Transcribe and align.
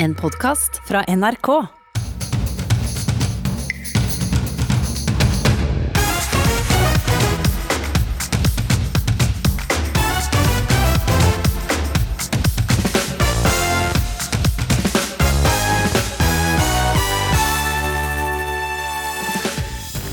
En 0.00 0.14
podkast 0.14 0.76
fra 0.86 1.00
NRK. 1.08 1.48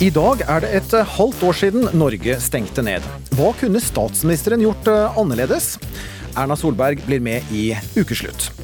I 0.02 0.09
dag 0.09 0.41
er 0.41 0.61
det 0.63 0.71
et 0.73 0.93
eh, 0.93 1.05
halvt 1.05 1.43
år 1.45 1.54
siden 1.54 1.86
Norge 1.93 2.41
stengte 2.41 2.81
ned. 2.81 3.05
Hva 3.38 3.54
kunne 3.61 3.77
statsministeren 3.77 4.65
gjort 4.65 4.89
eh, 4.89 5.21
annerledes? 5.21 5.75
Erna 6.33 6.57
Solberg 6.57 7.05
blir 7.05 7.21
med 7.21 7.54
i 7.54 7.67
Ukeslutt. 7.93 8.55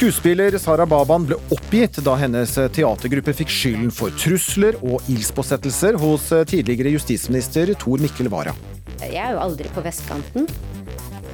Skuespiller 0.00 0.54
Sara 0.56 0.86
Baban 0.88 1.26
ble 1.28 1.36
oppgitt 1.52 1.98
da 2.00 2.14
hennes 2.16 2.54
teatergruppe 2.72 3.34
fikk 3.36 3.50
skylden 3.52 3.90
for 3.92 4.14
trusler 4.16 4.78
og 4.80 5.04
ildspåsettelser 5.12 5.98
hos 6.00 6.30
tidligere 6.48 6.94
justisminister 6.94 7.74
Tor 7.76 8.00
Mikkel 8.00 8.30
Wara. 8.32 8.54
Jeg 9.02 9.20
er 9.20 9.34
jo 9.34 9.42
aldri 9.44 9.68
på 9.68 9.84
vestkanten. 9.84 10.48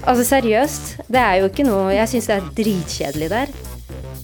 Altså 0.03 0.27
seriøst, 0.33 0.97
det 1.07 1.23
er 1.23 1.45
jo 1.45 1.53
ikke 1.53 1.69
noe 1.69 1.95
Jeg 1.95 2.11
syns 2.11 2.27
det 2.27 2.41
er 2.41 2.51
dritkjedelig 2.59 3.31
der. 3.37 3.55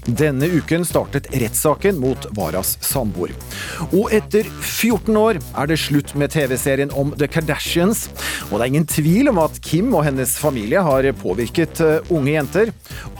Denne 0.07 0.47
uken 0.47 0.85
startet 0.85 1.29
rettssaken 1.31 2.01
mot 2.03 2.27
Varas 2.35 2.75
samboer. 2.83 3.31
Og 3.95 4.11
etter 4.11 4.49
14 4.51 5.15
år 5.17 5.39
er 5.39 5.69
det 5.71 5.79
slutt 5.79 6.11
med 6.19 6.33
TV-serien 6.35 6.91
om 6.99 7.13
The 7.15 7.29
Kardashians. 7.31 8.09
Og 8.51 8.57
det 8.57 8.65
er 8.65 8.73
ingen 8.73 8.89
tvil 8.91 9.31
om 9.31 9.39
at 9.45 9.61
Kim 9.63 9.95
og 9.95 10.03
hennes 10.09 10.35
familie 10.43 10.83
har 10.83 11.07
påvirket 11.23 11.85
eh, 11.87 12.11
unge 12.11 12.35
jenter. 12.35 12.73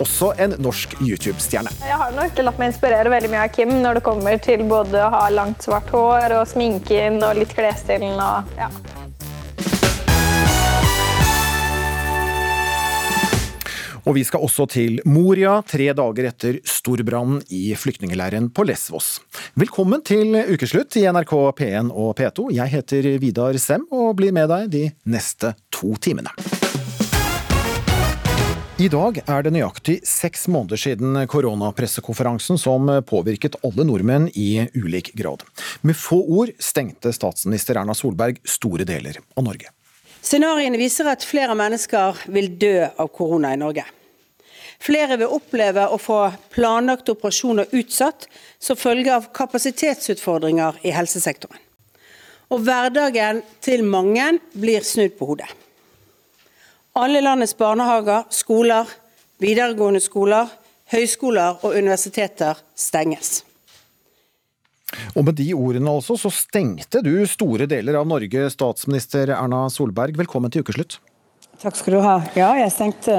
Også 0.03 0.33
en 0.43 0.57
norsk 0.59 0.97
YouTube-stjerne. 0.99 1.71
Jeg 1.87 2.01
har 2.03 2.17
nok 2.19 2.43
latt 2.43 2.59
meg 2.59 2.73
inspirere 2.73 3.15
veldig 3.15 3.31
mye 3.31 3.45
av 3.47 3.55
Kim 3.55 3.77
når 3.85 4.01
det 4.01 4.07
kommer 4.09 4.43
til 4.43 4.67
både 4.67 5.07
å 5.07 5.13
ha 5.15 5.29
langt, 5.31 5.63
svart 5.63 5.95
hår 5.95 6.35
og 6.41 6.51
sminken 6.51 7.23
og 7.23 7.39
litt 7.39 7.55
klesstilen 7.55 8.19
og 8.19 8.59
ja. 8.59 8.73
Og 14.03 14.17
vi 14.17 14.25
skal 14.27 14.43
også 14.43 14.67
til 14.67 14.99
Moria, 15.07 15.61
tre 15.63 15.87
dager 15.95 16.27
etter 16.33 16.59
storbrannen 16.67 17.43
i 17.55 17.71
flyktningleiren 17.79 18.49
på 18.51 18.65
Lesvos. 18.67 19.21
Velkommen 19.55 20.03
til 20.03 20.35
ukeslutt 20.51 20.97
i 20.99 21.05
NRK 21.07 21.35
P1 21.61 21.93
og 21.95 22.17
P2. 22.19 22.49
Jeg 22.57 22.73
heter 22.73 23.07
Vidar 23.23 23.59
Sem 23.63 23.85
og 23.95 24.17
blir 24.19 24.35
med 24.35 24.51
deg 24.51 24.73
de 24.73 24.83
neste 25.07 25.55
to 25.71 25.95
timene. 26.03 26.35
I 28.83 28.89
dag 28.91 29.21
er 29.31 29.45
det 29.47 29.53
nøyaktig 29.55 30.01
seks 30.09 30.49
måneder 30.51 30.81
siden 30.81 31.21
koronapressekonferansen 31.31 32.59
som 32.59 32.91
påvirket 33.07 33.61
alle 33.63 33.87
nordmenn 33.87 34.27
i 34.35 34.65
ulik 34.75 35.13
grad. 35.15 35.45
Med 35.87 35.95
få 35.95 36.19
ord 36.41 36.51
stengte 36.59 37.15
statsminister 37.15 37.79
Erna 37.79 37.95
Solberg 37.95 38.43
store 38.43 38.89
deler 38.89 39.21
av 39.37 39.47
Norge. 39.47 39.71
Scenarioene 40.23 40.79
viser 40.79 41.09
at 41.11 41.25
flere 41.27 41.57
mennesker 41.59 42.23
vil 42.31 42.53
dø 42.61 42.77
av 42.87 43.11
korona 43.11 43.51
i 43.55 43.59
Norge. 43.59 43.85
Flere 44.83 45.19
vil 45.19 45.35
oppleve 45.35 45.85
å 45.91 45.99
få 46.01 46.19
planlagte 46.55 47.15
operasjoner 47.15 47.75
utsatt 47.79 48.29
som 48.63 48.79
følge 48.79 49.13
av 49.15 49.29
kapasitetsutfordringer 49.35 50.81
i 50.87 50.95
helsesektoren. 50.95 51.59
Og 52.53 52.63
hverdagen 52.67 53.41
til 53.65 53.85
mange 53.87 54.37
blir 54.59 54.85
snudd 54.87 55.15
på 55.19 55.31
hodet. 55.31 55.49
Alle 56.99 57.23
landets 57.23 57.55
barnehager, 57.57 58.27
skoler, 58.35 58.91
videregående 59.41 60.03
skoler, 60.05 60.51
høyskoler 60.93 61.63
og 61.63 61.79
universiteter 61.79 62.59
stenges. 62.77 63.41
Og 65.15 65.27
med 65.27 65.37
de 65.39 65.49
ordene 65.57 65.93
altså, 65.93 66.19
så 66.21 66.33
stengte 66.35 67.03
du 67.05 67.15
store 67.29 67.69
deler 67.71 68.01
av 68.01 68.09
Norge, 68.09 68.49
statsminister 68.53 69.33
Erna 69.37 69.65
Solberg. 69.73 70.19
Velkommen 70.21 70.53
til 70.53 70.67
ukeslutt. 70.67 70.99
Takk 71.63 71.79
skal 71.79 71.95
du 71.95 72.03
ha. 72.03 72.17
Ja, 72.35 72.49
jeg 72.59 72.73
stengte 72.75 73.17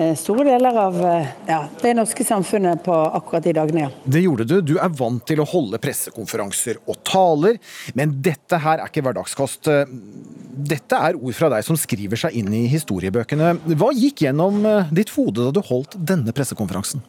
eh, 0.00 0.14
store 0.16 0.46
deler 0.46 0.78
av 0.86 0.96
eh, 1.04 1.32
ja, 1.50 1.58
det 1.82 1.92
norske 1.98 2.24
samfunnet 2.24 2.80
på 2.86 2.94
akkurat 2.94 3.44
de 3.44 3.52
dagene, 3.58 3.84
ja. 3.84 3.90
Det 4.04 4.22
gjorde 4.24 4.46
du. 4.48 4.54
Du 4.72 4.74
er 4.80 4.92
vant 4.96 5.20
til 5.28 5.42
å 5.42 5.48
holde 5.48 5.80
pressekonferanser 5.82 6.80
og 6.86 7.02
taler, 7.04 7.60
men 7.98 8.16
dette 8.24 8.62
her 8.62 8.80
er 8.80 8.88
ikke 8.88 9.04
hverdagskost. 9.04 9.68
Dette 10.72 11.02
er 11.10 11.18
ord 11.18 11.36
fra 11.36 11.52
deg 11.52 11.66
som 11.66 11.76
skriver 11.80 12.24
seg 12.24 12.40
inn 12.40 12.48
i 12.56 12.64
historiebøkene. 12.72 13.54
Hva 13.76 13.92
gikk 13.96 14.24
gjennom 14.24 14.62
eh, 14.68 14.94
ditt 14.94 15.12
hode 15.18 15.50
da 15.50 15.52
du 15.52 15.60
holdt 15.68 15.98
denne 16.00 16.32
pressekonferansen? 16.32 17.04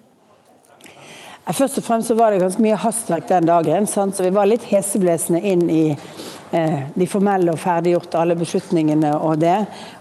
Først 1.51 1.77
og 1.77 1.83
fremst 1.83 2.07
så 2.07 2.15
var 2.15 2.31
det 2.31 2.39
ganske 2.39 2.63
mye 2.63 2.77
hastverk 2.79 3.27
den 3.27 3.49
dagen, 3.49 3.87
sant? 3.87 4.15
så 4.15 4.23
vi 4.23 4.31
var 4.31 4.47
litt 4.47 4.63
heseblesende 4.69 5.41
inn 5.43 5.65
i 5.67 5.83
eh, 5.91 6.77
de 6.95 7.07
formelle 7.09 7.51
og 7.51 7.59
ferdiggjorte 7.59 8.21
alle 8.21 8.37
beslutningene 8.39 9.11
og 9.17 9.41
det. 9.41 9.57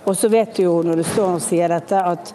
Og 0.07 0.15
så 0.15 0.31
vet 0.31 0.55
du 0.55 0.63
jo 0.69 0.77
når 0.87 1.03
du 1.03 1.05
står 1.09 1.41
og 1.41 1.43
sier 1.43 1.75
dette, 1.75 1.99
at 1.99 2.31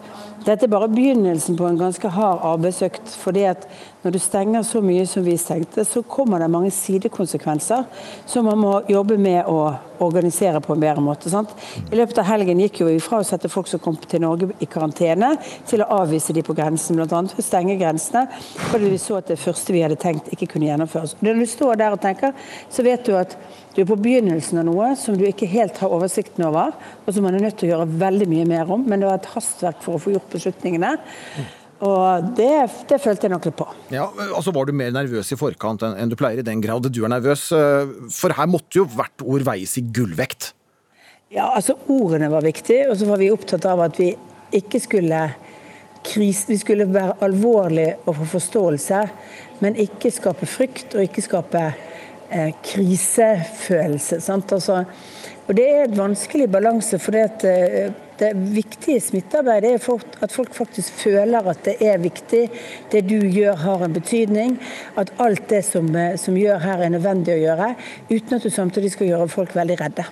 dette 0.48 0.64
er 0.64 0.72
bare 0.72 0.88
begynnelsen 0.88 1.58
på 1.58 1.66
en 1.68 1.76
ganske 1.76 2.08
hard 2.08 2.40
arbeidsøkt. 2.48 3.10
fordi 3.20 3.42
at 3.44 3.66
når 4.02 4.14
du 4.14 4.18
stenger 4.18 4.62
så 4.62 4.80
mye 4.80 5.04
som 5.06 5.24
vi 5.24 5.36
stengte, 5.36 5.84
så 5.84 6.02
kommer 6.02 6.38
det 6.38 6.50
mange 6.50 6.70
sidekonsekvenser 6.70 7.84
som 8.26 8.46
man 8.46 8.58
må 8.58 8.72
jobbe 8.88 9.18
med 9.18 9.44
å 9.50 9.74
organisere 10.00 10.60
på 10.64 10.72
en 10.72 10.80
bedre 10.80 11.02
måte. 11.02 11.28
Sant? 11.30 11.50
I 11.90 11.98
løpet 11.98 12.20
av 12.22 12.28
helgen 12.30 12.62
gikk 12.62 12.80
vi 12.86 13.00
fra 13.02 13.18
å 13.20 13.26
sette 13.26 13.50
folk 13.52 13.68
som 13.68 13.82
kom 13.82 13.98
til 13.98 14.22
Norge 14.22 14.52
i 14.62 14.70
karantene, 14.70 15.34
til 15.66 15.82
å 15.82 15.90
avvise 15.98 16.32
de 16.32 16.44
på 16.46 16.56
grensen, 16.56 16.96
bl.a. 16.96 17.22
å 17.26 17.44
stenge 17.44 17.76
grensene, 17.80 18.28
fordi 18.70 18.92
vi 18.94 19.02
så 19.02 19.18
at 19.18 19.28
det 19.32 19.40
første 19.42 19.74
vi 19.74 19.82
hadde 19.84 19.98
tenkt 20.00 20.30
ikke 20.32 20.52
kunne 20.54 20.70
gjennomføres. 20.70 21.18
Når 21.20 21.42
du 21.42 21.46
står 21.50 21.82
der 21.82 21.98
og 21.98 22.00
tenker, 22.00 22.32
så 22.70 22.86
vet 22.86 23.04
du 23.04 23.18
at 23.18 23.36
du 23.78 23.84
er 23.84 23.86
på 23.86 23.96
begynnelsen 24.02 24.58
av 24.58 24.64
noe 24.66 24.88
som 24.98 25.14
du 25.14 25.20
ikke 25.22 25.46
helt 25.46 25.76
har 25.78 25.92
oversikten 25.94 26.42
over, 26.48 26.72
og 27.04 27.14
som 27.14 27.22
man 27.22 27.36
er 27.38 27.44
nødt 27.44 27.60
til 27.60 27.68
å 27.68 27.76
gjøre 27.76 28.00
veldig 28.00 28.26
mye 28.26 28.46
mer 28.50 28.72
om. 28.74 28.82
Men 28.82 28.98
det 28.98 29.06
var 29.06 29.20
et 29.20 29.28
hastverk 29.36 29.84
for 29.84 29.94
å 29.94 30.00
få 30.02 30.16
gjort 30.16 30.32
beslutningene. 30.32 30.96
Og 31.86 32.32
det, 32.34 32.50
det, 32.90 32.98
følte 32.98 33.28
jeg 33.28 33.30
nok 33.36 33.44
litt 33.46 33.56
på. 33.60 33.68
Ja, 33.94 34.08
altså 34.34 34.50
Var 34.56 34.66
du 34.66 34.74
mer 34.74 34.90
nervøs 34.96 35.30
i 35.30 35.38
forkant 35.38 35.84
enn 35.86 36.10
du 36.10 36.16
pleier, 36.18 36.42
i 36.42 36.48
den 36.48 36.64
grad 36.64 36.88
du 36.90 36.98
er 37.06 37.12
nervøs? 37.12 37.44
For 38.18 38.34
her 38.34 38.50
måtte 38.50 38.80
jo 38.80 38.88
hvert 38.96 39.22
ord 39.22 39.46
veies 39.46 39.76
i 39.78 39.84
gullvekt. 39.86 40.56
Ja, 41.30 41.52
altså 41.52 41.76
ordene 41.86 42.32
var 42.34 42.42
viktige, 42.42 42.88
og 42.90 42.98
så 42.98 43.06
var 43.06 43.22
vi 43.22 43.30
opptatt 43.30 43.68
av 43.70 43.84
at 43.86 44.02
vi 44.02 44.10
ikke 44.58 44.82
skulle 44.82 45.20
krise, 46.08 46.48
Vi 46.50 46.58
skulle 46.58 46.88
være 46.90 47.20
alvorlige 47.22 47.94
og 48.06 48.16
få 48.24 48.26
forståelse, 48.34 49.04
men 49.62 49.78
ikke 49.78 50.10
skape 50.10 50.50
frykt 50.50 50.98
og 50.98 51.06
ikke 51.06 51.22
skape 51.22 51.62
eh, 52.30 52.52
krisefølelse. 52.64 54.20
Sant? 54.20 54.52
Altså, 54.52 54.84
og 55.48 55.56
Det 55.56 55.64
er 55.64 55.84
et 55.84 55.96
vanskelig 55.96 56.50
balanse. 56.50 56.98
for 56.98 57.12
det 57.12 57.20
at 57.24 57.44
eh, 57.44 57.92
det 58.18 58.32
viktige 58.34 59.00
smittearbeidet 59.00 59.70
er 59.78 60.02
at 60.22 60.32
folk 60.32 60.54
faktisk 60.54 60.92
føler 60.92 61.48
at 61.48 61.64
det 61.64 61.76
er 61.80 61.98
viktig. 61.98 62.50
Det 62.92 63.08
du 63.08 63.16
gjør 63.22 63.54
har 63.54 63.84
en 63.84 63.92
betydning. 63.92 64.58
At 64.96 65.12
alt 65.18 65.48
det 65.48 65.64
som, 65.64 65.94
eh, 65.96 66.16
som 66.16 66.34
gjør 66.36 66.58
her 66.58 66.82
er 66.82 66.88
nødvendig 66.90 67.34
å 67.34 67.42
gjøre. 67.42 67.74
Uten 68.10 68.36
at 68.36 68.42
du 68.42 68.50
samtidig 68.50 68.92
skal 68.92 69.06
gjøre 69.06 69.28
folk 69.28 69.54
veldig 69.54 69.80
redde. 69.80 70.04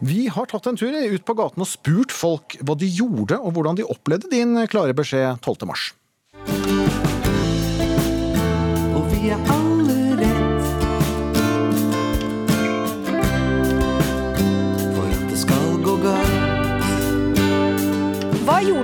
Vi 0.00 0.26
har 0.26 0.46
tatt 0.46 0.66
en 0.66 0.76
tur 0.76 0.90
ut 0.90 1.24
på 1.24 1.34
gaten 1.38 1.62
og 1.62 1.68
spurt 1.70 2.10
folk 2.10 2.56
hva 2.66 2.74
de 2.74 2.86
gjorde 2.86 3.38
og 3.38 3.52
hvordan 3.54 3.76
de 3.78 3.86
opplevde 3.86 4.30
din 4.32 4.56
klare 4.66 4.94
beskjed 4.96 5.38
12. 5.40 5.66
mars. 5.70 5.92
Og 8.90 9.04
vi 9.12 9.30
er 9.30 9.38
alle 9.38 9.69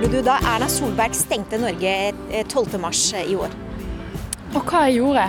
gjorde 0.07 0.21
du 0.21 0.23
da 0.23 0.37
Erna 0.55 0.67
Solberg 0.71 1.15
stengte 1.15 1.57
Norge 1.59 2.13
12.3 2.31 3.25
i 3.27 3.33
år? 3.35 3.51
Og 4.55 4.61
hva 4.63 4.85
jeg 4.87 5.01
gjorde? 5.01 5.25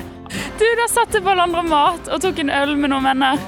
Du, 0.59 0.65
Da 0.79 0.85
satt 0.87 1.17
jeg 1.17 1.25
på 1.25 1.35
landre 1.35 1.65
mat 1.67 2.07
og 2.13 2.21
tok 2.23 2.39
en 2.45 2.53
øl 2.55 2.77
med 2.79 2.93
noen 2.93 3.09
venner. 3.09 3.41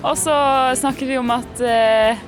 Og 0.00 0.16
så 0.16 0.32
snakket 0.80 1.10
vi 1.10 1.18
om 1.20 1.32
at 1.34 1.60
eh, 1.60 2.22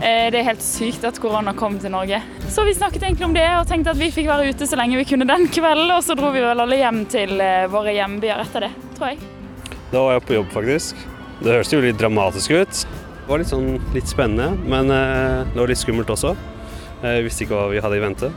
det 0.00 0.40
er 0.40 0.48
helt 0.48 0.64
sykt 0.64 1.04
at 1.04 1.20
korona 1.20 1.52
kom 1.52 1.76
til 1.82 1.92
Norge. 1.92 2.22
Så 2.48 2.64
vi 2.64 2.72
snakket 2.72 3.04
egentlig 3.04 3.28
om 3.28 3.36
det 3.36 3.44
og 3.58 3.68
tenkte 3.68 3.92
at 3.92 4.00
vi 4.00 4.08
fikk 4.14 4.30
være 4.32 4.54
ute 4.54 4.70
så 4.70 4.80
lenge 4.80 5.02
vi 5.02 5.06
kunne 5.10 5.28
den 5.28 5.44
kvelden. 5.52 5.92
Og 5.92 6.00
så 6.08 6.16
dro 6.16 6.32
vi 6.32 6.40
vel 6.46 6.64
alle 6.64 6.80
hjem 6.80 7.04
til 7.12 7.36
eh, 7.36 7.66
våre 7.68 7.92
hjembyer 7.98 8.46
etter 8.46 8.68
det, 8.70 8.72
tror 8.96 9.12
jeg. 9.12 9.20
Da 9.92 10.06
var 10.06 10.16
jeg 10.16 10.24
på 10.30 10.38
jobb, 10.38 10.48
faktisk. 10.56 11.04
Det 11.44 11.52
høres 11.52 11.76
jo 11.76 11.84
litt 11.84 12.00
dramatisk 12.00 12.56
ut. 12.56 12.82
Det 12.88 13.28
var 13.28 13.44
litt, 13.44 13.52
sånn, 13.52 13.76
litt 13.92 14.08
spennende, 14.08 14.54
men 14.64 14.88
eh, 14.88 15.44
det 15.52 15.60
var 15.60 15.76
litt 15.76 15.84
skummelt 15.84 16.16
også. 16.16 16.32
Jeg 17.04 17.26
visste 17.26 17.44
ikke 17.44 17.58
hva 17.58 17.68
vi 17.68 17.82
hadde 17.84 17.98
i 17.98 18.02
vente. 18.02 18.32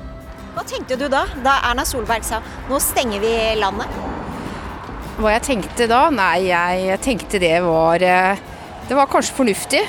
Hva 0.58 0.66
tenkte 0.68 0.98
du 1.00 1.06
da, 1.12 1.24
da 1.46 1.60
Erna 1.70 1.86
Solberg 1.88 2.26
sa 2.28 2.42
nå 2.68 2.80
stenger 2.84 3.24
vi 3.24 3.34
landet? 3.62 3.98
Hva 5.18 5.38
jeg 5.38 5.46
tenkte 5.48 5.88
da? 5.90 6.08
Nei, 6.14 6.50
jeg 6.50 7.00
tenkte 7.06 7.40
det 7.42 7.56
var 7.66 8.04
det 8.88 8.96
var 8.96 9.10
kanskje 9.12 9.36
fornuftig, 9.36 9.82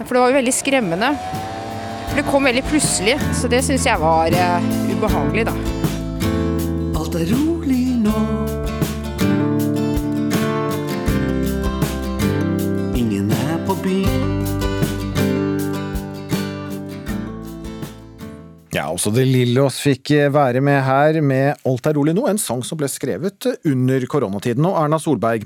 for 0.00 0.10
det 0.10 0.22
var 0.22 0.32
jo 0.32 0.38
veldig 0.40 0.54
skremmende. 0.54 1.10
For 2.08 2.18
det 2.18 2.26
kom 2.26 2.48
veldig 2.48 2.64
plutselig, 2.66 3.14
så 3.38 3.46
det 3.50 3.60
syns 3.62 3.86
jeg 3.86 4.02
var 4.02 4.34
uh, 4.34 4.70
ubehagelig, 4.90 5.46
da. 5.46 5.54
Alt 6.98 7.14
er 7.20 7.30
rolig 7.30 7.84
nå. 8.02 8.29
Ja, 18.70 18.84
også 18.86 19.10
De 19.10 19.24
Lillos 19.26 19.80
fikk 19.82 20.12
være 20.30 20.60
med 20.62 20.76
her 20.86 21.16
med 21.26 21.58
Alt 21.66 21.88
er 21.90 21.96
rolig 21.98 22.12
nå, 22.14 22.22
en 22.30 22.38
sang 22.38 22.60
som 22.62 22.78
ble 22.78 22.86
skrevet 22.86 23.48
under 23.66 24.04
koronatiden. 24.06 24.62
Og 24.68 24.76
Erna 24.78 25.00
Solberg, 25.02 25.42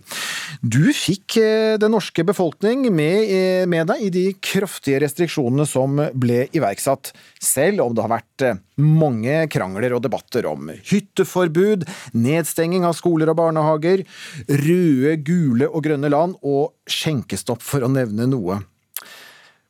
du 0.61 0.93
fikk 0.93 1.39
eh, 1.41 1.77
den 1.81 1.95
norske 1.97 2.21
befolkning 2.29 2.85
med, 2.93 3.31
eh, 3.33 3.63
med 3.71 3.89
deg 3.89 4.03
i 4.05 4.11
de 4.13 4.27
kraftige 4.45 5.01
restriksjonene 5.07 5.65
som 5.69 5.97
ble 6.13 6.43
iverksatt, 6.53 7.15
selv 7.41 7.87
om 7.87 7.97
det 7.97 8.05
har 8.05 8.13
vært 8.13 8.45
eh, 8.45 8.61
mange 8.85 9.41
krangler 9.49 9.97
og 9.97 10.05
debatter 10.05 10.45
om 10.51 10.69
hytteforbud, 10.85 11.89
nedstenging 12.13 12.85
av 12.85 12.99
skoler 13.01 13.33
og 13.33 13.41
barnehager, 13.41 14.05
røde, 14.53 15.17
gule 15.25 15.73
og 15.73 15.89
grønne 15.89 16.13
land 16.13 16.37
og 16.45 16.75
skjenkestopp, 16.93 17.65
for 17.65 17.89
å 17.89 17.93
nevne 17.97 18.29
noe. 18.29 18.61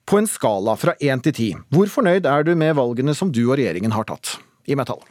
På 0.04 0.18
en 0.20 0.26
skala 0.28 0.74
fra 0.76 0.92
én 1.00 1.22
til 1.24 1.32
ti, 1.36 1.52
hvor 1.72 1.88
fornøyd 1.88 2.26
er 2.28 2.44
du 2.44 2.52
med 2.58 2.76
valgene 2.76 3.14
som 3.16 3.30
du 3.32 3.46
og 3.46 3.56
regjeringen 3.56 3.94
har 3.94 4.04
tatt? 4.08 4.36
i 4.66 4.76
Metall? 4.76 5.00
tall. 5.00 5.10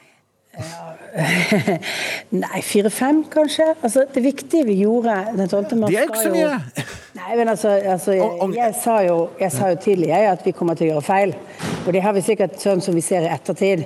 Nei, 2.44 2.62
fire-fem, 2.66 3.24
kanskje. 3.34 3.68
Altså, 3.82 4.06
det 4.14 4.24
viktige 4.26 4.66
vi 4.66 4.80
gjorde 4.82 5.16
den 5.38 5.50
12. 5.50 5.78
mars 5.78 5.92
Det 5.94 6.00
er 6.00 6.10
ikke 6.10 6.24
så 6.24 6.34
mye! 6.34 6.86
Nei, 7.24 7.38
men 7.40 7.48
altså, 7.48 7.70
altså 7.70 8.12
jeg, 8.18 8.32
jeg, 8.58 8.74
sa 8.84 8.98
jo, 9.06 9.18
jeg 9.40 9.52
sa 9.54 9.70
jo 9.72 9.78
tidlig 9.80 10.10
at 10.12 10.44
vi 10.44 10.52
kommer 10.56 10.76
til 10.76 10.90
å 10.90 10.94
gjøre 10.94 11.06
feil. 11.06 11.32
Og 11.84 11.94
det 11.96 12.02
har 12.04 12.16
vi 12.16 12.24
sikkert, 12.24 12.58
sånn 12.60 12.84
som 12.84 12.96
vi 12.96 13.04
ser 13.04 13.26
i 13.26 13.32
ettertid, 13.32 13.86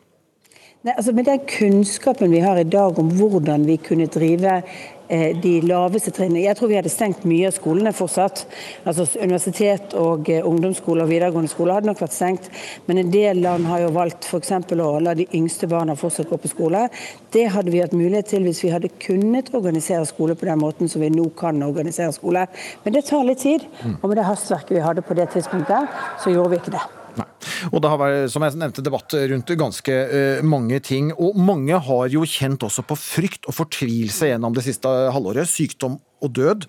Nei, 0.84 0.92
altså 0.98 1.14
Med 1.16 1.24
den 1.24 1.40
kunnskapen 1.48 2.28
vi 2.34 2.42
har 2.44 2.58
i 2.60 2.66
dag 2.68 2.98
om 3.00 3.08
hvordan 3.16 3.62
vi 3.64 3.78
kunne 3.80 4.04
drive 4.12 4.58
eh, 4.58 4.66
de 5.08 5.54
laveste 5.64 6.12
trinnene 6.14 6.46
Jeg 6.46 6.56
tror 6.58 6.70
vi 6.70 6.78
hadde 6.78 6.92
stengt 6.92 7.26
mye 7.28 7.50
av 7.50 7.56
skolene 7.56 7.92
fortsatt. 7.96 8.44
Altså 8.88 9.06
Universitet 9.20 9.94
og 10.00 10.30
ungdomsskole 10.30 10.74
ungdomsskoler 10.74 11.04
og 11.04 11.10
videregående 11.12 11.50
skoler 11.52 11.78
hadde 11.78 11.90
nok 11.90 12.02
vært 12.02 12.16
stengt. 12.16 12.48
Men 12.86 13.00
en 13.00 13.12
del 13.12 13.42
land 13.44 13.68
har 13.68 13.84
jo 13.84 13.92
valgt 13.94 14.24
f.eks. 14.28 14.52
å 14.74 14.90
la 15.00 15.14
de 15.14 15.26
yngste 15.34 15.68
barna 15.70 15.96
fortsatt 15.96 16.30
gå 16.30 16.38
på 16.40 16.50
skole. 16.52 16.88
Det 17.32 17.46
hadde 17.54 17.70
vi 17.70 17.82
hatt 17.82 17.96
mulighet 17.96 18.32
til 18.32 18.44
hvis 18.46 18.62
vi 18.64 18.72
hadde 18.72 18.92
kunnet 19.02 19.52
organisere 19.54 20.06
skole 20.06 20.34
på 20.34 20.48
den 20.48 20.60
måten 20.62 20.88
som 20.88 21.02
vi 21.02 21.12
nå 21.12 21.28
kan 21.38 21.62
organisere 21.62 22.12
skole. 22.12 22.46
Men 22.84 22.96
det 22.96 23.06
tar 23.08 23.24
litt 23.24 23.44
tid. 23.44 23.64
Og 24.00 24.08
med 24.08 24.18
det 24.18 24.28
hastverket 24.28 24.76
vi 24.76 24.84
hadde 24.84 25.04
på 25.04 25.16
det 25.18 25.30
tidspunktet, 25.34 25.88
så 26.22 26.34
gjorde 26.34 26.54
vi 26.54 26.62
ikke 26.62 26.76
det. 26.78 27.03
Nei. 27.14 27.26
Og 27.70 27.82
det 27.82 27.90
har 27.92 28.00
vært, 28.00 28.32
som 28.32 28.42
jeg 28.44 28.56
nevnte, 28.58 28.82
debatt 28.84 29.14
rundt 29.30 29.52
ganske 29.60 29.98
uh, 30.10 30.40
mange 30.46 30.80
ting. 30.84 31.12
Og 31.14 31.38
mange 31.38 31.78
har 31.86 32.08
jo 32.12 32.24
kjent 32.28 32.66
også 32.66 32.84
på 32.88 32.96
frykt 32.98 33.48
og 33.50 33.56
fortvilelse 33.56 34.32
gjennom 34.32 34.56
det 34.56 34.66
siste 34.66 34.90
halvåret. 35.14 35.50
Sykdom 35.50 36.00
og 36.24 36.34
død. 36.34 36.66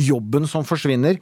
Jobben 0.00 0.48
som 0.50 0.66
forsvinner. 0.68 1.20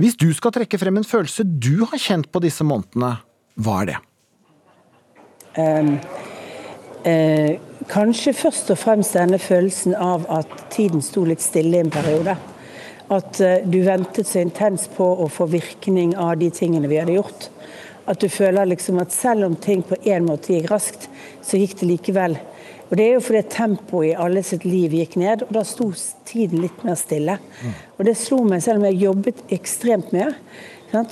Hvis 0.00 0.18
du 0.20 0.28
skal 0.36 0.54
trekke 0.56 0.80
frem 0.80 1.00
en 1.00 1.08
følelse 1.08 1.46
du 1.46 1.86
har 1.86 2.00
kjent 2.00 2.30
på 2.32 2.42
disse 2.44 2.66
månedene, 2.66 3.16
hva 3.60 3.80
er 3.82 3.92
det? 3.92 3.98
Um, 5.58 5.96
uh, 7.08 7.56
kanskje 7.90 8.36
først 8.36 8.70
og 8.70 8.78
fremst 8.78 9.16
denne 9.18 9.40
følelsen 9.40 9.96
av 9.96 10.28
at 10.30 10.52
tiden 10.74 11.02
sto 11.04 11.24
litt 11.26 11.42
stille 11.44 11.78
i 11.78 11.84
en 11.84 11.92
periode. 11.92 12.36
At 13.10 13.40
eh, 13.42 13.64
du 13.66 13.80
ventet 13.82 14.28
så 14.30 14.38
intenst 14.44 14.92
på 14.94 15.02
å 15.02 15.26
få 15.26 15.48
virkning 15.50 16.12
av 16.14 16.36
de 16.38 16.46
tingene 16.54 16.86
vi 16.86 17.00
hadde 17.00 17.16
gjort. 17.16 17.48
At 18.10 18.20
du 18.22 18.28
føler 18.32 18.68
liksom 18.72 18.98
at 19.02 19.14
selv 19.14 19.46
om 19.46 19.56
ting 19.56 19.84
på 19.86 19.98
en 20.02 20.26
måte 20.26 20.54
gikk 20.54 20.70
raskt, 20.72 21.06
så 21.46 21.60
gikk 21.60 21.78
det 21.80 21.90
likevel. 21.92 22.38
Og 22.90 22.96
Det 22.98 23.04
er 23.06 23.12
jo 23.14 23.22
fordi 23.22 23.42
tempoet 23.46 24.08
i 24.08 24.16
alle 24.18 24.42
sitt 24.42 24.64
liv 24.66 24.96
gikk 24.98 25.14
ned, 25.20 25.44
og 25.46 25.52
da 25.54 25.62
sto 25.66 25.92
tiden 26.26 26.64
litt 26.64 26.82
mer 26.82 26.98
stille. 26.98 27.38
Og 27.98 28.04
Det 28.04 28.16
slo 28.18 28.42
meg, 28.42 28.64
selv 28.64 28.82
om 28.82 28.88
jeg 28.88 29.04
jobbet 29.04 29.44
ekstremt 29.54 30.10
mye. 30.16 30.32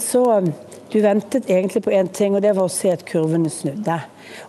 Så 0.02 0.24
um, 0.26 0.50
du 0.90 0.98
ventet 1.04 1.46
egentlig 1.46 1.84
på 1.84 1.94
én 1.94 2.10
ting, 2.10 2.34
og 2.34 2.42
det 2.42 2.56
var 2.56 2.66
å 2.66 2.72
se 2.72 2.90
at 2.90 3.04
kurvene 3.06 3.50
snudde. 3.52 4.00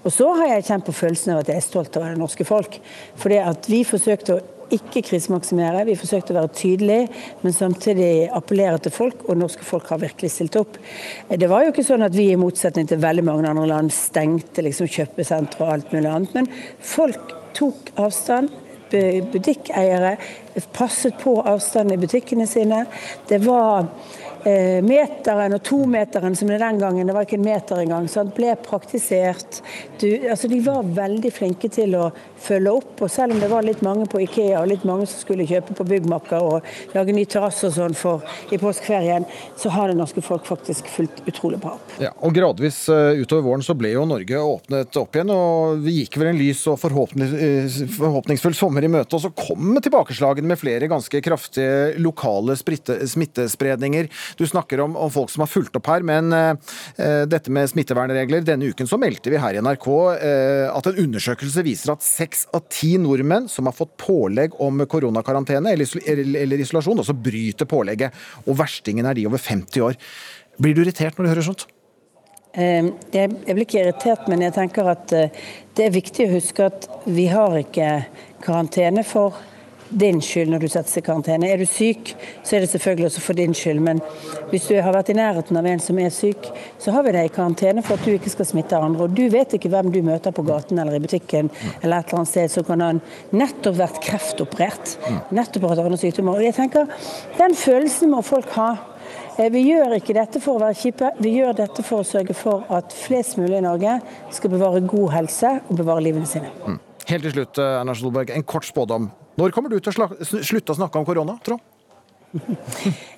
Og 0.02 0.10
så 0.12 0.32
har 0.40 0.56
jeg 0.56 0.66
kjent 0.72 0.88
på 0.88 0.96
følelsen 1.04 1.36
av 1.36 1.44
at 1.44 1.52
jeg 1.52 1.62
er 1.62 1.68
stolt 1.68 2.00
av 2.00 2.08
det 2.08 2.18
norske 2.18 2.48
folk. 2.48 2.80
Fordi 3.20 3.38
at 3.44 3.70
vi 3.70 3.84
forsøkte 3.86 4.40
å 4.40 4.46
ikke 4.76 5.04
krisemaksimere, 5.08 5.86
vi 5.88 5.98
forsøkte 6.00 6.34
å 6.34 6.40
være 6.40 6.54
tydelige, 6.58 7.10
men 7.44 7.56
samtidig 7.56 8.30
appellere 8.36 8.80
til 8.84 8.94
folk, 8.96 9.26
og 9.28 9.40
norske 9.42 9.66
folk 9.68 9.90
har 9.94 10.02
virkelig 10.04 10.32
stilt 10.34 10.60
opp. 10.60 10.80
Det 11.30 11.50
var 11.50 11.66
jo 11.66 11.74
ikke 11.74 11.88
sånn 11.88 12.06
at 12.06 12.16
vi 12.16 12.30
i 12.34 12.40
motsetning 12.40 12.90
til 12.90 13.02
veldig 13.02 13.26
mange 13.28 13.52
andre 13.52 13.68
land 13.70 13.94
stengte 13.96 14.66
liksom 14.66 14.90
kjøpesentre 14.90 15.66
og 15.66 15.76
alt 15.76 15.94
mulig 15.96 16.10
annet, 16.12 16.40
men 16.40 16.50
folk 16.80 17.36
tok 17.58 17.94
avstand. 18.00 18.66
Butikkeiere 18.90 20.16
passet 20.74 21.14
på 21.22 21.36
avstanden 21.46 21.94
i 21.94 22.02
butikkene 22.02 22.48
sine. 22.50 22.86
Det 23.30 23.38
var 23.44 23.86
eh, 24.44 24.80
meteren 24.86 25.56
og 25.56 25.64
tometeren 25.66 26.36
som 26.36 26.50
det 26.50 26.60
den 26.62 26.80
gangen, 26.82 27.08
det 27.08 27.16
var 27.16 27.28
ikke 27.28 27.38
en 27.40 27.46
meter 27.46 27.84
engang, 27.84 28.08
sant, 28.12 28.34
ble 28.38 28.56
praktisert. 28.66 29.62
Du, 30.02 30.08
altså 30.30 30.50
de 30.52 30.62
var 30.66 30.88
veldig 30.98 31.32
flinke 31.36 31.72
til 31.74 31.96
å 32.00 32.10
følge 32.44 32.74
opp, 32.80 32.96
og 33.04 33.12
selv 33.12 33.36
om 33.36 33.42
det 33.42 33.50
var 33.52 33.66
litt 33.66 33.82
mange 33.86 34.08
på 34.10 34.22
Ikea 34.24 34.62
og 34.62 34.70
litt 34.72 34.86
mange 34.88 35.08
som 35.10 35.22
skulle 35.22 35.48
kjøpe 35.50 35.76
på 35.78 35.86
byggmakker 35.90 36.46
og 36.46 36.96
lage 36.96 37.16
ny 37.16 37.26
terrasse 37.30 37.68
og 37.70 37.76
sånn 37.76 37.98
for 37.98 38.26
i 38.54 38.60
påskeferien, 38.62 39.28
så 39.60 39.72
har 39.74 39.90
det 39.90 39.98
norske 40.00 40.24
folk 40.26 40.48
faktisk 40.48 40.90
fulgt 40.94 41.22
utrolig 41.30 41.60
bra 41.62 41.76
opp. 41.78 41.96
Ja, 42.02 42.12
og 42.26 42.36
Gradvis 42.36 42.82
eh, 42.92 43.22
utover 43.22 43.46
våren 43.50 43.66
så 43.66 43.76
ble 43.78 43.94
jo 43.94 44.06
Norge 44.10 44.40
åpnet 44.40 45.00
opp 45.00 45.18
igjen, 45.18 45.34
og 45.34 45.84
vi 45.86 46.00
gikk 46.02 46.20
vel 46.22 46.32
en 46.32 46.40
lys 46.40 46.64
og 46.72 46.80
eh, 46.80 47.80
forhåpningsfull 47.98 48.58
sommer 48.58 48.86
i 48.86 48.92
møte. 48.92 49.18
Og 49.18 49.26
så 49.26 49.34
kom 49.36 49.78
tilbakeslagene 49.84 50.50
med 50.50 50.62
flere 50.62 50.90
ganske 50.92 51.22
kraftige 51.26 52.00
lokale 52.02 52.56
smittespredninger. 52.60 54.10
Du 54.40 54.46
snakker 54.48 54.84
om, 54.86 54.98
om 55.00 55.12
folk 55.14 55.32
som 55.34 55.46
har 55.46 55.52
fulgt 55.52 55.78
opp 55.80 55.90
her, 55.92 56.06
men 56.06 56.34
eh, 56.36 57.26
dette 57.30 57.54
med 57.54 57.70
smittevernregler. 57.72 58.46
Denne 58.46 58.72
uken 58.72 58.90
så 58.90 59.00
meldte 59.02 59.32
vi 59.34 59.42
her 59.42 59.58
i 59.58 59.64
NRK 59.64 59.88
eh, 60.16 60.66
at 60.72 60.90
en 60.90 61.02
undersøkelse 61.06 61.64
viser 61.66 61.94
at 61.94 62.06
seks 62.30 62.48
av 62.54 62.62
ti 62.70 62.98
nordmenn 62.98 63.48
som 63.50 63.66
har 63.66 63.74
fått 63.74 63.96
pålegg 63.98 64.54
om 64.62 64.80
koronakarantene 64.86 65.72
eller, 65.74 65.86
isol- 65.86 66.04
eller, 66.06 66.42
eller 66.44 66.60
isolasjon, 66.62 67.00
også 67.02 67.14
bryter 67.18 67.66
pålegget. 67.66 68.14
Og 68.48 68.56
verstingen 68.60 69.06
er 69.10 69.16
de 69.18 69.26
over 69.28 69.38
50 69.42 69.82
år. 69.82 69.96
Blir 70.60 70.76
du 70.76 70.82
irritert 70.84 71.18
når 71.18 71.26
du 71.26 71.30
hører 71.34 71.48
sånt? 71.48 71.66
Eh, 72.54 72.86
Jeg 73.14 73.30
jeg 73.48 73.56
blir 73.56 73.66
ikke 73.66 73.82
irritert, 73.84 74.28
men 74.30 74.42
jeg 74.42 74.54
tenker 74.54 74.88
at 74.90 75.12
eh, 75.14 75.30
det 75.76 75.86
er 75.86 75.92
viktig 75.96 76.28
å 76.28 76.34
huske 76.36 76.66
at 76.70 76.88
vi 77.08 77.28
har 77.28 77.58
ikke 77.58 78.06
karantene 78.44 79.04
for 79.06 79.34
din 79.92 80.22
skyld 80.22 80.52
når 80.52 80.64
du 80.64 80.68
settes 80.70 80.98
i 80.98 81.04
karantene. 81.06 81.50
Er 81.50 81.58
du 81.58 81.66
syk, 81.66 82.14
så 82.44 82.56
er 82.56 82.64
det 82.64 82.70
selvfølgelig 82.70 83.06
også 83.10 83.22
for 83.26 83.34
din 83.40 83.54
skyld. 83.58 83.80
Men 83.86 84.02
hvis 84.52 84.68
du 84.70 84.76
har 84.82 84.94
vært 84.94 85.10
i 85.10 85.18
nærheten 85.18 85.58
av 85.58 85.66
en 85.66 85.80
som 85.84 86.00
er 86.00 86.10
syk, 86.14 86.50
så 86.78 86.94
har 86.96 87.04
vi 87.08 87.14
deg 87.16 87.30
i 87.30 87.34
karantene 87.34 87.84
for 87.86 87.98
at 87.98 88.06
du 88.06 88.14
ikke 88.14 88.34
skal 88.34 88.46
smitte 88.50 88.78
andre. 88.78 89.08
Og 89.08 89.16
du 89.18 89.26
vet 89.34 89.56
ikke 89.58 89.72
hvem 89.74 89.92
du 89.94 90.02
møter 90.06 90.36
på 90.36 90.46
gaten 90.48 90.80
eller 90.80 91.00
i 91.00 91.04
butikken 91.04 91.50
eller 91.82 92.00
et 92.00 92.12
eller 92.12 92.22
annet 92.22 92.34
sted 92.34 92.54
som 92.54 92.68
kan 92.68 92.86
ha 92.86 92.92
nettopp 93.32 93.80
vært 93.80 94.02
kreftoperert. 94.06 94.96
Nettopp 95.36 95.70
hatt 95.72 95.84
andre 95.86 96.00
sykdommer. 96.02 96.38
Og 96.38 96.46
jeg 96.46 96.58
tenker, 96.60 96.88
Den 97.40 97.56
følelsen 97.56 98.12
må 98.12 98.22
folk 98.26 98.50
ha. 98.58 98.70
Eh, 99.40 99.50
Vi 99.50 99.62
gjør 99.72 99.96
ikke 99.98 100.14
dette 100.14 100.42
for 100.44 100.58
å 100.58 100.64
være 100.66 100.76
kjipe, 100.76 101.12
vi 101.20 101.38
gjør 101.40 101.56
dette 101.56 101.84
for 101.84 102.04
å 102.04 102.08
sørge 102.08 102.36
for 102.36 102.66
at 102.70 102.92
flest 102.94 103.38
mulig 103.38 103.58
i 103.58 103.62
Norge 103.64 104.02
skal 104.36 104.52
bevare 104.52 104.82
god 104.86 105.10
helse 105.16 105.62
og 105.70 105.78
bevare 105.80 106.04
livene 106.04 106.28
sine. 106.28 106.52
Helt 107.08 107.24
til 107.24 107.32
slutt, 107.32 107.58
eh, 107.58 107.80
Erna 107.80 107.96
Solberg, 107.96 108.30
en 108.36 108.44
kort 108.44 108.66
spådom. 108.66 109.10
Når 109.40 109.54
kommer 109.56 109.72
du 109.72 109.80
til 109.80 109.94
å 110.04 110.08
slutte 110.44 110.74
å 110.74 110.76
snakke 110.76 111.00
om 111.00 111.06
korona, 111.08 111.38
Trond? 111.46 111.62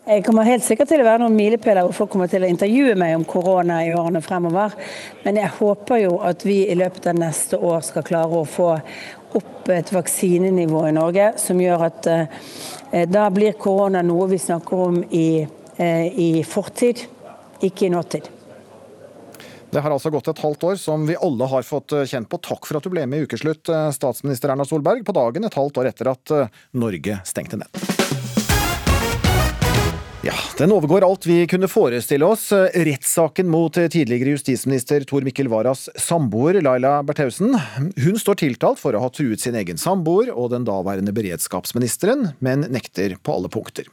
Jeg 0.05 0.21
kommer 0.23 0.45
helt 0.47 0.63
sikkert 0.63 0.91
til 0.91 1.01
å 1.01 1.05
være 1.07 1.23
noen 1.23 1.33
milepæler 1.35 1.87
hvor 1.87 1.95
folk 1.97 2.11
kommer 2.13 2.29
til 2.31 2.45
å 2.45 2.49
intervjue 2.51 2.93
meg 2.99 3.15
om 3.17 3.25
korona 3.27 3.79
i 3.83 3.89
årene 3.97 4.21
fremover. 4.23 4.75
Men 5.25 5.39
jeg 5.41 5.51
håper 5.57 6.03
jo 6.03 6.19
at 6.27 6.45
vi 6.45 6.59
i 6.69 6.77
løpet 6.77 7.09
av 7.09 7.17
neste 7.17 7.57
år 7.57 7.81
skal 7.87 8.05
klare 8.07 8.37
å 8.37 8.47
få 8.47 8.69
opp 9.39 9.71
et 9.73 9.91
vaksinenivå 9.95 10.83
i 10.87 10.93
Norge 10.95 11.31
som 11.41 11.59
gjør 11.63 11.87
at 11.87 12.11
eh, 12.11 13.07
da 13.09 13.25
blir 13.33 13.57
korona 13.59 14.03
noe 14.05 14.29
vi 14.31 14.39
snakker 14.41 14.85
om 14.87 15.01
i, 15.09 15.41
eh, 15.41 16.05
i 16.05 16.29
fortid, 16.47 17.01
ikke 17.65 17.87
i 17.87 17.91
nåtid. 17.95 18.29
Det 19.71 19.79
har 19.79 19.93
altså 19.95 20.11
gått 20.11 20.27
et 20.27 20.41
halvt 20.43 20.63
år 20.67 20.75
som 20.75 21.05
vi 21.07 21.15
alle 21.15 21.47
har 21.47 21.63
fått 21.63 21.95
eh, 21.95 22.03
kjent 22.03 22.27
på. 22.29 22.41
Takk 22.43 22.67
for 22.67 22.79
at 22.79 22.83
du 22.83 22.91
ble 22.91 23.05
med 23.07 23.23
i 23.23 23.27
Ukeslutt, 23.27 23.71
eh, 23.71 23.87
statsminister 23.95 24.51
Erna 24.51 24.67
Solberg, 24.67 25.05
på 25.07 25.15
dagen 25.15 25.47
et 25.47 25.55
halvt 25.55 25.79
år 25.79 25.93
etter 25.93 26.11
at 26.11 26.35
eh, 26.35 26.61
Norge 26.75 27.21
stengte 27.27 27.63
ned. 27.63 28.00
Ja, 30.23 30.33
Den 30.57 30.71
overgår 30.71 31.01
alt 31.01 31.25
vi 31.25 31.47
kunne 31.49 31.65
forestille 31.67 32.25
oss. 32.29 32.51
Rettssaken 32.51 33.47
mot 33.49 33.73
tidligere 33.73 34.35
justisminister 34.35 35.01
Tor 35.09 35.25
Mikkel 35.25 35.47
Waras 35.49 35.87
samboer 35.97 36.59
Laila 36.61 36.99
Bertheussen. 37.03 37.55
Hun 37.97 38.19
står 38.21 38.37
tiltalt 38.43 38.77
for 38.77 38.93
å 38.93 39.01
ha 39.01 39.09
truet 39.09 39.41
sin 39.41 39.57
egen 39.57 39.81
samboer 39.81 40.29
og 40.29 40.51
den 40.53 40.67
daværende 40.67 41.09
beredskapsministeren, 41.17 42.35
men 42.37 42.67
nekter 42.69 43.15
på 43.17 43.33
alle 43.33 43.49
punkter. 43.49 43.89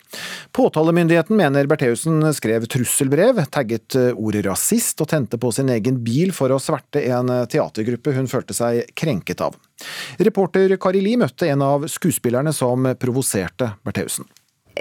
Påtalemyndigheten 0.52 1.40
mener 1.40 1.70
Bertheussen 1.70 2.20
skrev 2.36 2.68
trusselbrev, 2.68 3.40
tagget 3.48 3.96
ordet 4.12 4.44
rasist 4.44 5.00
og 5.00 5.08
tente 5.08 5.40
på 5.40 5.48
sin 5.56 5.72
egen 5.72 6.02
bil 6.04 6.36
for 6.36 6.52
å 6.52 6.60
sverte 6.60 7.06
en 7.08 7.32
teatergruppe 7.48 8.12
hun 8.18 8.28
følte 8.28 8.56
seg 8.58 8.92
krenket 8.92 9.40
av. 9.48 9.56
Reporter 10.20 10.76
Kari 10.76 11.00
Li 11.00 11.16
møtte 11.16 11.48
en 11.48 11.64
av 11.64 11.88
skuespillerne 11.88 12.52
som 12.52 12.84
provoserte 13.00 13.78
Bertheussen 13.80 14.28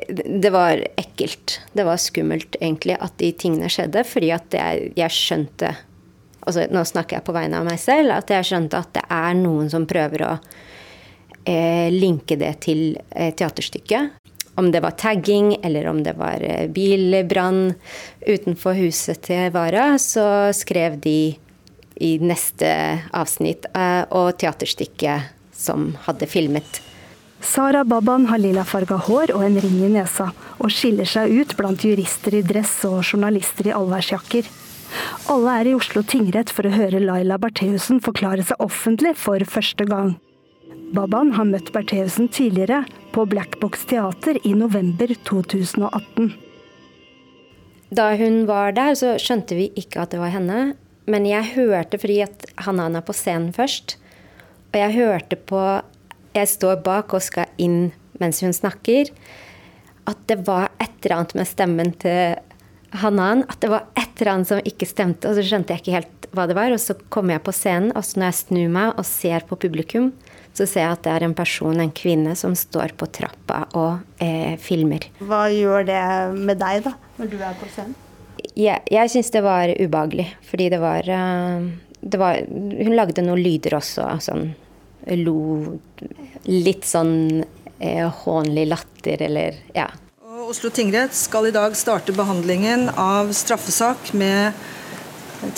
det 0.07 0.51
var 0.53 0.81
ekkelt. 0.99 1.59
Det 1.73 1.85
var 1.87 1.99
skummelt, 2.01 2.55
egentlig, 2.61 2.97
at 2.99 3.17
de 3.21 3.31
tingene 3.33 3.69
skjedde. 3.71 4.03
Fordi 4.07 4.31
at 4.35 4.57
jeg, 4.57 4.91
jeg 4.97 5.17
skjønte 5.17 5.75
altså 6.47 6.63
Nå 6.71 6.79
snakker 6.87 7.17
jeg 7.17 7.25
på 7.27 7.33
vegne 7.35 7.59
av 7.59 7.67
meg 7.67 7.79
selv. 7.81 8.13
At 8.15 8.31
jeg 8.31 8.47
skjønte 8.47 8.79
at 8.79 8.93
det 8.95 9.03
er 9.11 9.33
noen 9.35 9.67
som 9.71 9.87
prøver 9.89 10.23
å 10.23 10.31
eh, 11.43 11.89
linke 11.91 12.37
det 12.39 12.53
til 12.63 12.93
eh, 13.11 13.33
teaterstykket. 13.35 14.15
Om 14.57 14.71
det 14.71 14.81
var 14.81 14.95
tagging, 14.97 15.51
eller 15.59 15.89
om 15.91 15.99
det 16.05 16.15
var 16.17 16.41
eh, 16.41 16.69
bilbrann 16.71 17.75
utenfor 18.23 18.79
huset 18.79 19.21
til 19.27 19.51
Vara, 19.53 19.97
så 20.01 20.53
skrev 20.55 20.97
de 21.03 21.35
i 21.99 22.11
neste 22.21 22.69
avsnitt 23.17 23.67
eh, 23.73 24.03
og 24.15 24.37
teaterstykket 24.39 25.33
som 25.57 25.91
hadde 26.05 26.29
filmet 26.29 26.81
Sara 27.41 27.83
Baban 27.83 28.25
har 28.31 28.41
lilafarga 28.41 28.97
hår 29.07 29.31
og 29.35 29.43
en 29.45 29.59
ring 29.61 29.81
i 29.85 29.91
nesa, 29.93 30.31
og 30.57 30.73
skiller 30.73 31.05
seg 31.05 31.33
ut 31.33 31.53
blant 31.57 31.83
jurister 31.85 32.39
i 32.39 32.45
dress 32.45 32.79
og 32.89 33.03
journalister 33.03 33.69
i 33.69 33.75
allværsjakker. 33.77 34.47
Alle 35.29 35.57
er 35.59 35.69
i 35.69 35.75
Oslo 35.77 36.01
tingrett 36.01 36.51
for 36.53 36.67
å 36.67 36.73
høre 36.73 37.03
Laila 37.03 37.37
Bertheussen 37.41 38.01
forklare 38.03 38.45
seg 38.47 38.61
offentlig 38.63 39.13
for 39.19 39.43
første 39.45 39.85
gang. 39.89 40.15
Baban 40.95 41.33
har 41.35 41.47
møtt 41.49 41.73
Bertheussen 41.75 42.29
tidligere, 42.31 42.85
på 43.11 43.25
Blackbox 43.25 43.87
teater 43.89 44.37
i 44.45 44.53
november 44.53 45.09
2018. 45.25 46.35
Da 47.97 48.11
hun 48.19 48.43
var 48.49 48.75
der, 48.75 48.95
så 48.99 49.15
skjønte 49.21 49.57
vi 49.57 49.69
ikke 49.79 50.03
at 50.03 50.13
det 50.13 50.21
var 50.21 50.33
henne. 50.33 50.75
Men 51.07 51.25
jeg 51.27 51.53
hørte, 51.55 51.99
fordi 51.99 52.19
at 52.25 52.45
han 52.65 52.81
er 52.83 53.03
på 53.05 53.15
scenen 53.15 53.53
først, 53.55 53.95
og 54.73 54.79
jeg 54.79 54.95
hørte 54.97 55.39
på 55.39 55.61
jeg 56.37 56.51
står 56.51 56.81
bak 56.85 57.13
og 57.17 57.23
skal 57.25 57.49
inn 57.61 57.91
mens 58.21 58.41
hun 58.41 58.55
snakker, 58.55 59.11
at 60.07 60.19
det 60.29 60.39
var 60.47 60.71
et 60.81 60.93
eller 61.03 61.19
annet 61.19 61.35
med 61.37 61.49
stemmen 61.49 61.91
til 62.01 62.37
Hanan. 63.01 63.43
At 63.51 63.59
det 63.63 63.71
var 63.71 63.89
et 63.99 64.21
eller 64.21 64.33
annet 64.33 64.51
som 64.51 64.63
ikke 64.63 64.87
stemte, 64.89 65.29
og 65.29 65.37
så 65.37 65.43
skjønte 65.45 65.75
jeg 65.75 65.83
ikke 65.83 65.97
helt 65.97 66.27
hva 66.35 66.47
det 66.49 66.57
var. 66.57 66.73
Og 66.73 66.81
så 66.81 66.95
kommer 67.13 67.37
jeg 67.37 67.45
på 67.45 67.55
scenen, 67.55 67.91
og 67.93 68.05
så 68.07 68.19
når 68.19 68.29
jeg 68.29 68.39
snur 68.41 68.73
meg 68.73 68.93
og 68.95 69.07
ser 69.07 69.45
på 69.49 69.59
publikum, 69.59 70.11
så 70.57 70.65
ser 70.65 70.87
jeg 70.87 70.95
at 70.95 71.03
det 71.05 71.13
er 71.13 71.27
en 71.27 71.37
person, 71.37 71.77
en 71.77 71.93
kvinne, 71.93 72.33
som 72.39 72.55
står 72.57 72.95
på 72.97 73.09
trappa 73.13 73.65
og 73.77 74.23
eh, 74.23 74.55
filmer. 74.61 75.05
Hva 75.19 75.45
gjør 75.53 75.85
det 75.85 76.03
med 76.39 76.57
deg, 76.63 76.87
da, 76.87 76.95
når 77.19 77.33
du 77.33 77.37
er 77.37 77.57
på 77.59 77.69
scenen? 77.73 77.97
Jeg, 78.57 78.81
jeg 78.89 79.11
syns 79.11 79.29
det 79.33 79.43
var 79.45 79.69
ubehagelig, 79.69 80.31
fordi 80.47 80.69
det 80.73 80.79
var, 80.81 81.05
uh, 81.05 81.67
det 82.01 82.19
var 82.21 82.39
Hun 82.47 82.95
lagde 82.97 83.25
noen 83.25 83.41
lyder 83.41 83.75
også, 83.77 84.07
sånn 84.23 84.47
lo 85.15 85.77
litt 86.47 86.85
sånn 86.87 87.43
eh, 87.79 88.07
hånlig 88.23 88.67
latter, 88.67 89.21
eller 89.29 89.57
ja. 89.75 89.87
Oslo 90.47 90.71
tingrett 90.71 91.15
skal 91.15 91.49
i 91.49 91.51
dag 91.55 91.75
starte 91.75 92.13
behandlingen 92.15 92.87
av 92.95 93.33
straffesak 93.35 94.13
med 94.15 94.55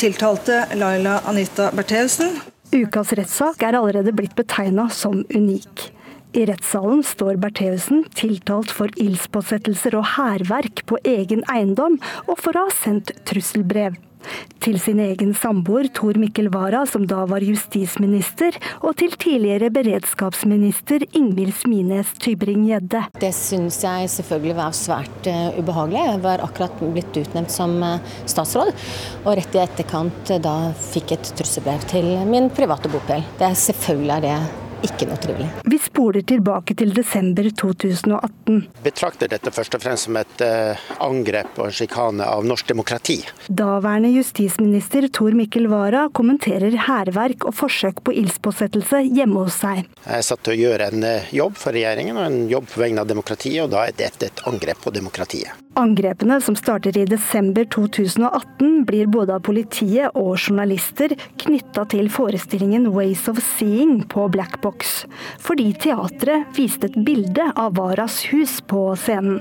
tiltalte 0.02 0.64
Laila 0.74 1.20
Anita 1.30 1.70
Bertheussen. 1.76 2.40
Ukas 2.74 3.14
rettssak 3.18 3.64
er 3.66 3.78
allerede 3.78 4.14
blitt 4.14 4.36
betegna 4.38 4.90
som 4.94 5.24
unik. 5.30 5.86
I 6.38 6.46
rettssalen 6.46 7.02
står 7.06 7.40
Bertheussen 7.42 8.04
tiltalt 8.18 8.70
for 8.74 8.94
ildspåsettelser 9.02 9.98
og 9.98 10.12
hærverk 10.18 10.84
på 10.90 11.00
egen 11.06 11.42
eiendom, 11.50 11.98
og 12.30 12.38
for 12.42 12.58
å 12.58 12.68
ha 12.68 12.76
sendt 12.82 13.16
trusselbrev 13.30 13.98
til 14.64 14.80
sin 14.82 15.00
egen 15.04 15.34
samboer 15.38 15.90
Tor 15.96 16.20
Mikkel 16.20 16.50
Wara, 16.54 16.84
som 16.90 17.06
da 17.10 17.24
var 17.30 17.44
justisminister, 17.46 18.58
og 18.84 18.98
til 19.00 19.16
tidligere 19.20 19.72
beredskapsminister 19.74 21.06
Ingvild 21.18 21.56
Smines 21.58 22.14
Tybring-Gjedde. 22.22 23.06
Det 23.22 23.32
syns 23.36 23.82
jeg 23.86 24.12
selvfølgelig 24.16 24.58
var 24.60 24.78
svært 24.78 25.30
uh, 25.32 25.60
ubehagelig. 25.60 26.06
Jeg 26.12 26.24
var 26.26 26.46
akkurat 26.46 26.82
blitt 26.84 27.22
utnevnt 27.24 27.54
som 27.54 27.78
uh, 27.84 28.16
statsråd, 28.30 28.74
og 29.26 29.36
rett 29.40 29.58
i 29.58 29.64
etterkant 29.64 30.34
uh, 30.36 30.42
da 30.44 30.56
fikk 30.92 31.16
et 31.18 31.36
trusselbrev 31.40 31.86
til 31.92 32.12
min 32.30 32.52
private 32.54 32.92
bopel. 32.92 33.24
Det 33.40 33.48
er 33.50 33.62
selvfølgelig 33.68 34.18
er 34.20 34.26
det 34.26 34.69
ikke 34.86 35.08
noe 35.10 35.20
trivelig. 35.22 35.48
Vi 35.70 35.80
spoler 35.82 36.26
tilbake 36.28 36.76
til 36.80 36.94
desember 36.96 37.50
2018. 37.62 38.60
Betrakter 38.86 39.32
dette 39.32 39.54
først 39.54 39.78
og 39.78 39.84
fremst 39.84 40.08
som 40.08 40.20
et 40.20 40.44
uh, 40.46 40.90
angrep 41.06 41.60
og 41.62 41.74
sjikane 41.76 42.26
av 42.26 42.46
norsk 42.48 42.70
demokrati. 42.72 43.20
Daværende 43.48 44.12
justisminister 44.14 45.10
Tor 45.14 45.36
Mikkel 45.38 45.70
Wara 45.72 46.08
kommenterer 46.16 46.76
hærverk 46.88 47.48
og 47.50 47.58
forsøk 47.60 48.04
på 48.06 48.16
ildspåsettelse 48.22 49.04
hjemme 49.08 49.46
hos 49.46 49.60
seg. 49.64 49.86
Jeg 50.06 50.22
er 50.22 50.26
satt 50.26 50.46
til 50.48 50.56
å 50.56 50.62
gjøre 50.64 50.92
en 50.94 51.08
uh, 51.08 51.34
jobb 51.36 51.58
for 51.60 51.76
regjeringen 51.76 52.20
og 52.20 52.28
en 52.28 52.44
jobb 52.52 52.70
på 52.74 52.84
vegne 52.86 53.04
av 53.04 53.10
demokratiet, 53.12 53.64
og 53.66 53.74
da 53.76 53.88
er 53.88 53.98
dette 54.00 54.32
et 54.32 54.46
angrep 54.50 54.86
på 54.86 54.96
demokratiet. 54.96 55.69
Angrepene, 55.78 56.42
som 56.42 56.56
starter 56.56 56.98
i 56.98 57.06
desember 57.06 57.66
2018, 57.66 58.86
blir 58.86 59.08
både 59.08 59.36
av 59.38 59.44
politiet 59.46 60.16
og 60.18 60.34
journalister 60.36 61.14
knytta 61.44 61.86
til 61.94 62.10
forestillingen 62.12 62.90
Ways 62.96 63.28
of 63.30 63.38
Seeing 63.44 64.02
på 64.10 64.26
Black 64.34 64.60
Box, 64.66 65.04
fordi 65.40 65.70
teatret 65.78 66.50
viste 66.58 66.90
et 66.90 66.98
bilde 67.06 67.52
av 67.56 67.78
Varas 67.78 68.24
hus 68.34 68.60
på 68.66 68.90
scenen. 69.00 69.40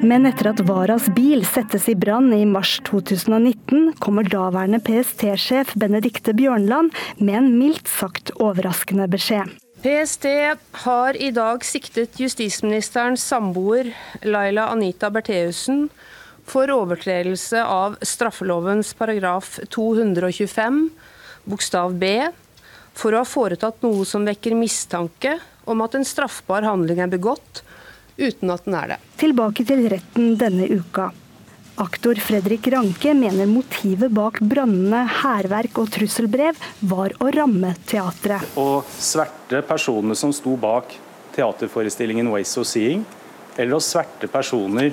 Men 0.00 0.26
etter 0.28 0.50
at 0.50 0.60
Varas 0.64 1.08
bil 1.12 1.44
settes 1.44 1.88
i 1.92 1.96
brann 1.98 2.32
i 2.34 2.44
mars 2.48 2.78
2019, 2.88 3.94
kommer 4.00 4.24
daværende 4.24 4.80
PST-sjef 4.84 5.76
Benedicte 5.80 6.34
Bjørnland 6.36 6.94
med 7.20 7.36
en 7.42 7.50
mildt 7.60 7.90
sagt 7.90 8.32
overraskende 8.40 9.08
beskjed. 9.12 9.60
PST 9.82 10.24
har 10.72 11.16
i 11.16 11.30
dag 11.32 11.62
siktet 11.64 12.18
justisministerens 12.20 13.22
samboer 13.24 13.86
Laila 14.28 14.66
Anita 14.68 15.08
Bertheussen 15.08 15.86
for 16.44 16.68
overtredelse 16.74 17.62
av 17.64 17.96
straffelovens 18.04 18.92
paragraf 18.98 19.54
225 19.72 20.82
bokstav 21.48 21.96
b 21.96 22.12
for 22.92 23.16
å 23.16 23.22
ha 23.22 23.30
foretatt 23.30 23.80
noe 23.86 24.04
som 24.04 24.28
vekker 24.28 24.58
mistanke 24.58 25.38
om 25.64 25.80
at 25.80 25.96
en 25.96 26.04
straffbar 26.04 26.68
handling 26.68 27.00
er 27.00 27.08
begått, 27.16 27.62
uten 28.20 28.52
at 28.52 28.68
den 28.68 28.76
er 28.76 28.92
det. 28.92 29.00
Tilbake 29.22 29.64
til 29.64 29.86
retten 29.88 30.34
denne 30.36 30.68
uka. 30.68 31.08
Aktor 31.80 32.14
Fredrik 32.14 32.66
Ranke 32.66 33.14
mener 33.16 33.46
motivet 33.48 34.12
bak 34.12 34.36
brannene, 34.44 34.98
hærverk 35.22 35.78
og 35.80 35.88
trusselbrev 35.94 36.58
var 36.90 37.14
å 37.16 37.30
ramme 37.32 37.70
teatret. 37.88 38.44
Å 38.60 38.82
sverte 39.00 39.62
personene 39.64 40.12
som 40.18 40.34
sto 40.36 40.58
bak 40.60 40.92
teaterforestillingen 41.32 42.28
'Ways 42.28 42.52
of 42.60 42.68
Seeing', 42.68 43.06
eller 43.56 43.78
å 43.78 43.80
sverte 43.80 44.28
personer 44.28 44.92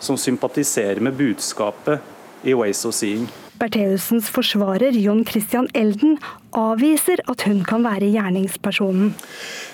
som 0.00 0.18
sympatiserer 0.18 0.98
med 0.98 1.14
budskapet 1.14 2.02
i 2.42 2.50
'Ways 2.50 2.84
of 2.84 2.98
Seeing'. 2.98 3.30
Bertheussens 3.54 4.26
forsvarer 4.26 4.90
Jon 4.90 5.24
Christian 5.24 5.68
Elden 5.72 6.18
avviser 6.50 7.22
at 7.30 7.42
hun 7.46 7.62
kan 7.62 7.86
være 7.86 8.10
gjerningspersonen. 8.10 9.14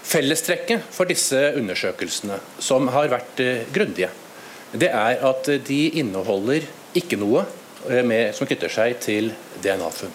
Fellestrekket 0.05 0.83
for 0.93 1.07
disse 1.07 1.55
undersøkelsene, 1.57 2.37
som 2.59 2.89
har 2.89 3.09
vært 3.09 3.41
eh, 3.41 3.65
grundige, 3.73 4.11
det 4.73 4.91
er 4.91 5.23
at 5.27 5.51
de 5.67 5.81
inneholder 5.99 6.67
ikke 6.97 7.19
noe 7.21 7.45
eh, 7.89 8.03
med, 8.07 8.35
som 8.37 8.49
knytter 8.49 8.73
seg 8.73 8.99
til 9.03 9.33
DNA-funn. 9.63 10.13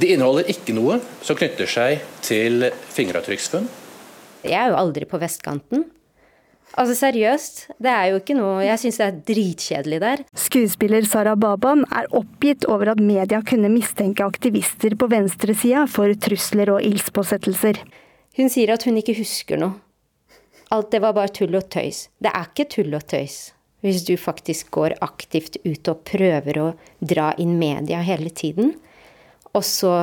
De 0.00 0.08
inneholder 0.14 0.48
ikke 0.48 0.74
noe 0.76 0.98
som 1.24 1.36
knytter 1.36 1.68
seg 1.68 2.04
til 2.24 2.70
fingeravtrykksfunn. 2.94 3.68
Jeg 4.42 4.58
er 4.58 4.72
jo 4.72 4.78
aldri 4.80 5.06
på 5.08 5.20
vestkanten. 5.22 5.84
Altså 6.72 6.94
seriøst, 6.96 7.58
det 7.84 7.90
er 7.92 8.06
jo 8.08 8.18
ikke 8.22 8.34
noe 8.38 8.62
Jeg 8.64 8.80
syns 8.80 8.96
det 8.96 9.04
er 9.04 9.18
dritkjedelig 9.28 9.98
der. 10.00 10.22
Skuespiller 10.32 11.04
Sara 11.04 11.34
Baban 11.36 11.84
er 11.92 12.08
oppgitt 12.16 12.64
over 12.64 12.94
at 12.94 13.02
media 13.02 13.42
kunne 13.44 13.68
mistenke 13.68 14.24
aktivister 14.24 14.96
på 14.96 15.10
venstresida 15.12 15.84
for 15.84 16.16
trusler 16.16 16.72
og 16.72 16.86
ildspåsettelser. 16.88 17.82
Hun 18.40 18.48
sier 18.48 18.72
at 18.72 18.88
hun 18.88 18.96
ikke 18.96 19.18
husker 19.20 19.60
noe. 19.60 19.76
Alt 20.72 20.90
det 20.94 21.02
var 21.04 21.16
bare 21.16 21.32
tull 21.36 21.54
og 21.58 21.68
tøys. 21.72 22.06
Det 22.22 22.32
er 22.32 22.48
ikke 22.48 22.70
tull 22.76 22.96
og 22.96 23.04
tøys 23.10 23.50
hvis 23.82 24.04
du 24.06 24.14
faktisk 24.20 24.70
går 24.76 24.94
aktivt 25.02 25.56
ut 25.66 25.88
og 25.90 26.04
prøver 26.06 26.58
å 26.62 26.66
dra 27.02 27.32
inn 27.42 27.56
media 27.58 27.98
hele 28.06 28.30
tiden. 28.30 28.76
Og 29.52 29.64
så 29.66 29.94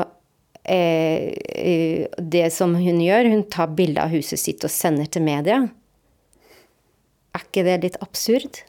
eh, 0.63 1.31
eh 1.31 2.07
Det 2.19 2.51
som 2.51 2.75
hun 2.75 2.99
gjør, 2.99 3.31
hun 3.31 3.45
tar 3.47 3.71
bilde 3.71 4.03
av 4.03 4.11
huset 4.11 4.39
sitt 4.39 4.63
og 4.67 4.69
sender 4.69 5.07
til 5.07 5.23
media. 5.23 5.61
Er 7.33 7.45
ikke 7.45 7.63
det 7.63 7.83
litt 7.83 8.01
absurd? 8.03 8.59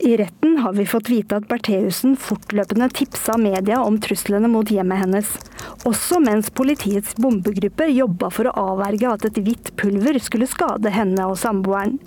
I 0.00 0.16
retten 0.16 0.58
har 0.58 0.72
vi 0.72 0.86
fått 0.86 1.08
vite 1.10 1.40
at 1.40 1.48
Bertheussen 1.50 2.14
fortløpende 2.16 2.86
tipsa 2.94 3.34
media 3.38 3.80
om 3.82 3.96
truslene 3.98 4.46
mot 4.50 4.70
hjemmet 4.70 5.02
hennes. 5.02 5.32
Også 5.88 6.20
mens 6.22 6.52
politiets 6.54 7.16
bombegruppe 7.18 7.88
jobba 7.90 8.30
for 8.30 8.46
å 8.46 8.54
avverge 8.72 9.10
at 9.10 9.26
et 9.26 9.42
hvitt 9.42 9.72
pulver 9.80 10.20
skulle 10.22 10.46
skade 10.50 10.94
henne 10.94 11.26
og 11.26 11.38
samboeren. 11.42 11.98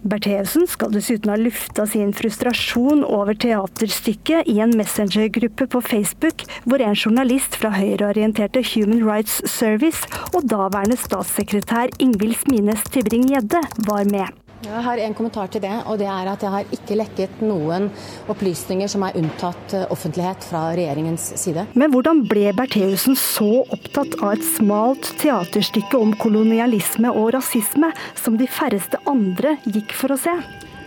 Bertheussen 0.00 0.64
skal 0.70 0.94
dessuten 0.94 1.28
ha 1.28 1.36
lufta 1.36 1.84
sin 1.84 2.14
frustrasjon 2.16 3.02
over 3.04 3.36
teaterstykket 3.36 4.48
i 4.48 4.56
en 4.64 4.72
messengergruppe 4.80 5.68
på 5.74 5.82
Facebook, 5.84 6.46
hvor 6.64 6.80
en 6.80 6.96
journalist 6.96 7.60
fra 7.60 7.74
høyreorienterte 7.76 8.64
Human 8.72 9.04
Rights 9.04 9.42
Service 9.44 10.08
og 10.32 10.48
daværende 10.48 10.96
statssekretær 10.96 11.92
Ingvild 12.00 12.40
Smines 12.46 12.88
Tybring-Gjedde 12.94 13.60
var 13.90 14.08
med. 14.08 14.32
Jeg 14.60 14.82
har 14.84 15.00
en 15.00 15.14
kommentar 15.16 15.48
til 15.48 15.62
det, 15.64 15.72
og 15.88 15.96
det 16.02 16.06
er 16.12 16.28
at 16.28 16.42
jeg 16.44 16.52
har 16.52 16.72
ikke 16.76 16.96
lekket 17.00 17.38
noen 17.40 17.86
opplysninger 18.28 18.90
som 18.92 19.06
er 19.06 19.16
unntatt 19.16 19.72
eh, 19.72 19.86
offentlighet 19.88 20.44
fra 20.44 20.66
regjeringens 20.76 21.30
side. 21.40 21.64
Men 21.80 21.94
hvordan 21.94 22.26
ble 22.28 22.50
Bertheussen 22.58 23.16
så 23.16 23.62
opptatt 23.62 24.18
av 24.20 24.34
et 24.34 24.44
smalt 24.44 25.14
teaterstykke 25.22 25.96
om 25.96 26.12
kolonialisme 26.20 27.08
og 27.08 27.32
rasisme, 27.38 27.88
som 28.20 28.36
de 28.36 28.50
færreste 28.50 29.00
andre 29.08 29.56
gikk 29.64 29.96
for 29.96 30.12
å 30.12 30.20
se? 30.20 30.36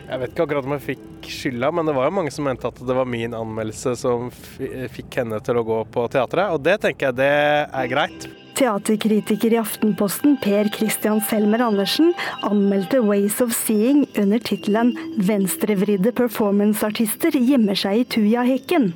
Jeg 0.03 0.21
vet 0.21 0.35
ikke 0.35 0.45
akkurat 0.45 0.69
om 0.69 0.77
jeg 0.77 0.85
fikk 0.91 1.33
skylda, 1.33 1.73
men 1.73 1.89
det 1.89 1.97
var 1.97 2.11
jo 2.11 2.15
mange 2.19 2.35
som 2.35 2.45
mente 2.45 2.69
at 2.69 2.77
det 2.77 2.99
var 2.99 3.09
min 3.09 3.33
anmeldelse 3.33 3.95
som 3.97 4.29
fikk 4.29 5.17
henne 5.23 5.41
til 5.41 5.57
å 5.57 5.65
gå 5.65 5.81
på 5.89 6.05
teatret, 6.13 6.53
og 6.53 6.61
det 6.61 6.77
tenker 6.85 7.09
jeg 7.09 7.21
det 7.23 7.33
er 7.65 7.89
greit. 7.89 8.29
Teaterkritiker 8.63 9.51
i 9.51 9.57
Aftenposten 9.59 10.37
Per 10.39 10.69
Christian 10.71 11.17
Selmer 11.27 11.59
Andersen 11.65 12.13
anmeldte 12.47 13.01
Ways 13.03 13.41
of 13.43 13.51
Seeing 13.51 14.05
under 14.15 14.39
tittelen 14.39 14.93
'Venstrevridde 15.19 16.13
performanceartister 16.15 17.35
gjemmer 17.35 17.75
seg 17.75 17.99
i 17.99 18.07
tujahekken'. 18.15 18.93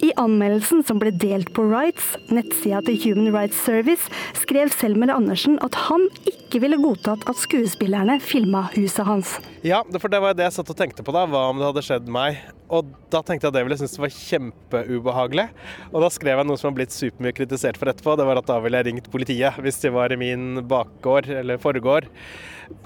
I 0.00 0.14
anmeldelsen 0.16 0.80
som 0.88 0.96
ble 1.02 1.12
delt 1.12 1.52
på 1.52 1.66
Rights, 1.68 2.14
nettsida 2.32 2.80
til 2.86 2.96
Human 3.04 3.28
Rights 3.36 3.60
Service, 3.68 4.08
skrev 4.32 4.72
Selmer 4.72 5.12
Andersen 5.12 5.60
at 5.60 5.76
han 5.90 6.08
ikke 6.24 6.39
ville 6.58 6.78
godtatt 6.80 7.22
at 7.30 7.38
skuespillerne 7.38 8.16
filma 8.24 8.64
huset 8.74 9.06
hans. 9.06 9.36
Ja, 9.62 9.84
for 10.00 10.10
det 10.10 10.18
var 10.24 10.34
det 10.34 10.48
jeg 10.48 10.56
satt 10.56 10.72
og 10.72 10.78
tenkte 10.78 11.04
på 11.06 11.14
da. 11.14 11.22
Hva 11.30 11.46
om 11.52 11.60
det 11.60 11.68
hadde 11.68 11.84
skjedd 11.86 12.10
meg? 12.10 12.40
Og 12.70 12.90
da 13.12 13.22
tenkte 13.22 13.46
jeg 13.46 13.52
at 13.52 13.58
det 13.58 13.64
ville 13.66 13.78
synes 13.78 13.94
det 13.94 14.02
var 14.02 14.14
kjempeubehagelig. 14.16 15.48
Og 15.92 16.02
da 16.02 16.10
skrev 16.10 16.40
jeg 16.40 16.48
noe 16.50 16.58
som 16.58 16.70
har 16.70 16.78
blitt 16.78 16.94
supermye 16.96 17.36
kritisert 17.36 17.78
for 17.78 17.90
etterpå. 17.92 18.16
Det 18.18 18.26
var 18.26 18.40
at 18.42 18.50
da 18.50 18.58
ville 18.64 18.80
jeg 18.80 18.90
ringt 18.90 19.10
politiet 19.12 19.62
hvis 19.62 19.78
de 19.84 19.92
var 19.94 20.14
i 20.14 20.18
min 20.18 20.64
bakgård 20.70 21.30
eller 21.40 21.60
forgård. 21.62 22.10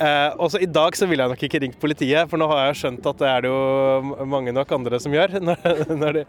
Eh, 0.01 0.31
også 0.41 0.63
I 0.65 0.69
dag 0.71 0.97
så 0.97 1.07
ville 1.07 1.23
jeg 1.23 1.33
nok 1.35 1.43
ikke 1.45 1.61
ringt 1.61 1.77
politiet, 1.81 2.29
for 2.31 2.41
nå 2.41 2.47
har 2.49 2.71
jeg 2.71 2.79
skjønt 2.81 3.09
at 3.11 3.19
det 3.21 3.29
er 3.29 3.45
det 3.45 3.51
jo 3.53 4.25
mange 4.33 4.55
nok 4.57 4.73
andre 4.73 5.01
som 5.03 5.13
gjør. 5.15 5.37
Når, 5.45 5.83
når 6.01 6.17
de, 6.17 6.23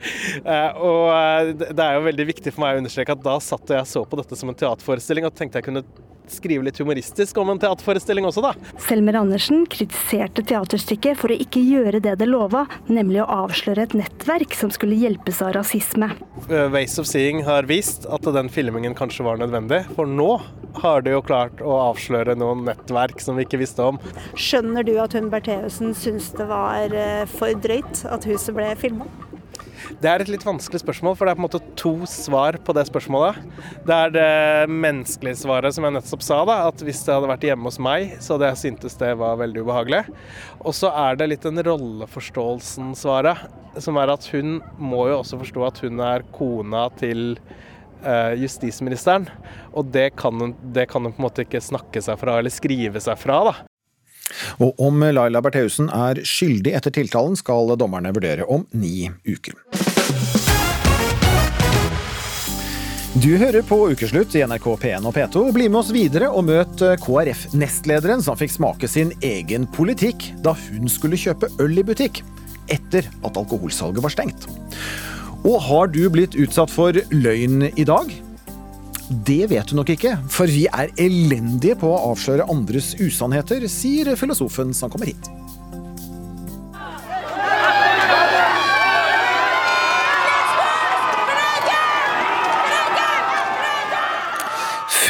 eh, 0.44 0.82
og 0.84 1.06
eh, 1.14 1.54
det 1.72 1.86
er 1.86 1.96
jo 1.96 2.04
veldig 2.10 2.26
viktig 2.28 2.52
for 2.52 2.66
meg 2.66 2.76
å 2.76 2.82
understreke 2.84 3.16
at 3.16 3.24
da 3.24 3.38
satt 3.44 3.72
jeg 3.72 3.88
så 3.88 4.04
på 4.04 4.20
dette 4.20 4.38
som 4.38 4.52
en 4.52 4.58
teaterforestilling 4.60 5.28
og 5.28 5.34
tenkte 5.38 5.62
jeg 5.62 5.70
kunne 5.70 5.86
skrive 6.34 6.66
litt 6.66 6.80
humoristisk 6.82 7.38
om 7.42 7.52
en 7.54 7.62
teaterforestilling 7.62 8.28
også, 8.28 8.44
da. 8.46 8.54
Selmer 8.82 9.20
Andersen 9.20 9.66
kritiserte 9.72 10.44
teaterstykket 10.48 11.20
for 11.20 11.34
å 11.34 11.40
ikke 11.46 11.64
gjøre 11.64 12.02
det 12.04 12.18
det 12.22 12.30
lova, 12.30 12.66
nemlig 12.88 13.22
å 13.24 13.30
avsløre 13.46 13.86
et 13.86 13.98
nettverk 13.98 14.56
som 14.58 14.72
skulle 14.74 14.98
hjelpes 15.00 15.42
av 15.46 15.56
rasisme. 15.58 16.12
Eh, 16.50 16.68
Ways 16.74 16.98
of 17.02 17.10
Seeing 17.10 17.44
har 17.48 17.70
vist 17.70 18.08
at 18.10 18.28
den 18.36 18.52
filmingen 18.52 18.98
kanskje 18.98 19.28
var 19.28 19.42
nødvendig, 19.42 19.84
for 19.98 20.10
nå 20.10 20.40
har 20.82 21.06
de 21.06 21.16
jo 21.16 21.22
klart 21.26 21.62
å 21.64 21.78
avsløre 21.90 22.36
noen 22.40 22.66
nettverk 22.68 23.22
som 23.24 23.38
vi 23.40 23.46
ikke 23.48 23.62
visste 23.62 23.86
om. 23.86 24.00
Skjønner 24.40 24.86
du 24.88 24.96
at 25.02 25.16
hun 25.16 25.32
Bertheussen 25.34 25.96
syns 25.98 26.32
det 26.36 26.50
var 26.50 26.92
eh, 26.96 27.24
for 27.38 27.56
drøyt 27.64 28.06
at 28.12 28.28
huset 28.30 28.56
ble 28.58 28.74
filma? 28.80 29.08
Det 30.02 30.10
er 30.10 30.22
et 30.24 30.30
litt 30.32 30.46
vanskelig 30.46 30.82
spørsmål, 30.82 31.16
for 31.18 31.28
det 31.28 31.34
er 31.34 31.38
på 31.38 31.44
en 31.44 31.46
måte 31.46 31.76
to 31.80 31.94
svar 32.10 32.58
på 32.66 32.74
det 32.76 32.86
spørsmålet. 32.90 33.38
Det 33.88 33.96
er 33.96 34.14
det 34.16 34.72
menneskelige 34.72 35.40
svaret 35.44 35.76
som 35.76 35.86
jeg 35.88 35.96
nettopp 35.98 36.26
sa, 36.26 36.40
da, 36.48 36.58
at 36.70 36.82
hvis 36.86 37.04
det 37.06 37.14
hadde 37.16 37.30
vært 37.32 37.46
hjemme 37.48 37.70
hos 37.70 37.80
meg, 37.82 38.16
så 38.24 38.36
hadde 38.36 38.50
jeg 38.52 38.62
syntes 38.64 38.98
det 39.02 39.12
var 39.20 39.38
veldig 39.42 39.66
ubehagelig. 39.66 40.02
Og 40.62 40.76
så 40.78 40.92
er 41.06 41.20
det 41.20 41.30
litt 41.32 41.46
den 41.46 41.62
rolleforståelsen-svaret, 41.68 43.46
som 43.84 44.00
er 44.02 44.14
at 44.14 44.26
hun 44.34 44.60
må 44.80 45.06
jo 45.12 45.20
også 45.20 45.40
forstå 45.44 45.68
at 45.68 45.84
hun 45.86 46.02
er 46.04 46.26
kona 46.36 46.88
til 47.00 47.38
eh, 48.02 48.34
justisministeren. 48.42 49.30
Og 49.76 49.94
det 49.94 50.12
kan, 50.20 50.36
hun, 50.42 50.58
det 50.76 50.90
kan 50.92 51.06
hun 51.06 51.14
på 51.14 51.22
en 51.22 51.30
måte 51.30 51.46
ikke 51.46 51.64
snakke 51.64 52.04
seg 52.04 52.20
fra 52.22 52.40
eller 52.40 52.54
skrive 52.54 53.04
seg 53.04 53.20
fra. 53.22 53.42
da. 53.52 53.75
Og 54.64 54.80
om 54.82 55.04
Laila 55.04 55.42
Bertheussen 55.44 55.90
er 55.94 56.22
skyldig 56.26 56.74
etter 56.78 56.94
tiltalen, 56.94 57.38
skal 57.40 57.76
dommerne 57.80 58.14
vurdere 58.16 58.48
om 58.50 58.66
ni 58.74 59.10
uker. 59.28 59.58
Du 63.16 63.30
hører 63.40 63.64
på 63.64 63.78
Ukeslutt 63.94 64.34
i 64.36 64.42
NRK 64.44 64.66
P1 64.82 65.06
og 65.08 65.14
P2. 65.16 65.46
Bli 65.56 65.70
med 65.70 65.80
oss 65.80 65.92
videre 65.96 66.28
og 66.28 66.50
møt 66.50 66.82
KrF-nestlederen 67.00 68.20
som 68.26 68.36
fikk 68.36 68.52
smake 68.58 68.90
sin 68.92 69.14
egen 69.24 69.70
politikk 69.72 70.28
da 70.44 70.52
hun 70.66 70.92
skulle 70.92 71.20
kjøpe 71.20 71.48
øl 71.64 71.80
i 71.80 71.86
butikk, 71.88 72.20
etter 72.68 73.08
at 73.08 73.40
alkoholsalget 73.40 74.04
var 74.04 74.12
stengt. 74.12 74.50
Og 75.48 75.62
har 75.64 75.88
du 75.96 76.02
blitt 76.12 76.36
utsatt 76.36 76.74
for 76.74 77.00
løgn 77.16 77.70
i 77.72 77.88
dag? 77.88 78.12
Det 79.10 79.44
vet 79.52 79.70
du 79.70 79.76
nok 79.78 79.92
ikke, 79.94 80.16
for 80.34 80.50
vi 80.50 80.64
er 80.66 80.90
elendige 80.98 81.76
på 81.78 81.92
å 81.94 82.00
avsløre 82.10 82.48
andres 82.50 82.96
usannheter, 82.98 83.68
sier 83.70 84.16
filosofen 84.18 84.74
som 84.74 84.90
kommer 84.90 85.12
hit. 85.12 85.30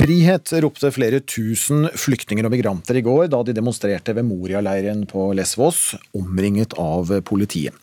Frihet 0.05 0.51
ropte 0.61 0.91
flere 0.93 1.17
tusen 1.25 1.87
flyktninger 1.97 2.45
og 2.45 2.51
migranter 2.53 2.99
i 2.99 3.01
går 3.01 3.31
da 3.33 3.39
de 3.41 3.55
demonstrerte 3.57 4.13
ved 4.13 4.27
Moria-leiren 4.27 5.01
på 5.09 5.31
Lesvos, 5.33 5.95
omringet 6.13 6.75
av 6.77 7.09
politiet. 7.25 7.73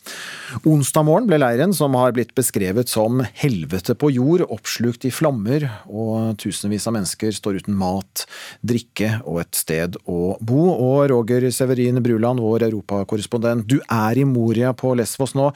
Onsdag 0.68 1.06
morgen 1.08 1.26
ble 1.26 1.38
leiren, 1.40 1.72
som 1.74 1.96
har 1.98 2.12
blitt 2.14 2.34
beskrevet 2.36 2.90
som 2.92 3.24
helvete 3.40 3.96
på 3.98 4.12
jord, 4.12 4.44
oppslukt 4.52 5.06
i 5.08 5.10
flammer, 5.10 5.64
og 5.88 6.36
tusenvis 6.38 6.86
av 6.86 6.94
mennesker 6.94 7.32
står 7.34 7.62
uten 7.62 7.78
mat, 7.80 8.26
drikke 8.60 9.16
og 9.24 9.40
et 9.42 9.58
sted 9.58 9.98
å 10.04 10.36
bo. 10.38 10.68
Og 10.76 11.08
Roger 11.10 11.48
Severin 11.50 11.98
Bruland, 12.04 12.44
vår 12.44 12.68
europakorrespondent, 12.68 13.66
du 13.66 13.80
er 13.88 14.20
i 14.20 14.28
Moria 14.28 14.74
på 14.76 14.92
Lesvos 15.00 15.34
nå. 15.38 15.48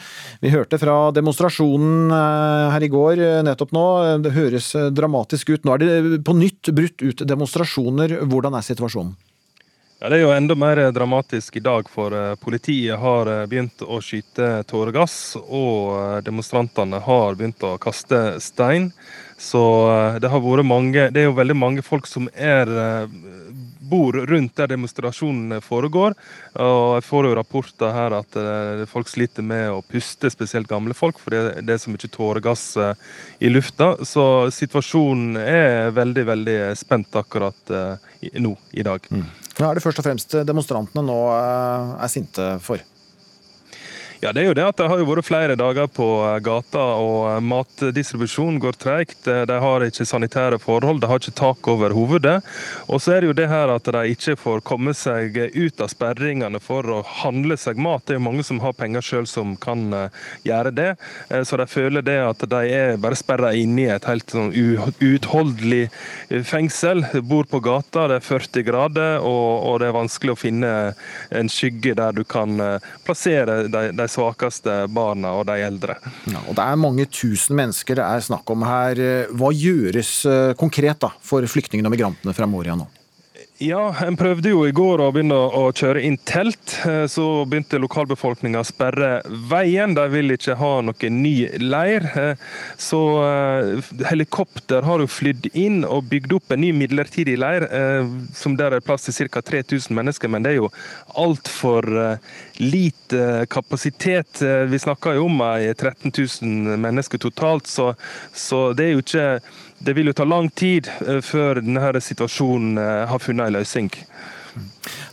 Vi 0.42 0.50
hørte 0.55 0.81
fra 0.83 1.12
demonstrasjonen 1.14 2.11
eh, 2.16 2.66
her 2.74 2.88
i 2.88 2.90
går 2.90 3.22
eh, 3.22 3.44
nettopp 3.46 3.76
nå, 3.76 3.87
det 4.24 4.35
høres 4.35 4.72
dramatisk 4.96 5.52
ut. 5.52 5.62
Nå 5.62 5.76
er 5.76 5.85
det 5.85 6.24
på 6.26 6.35
nytt 6.35 6.56
brutt 6.73 7.03
ut 7.03 7.25
demonstrasjoner. 7.29 8.21
Hvordan 8.25 8.57
er 8.57 8.64
situasjonen? 8.66 9.14
Ja, 9.99 10.11
Det 10.11 10.19
er 10.19 10.27
jo 10.27 10.33
enda 10.35 10.55
mer 10.55 10.77
dramatisk 10.92 11.57
i 11.57 11.62
dag, 11.64 11.87
for 11.88 12.12
eh, 12.12 12.35
politiet 12.37 13.01
har 13.01 13.31
eh, 13.33 13.47
begynt 13.49 13.81
å 13.81 13.97
skyte 14.05 14.61
tåregass. 14.69 15.38
Og 15.40 15.95
eh, 15.97 16.19
demonstrantene 16.27 17.01
har 17.01 17.38
begynt 17.38 17.64
å 17.64 17.79
kaste 17.81 18.37
stein. 18.45 18.90
Så 19.40 19.61
det 20.21 20.31
har 20.33 20.40
vært 20.40 20.64
mange 20.64 21.11
Det 21.12 21.21
er 21.21 21.27
jo 21.27 21.35
veldig 21.37 21.57
mange 21.61 21.83
folk 21.85 22.07
som 22.09 22.25
er 22.33 22.71
bor 23.88 24.18
rundt 24.29 24.57
der 24.59 24.72
demonstrasjonene 24.75 25.61
foregår. 25.64 26.16
Og 26.61 26.96
jeg 26.99 27.07
får 27.07 27.29
jo 27.29 27.37
rapporter 27.38 27.94
her 27.94 28.18
at 28.18 28.38
folk 28.90 29.11
sliter 29.11 29.46
med 29.46 29.70
å 29.72 29.83
puste, 29.87 30.31
spesielt 30.33 30.70
gamle 30.70 30.96
folk, 30.96 31.20
for 31.22 31.35
det 31.35 31.72
er 31.72 31.81
så 31.81 31.92
mye 31.92 32.12
tåregass 32.12 32.66
i 33.38 33.51
lufta. 33.53 33.94
Så 34.07 34.27
situasjonen 34.55 35.40
er 35.40 35.94
veldig, 35.96 36.27
veldig 36.33 36.61
spent 36.79 37.18
akkurat 37.18 37.75
nå 38.40 38.55
i 38.72 38.87
dag. 38.87 39.11
Mm. 39.11 39.27
Hva 39.57 39.70
er 39.70 39.79
det 39.79 39.85
først 39.87 40.03
og 40.03 40.05
fremst 40.05 40.37
demonstrantene 40.44 41.05
nå 41.07 41.16
eh, 41.33 41.96
er 42.05 42.12
sinte 42.12 42.51
for? 42.64 42.83
Ja, 44.20 44.31
det 44.33 44.40
er 44.40 44.46
jo 44.48 44.55
det 44.57 44.64
at 44.64 44.79
det 44.81 44.87
har 44.88 45.02
vært 45.05 45.26
flere 45.29 45.57
dager 45.61 45.90
på 45.92 46.07
eh, 46.24 46.38
gata, 46.40 46.83
og 46.96 47.42
matdistribusjon 47.44 48.16
matdistribusjonen 48.16 48.61
går 48.62 48.76
tregt. 48.81 49.26
Eh, 49.29 49.42
de 49.48 49.59
har 49.61 49.85
ikke 49.85 50.07
sanitære 50.09 50.59
forhold, 50.62 51.02
de 51.02 51.11
har 51.11 51.20
ikke 51.20 51.37
tak 51.37 51.68
over 51.68 51.92
hovedet. 51.92 52.38
Og 52.88 53.02
så 53.02 53.12
er 53.12 53.20
det 53.20 53.29
jo 53.29 53.37
det 53.37 53.48
her 53.50 53.68
at 53.74 53.85
de 53.92 54.02
ikke 54.14 54.37
får 54.40 54.62
komme 54.64 54.94
seg 54.96 55.37
ut 55.52 55.81
av 55.85 55.90
sperringene 55.92 56.61
for 56.64 56.88
å 56.88 57.02
handle 57.22 57.59
seg 57.61 57.76
mat. 57.76 58.07
Det 58.07 58.16
er 58.16 58.20
jo 58.20 58.24
mange 58.24 58.46
som 58.46 58.61
har 58.64 58.76
penger 58.79 59.05
sjøl 59.05 59.29
som 59.29 59.52
kan 59.61 59.85
gjøre 60.46 60.72
det. 60.72 60.88
Så 61.44 61.59
de 61.61 61.66
føler 61.68 62.05
det 62.05 62.16
at 62.24 62.44
de 62.48 62.62
er 62.72 62.96
bare 63.00 63.18
sperra 63.18 63.52
inne 63.57 63.85
i 63.85 63.90
et 63.92 64.09
helt 64.09 64.33
sånn 64.33 64.52
uutholdelig 64.55 65.90
fengsel. 66.48 67.05
Bor 67.20 67.48
på 67.50 67.61
gata, 67.64 68.07
det 68.11 68.20
er 68.22 68.26
40 68.26 68.66
grader, 68.66 69.18
og, 69.20 69.76
det 69.81 69.90
er 69.90 69.96
vanskelig 69.98 70.33
å 70.33 70.40
finne 70.40 70.72
en 71.37 71.52
skygge 71.52 71.92
der 71.98 72.16
du 72.16 72.24
kan 72.24 72.57
plassere 73.05 73.66
de, 73.68 73.90
de 73.96 74.06
svakeste 74.11 74.79
barna 74.92 75.35
og 75.38 75.47
de 75.51 75.59
eldre. 75.66 75.99
Ja, 76.31 76.42
og 76.47 76.57
Det 76.59 76.66
er 76.66 76.81
mange 76.81 77.07
tusen 77.11 77.57
mennesker 77.59 77.99
det 77.99 78.05
er 78.07 78.25
snakk 78.25 78.51
om 78.53 78.64
her. 78.66 79.01
Hva 79.37 79.53
gjøres 79.55 80.12
eh, 80.29 80.53
konkret 80.59 81.01
da, 81.03 81.12
for 81.23 81.47
flyktningene 81.47 81.90
og 81.90 81.97
migrantene 81.97 82.37
fra 82.37 82.49
Moria 82.51 82.77
nå? 82.79 82.88
Ja, 83.59 83.95
En 84.05 84.19
prøvde 84.21 84.51
jo 84.51 84.66
i 84.69 84.73
går 84.77 85.01
å 85.01 85.07
begynne 85.14 85.37
å 85.57 85.71
kjøre 85.73 86.03
inn 86.05 86.19
telt. 86.29 86.75
Eh, 86.85 87.07
så 87.09 87.25
begynte 87.49 87.81
lokalbefolkninga 87.81 88.61
å 88.61 88.66
sperre 88.69 89.23
veien. 89.49 89.95
De 89.97 90.05
vil 90.12 90.35
ikke 90.35 90.59
ha 90.61 90.73
noen 90.85 91.16
ny 91.23 91.33
leir. 91.62 92.05
Eh, 92.21 92.42
så 92.77 93.01
eh, 93.25 93.88
helikopter 94.11 94.85
har 94.85 95.01
jo 95.01 95.09
flydd 95.09 95.49
inn 95.57 95.87
og 95.88 96.05
bygd 96.12 96.37
opp 96.37 96.53
en 96.53 96.61
ny 96.66 96.75
midlertidig 96.77 97.38
leir, 97.40 97.64
som 98.37 98.59
der 98.61 98.77
er 98.77 98.85
plass 98.85 99.09
til 99.09 99.31
ca. 99.33 99.40
3000 99.40 99.97
mennesker. 99.97 100.29
Men 100.29 100.45
det 100.45 100.53
er 100.53 100.61
jo 100.61 100.71
altfor 101.16 101.88
lite 102.61 103.47
kapasitet. 103.49 104.42
Vi 104.69 104.81
snakker 104.85 105.16
jo 105.16 105.31
om 105.31 105.40
13 105.40 106.12
000 106.12 106.77
mennesker 106.83 107.25
totalt, 107.25 107.71
så, 107.73 107.95
så 108.37 108.66
det 108.77 108.90
er 108.90 108.95
jo 108.97 109.05
ikke 109.05 109.29
det 109.78 109.94
vil 109.96 110.10
jo 110.10 110.16
ta 110.16 110.24
lang 110.28 110.48
tid 110.56 110.88
eh, 111.04 111.20
før 111.24 111.60
denne 111.60 112.00
situasjonen 112.02 112.80
eh, 112.80 113.04
har 113.10 113.22
funnet 113.22 113.50
en 113.50 113.58
løsning. 113.58 113.90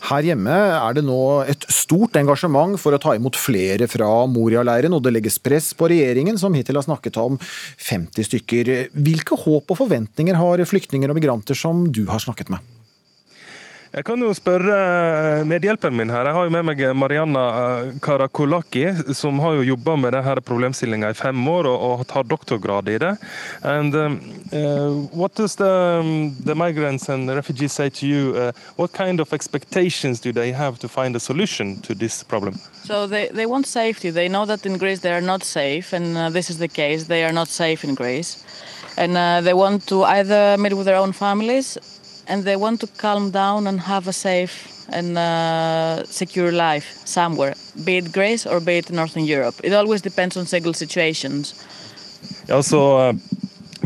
Her 0.03 0.23
hjemme 0.27 0.53
er 0.53 0.95
det 0.95 1.03
nå 1.07 1.19
et 1.51 1.65
stort 1.71 2.15
engasjement 2.19 2.77
for 2.79 2.95
å 2.95 2.99
ta 3.01 3.15
imot 3.17 3.39
flere 3.39 3.87
fra 3.91 4.09
Moria-leiren, 4.29 4.95
og 4.95 5.03
det 5.03 5.15
legges 5.15 5.39
press 5.43 5.71
på 5.75 5.89
regjeringen, 5.91 6.39
som 6.39 6.55
hittil 6.55 6.79
har 6.79 6.87
snakket 6.87 7.19
om 7.19 7.39
50 7.39 8.29
stykker. 8.29 8.71
Hvilke 8.93 9.39
håp 9.39 9.73
og 9.73 9.79
forventninger 9.79 10.39
har 10.39 10.63
flyktninger 10.67 11.11
og 11.11 11.19
migranter 11.19 11.59
som 11.59 11.87
du 11.91 12.05
har 12.11 12.23
snakket 12.23 12.51
med? 12.53 12.82
Jeg 13.93 14.07
kan 14.07 14.21
jo 14.25 14.31
spørre 14.33 14.73
eh, 14.73 15.43
medhjelperen 15.45 15.93
min 15.93 16.09
her. 16.09 16.25
Jeg 16.25 16.33
har 16.33 16.47
jo 16.47 16.51
med 16.55 16.65
meg 16.65 16.79
Marianna 16.97 17.41
eh, 17.57 17.91
Karakolaki, 18.01 18.87
som 19.13 19.37
har 19.43 19.59
jo 19.59 19.67
jobba 19.67 19.93
med 20.01 20.15
denne 20.15 20.41
problemstillinga 20.41 21.11
i 21.13 21.17
fem 21.19 21.43
år 21.51 21.69
og, 21.69 21.83
og 21.91 22.01
tar 22.09 22.25
doktorgrad 22.25 22.89
i 22.89 22.97
det. 23.03 23.11
And 23.61 23.93
um, 23.93 24.17
uh, 24.49 25.05
what 25.13 25.35
does 25.37 25.55
the, 25.61 25.69
um, 25.99 26.33
the 26.41 26.55
migrants 26.55 27.07
and 27.07 27.29
the 27.29 27.35
refugees 27.35 27.73
say 27.73 27.89
to 27.89 28.07
you? 28.07 28.33
Uh, 28.33 28.51
what 28.77 28.93
kind 28.97 29.21
of 29.21 29.31
expectations 29.31 30.19
do 30.19 30.33
they 30.33 30.51
have 30.51 30.79
to 30.79 30.87
find 30.87 31.15
a 31.15 31.19
solution 31.19 31.79
to 31.81 31.93
this 31.93 32.23
problem? 32.23 32.57
So 32.85 33.05
they, 33.05 33.27
they 33.27 33.45
want 33.45 33.67
safety. 33.67 34.09
They 34.09 34.27
know 34.27 34.47
that 34.47 34.65
in 34.65 34.79
Greece 34.79 35.01
they 35.01 35.13
are 35.13 35.21
not 35.21 35.43
safe, 35.43 35.93
and 35.93 36.17
uh, 36.17 36.31
this 36.31 36.49
is 36.49 36.57
the 36.57 36.67
case. 36.67 37.05
They 37.05 37.23
are 37.25 37.33
not 37.33 37.47
safe 37.47 37.83
in 37.83 37.93
Greece. 37.93 38.43
And 38.97 39.17
uh, 39.17 39.41
they 39.41 39.53
want 39.53 39.85
to 39.87 40.03
either 40.03 40.57
meet 40.57 40.73
with 40.73 40.85
their 40.85 40.97
own 40.97 41.13
families 41.13 41.77
and 42.27 42.43
they 42.43 42.55
want 42.55 42.79
to 42.81 42.87
calm 42.87 43.31
down 43.31 43.67
and 43.67 43.79
have 43.81 44.07
a 44.07 44.13
safe 44.13 44.85
and 44.89 45.17
uh, 45.17 46.03
secure 46.05 46.51
life 46.51 47.01
somewhere, 47.05 47.55
be 47.83 47.97
it 47.97 48.11
Greece 48.11 48.45
or 48.45 48.59
be 48.59 48.77
it 48.77 48.91
Northern 48.91 49.25
Europe. 49.25 49.55
It 49.63 49.73
always 49.73 50.01
depends 50.01 50.37
on 50.37 50.45
single 50.45 50.73
situations. 50.73 51.53
Also, 52.49 52.97
uh, 52.97 53.13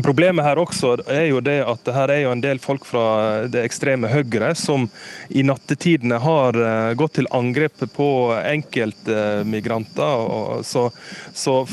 Problemet 0.02 0.44
her 0.46 0.58
også 0.60 0.92
er 1.10 1.26
jo 1.30 1.40
det 1.42 1.58
at 1.66 1.88
her 1.94 2.10
er 2.12 2.20
jo 2.22 2.32
en 2.34 2.42
del 2.42 2.58
folk 2.62 2.84
fra 2.86 3.46
det 3.50 3.64
ekstreme 3.66 4.10
høyre 4.12 4.52
som 4.58 4.86
i 5.28 5.42
nattetidene 5.42 6.18
har 6.22 6.58
eh, 6.58 6.94
gått 6.98 7.16
til 7.18 7.28
angrep 7.34 7.82
på 7.94 8.08
enkeltmigranter. 8.36 10.62
Så, 10.66 10.90
så 11.34 11.66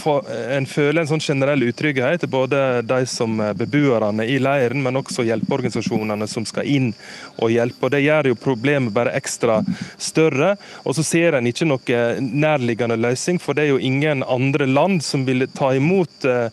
en 0.56 0.66
føler 0.70 1.04
en 1.04 1.10
sånn 1.10 1.24
generell 1.24 1.64
utrygghet, 1.68 2.26
både 2.32 2.82
de 2.88 3.06
som 3.10 3.40
er 3.44 3.54
beboerne 3.58 4.26
i 4.26 4.40
leiren, 4.42 4.82
men 4.84 4.98
også 5.00 5.26
hjelpeorganisasjonene 5.28 6.28
som 6.30 6.46
skal 6.50 6.68
inn 6.70 6.92
og 7.38 7.54
hjelpe. 7.54 7.86
Og 7.86 7.94
Det 7.94 8.04
gjør 8.06 8.32
jo 8.32 8.42
problemet 8.42 8.94
bare 8.96 9.16
ekstra 9.18 9.62
større. 10.02 10.56
Og 10.84 10.98
så 10.98 11.06
ser 11.06 11.38
en 11.38 11.50
ikke 11.50 11.70
noe 11.70 12.02
nærliggende 12.22 12.98
løsning, 12.98 13.40
for 13.42 13.54
det 13.54 13.68
er 13.68 13.76
jo 13.76 13.82
ingen 13.82 14.26
andre 14.26 14.66
land 14.70 15.04
som 15.06 15.26
vil 15.28 15.46
ta 15.54 15.74
imot 15.78 16.30
eh, 16.30 16.50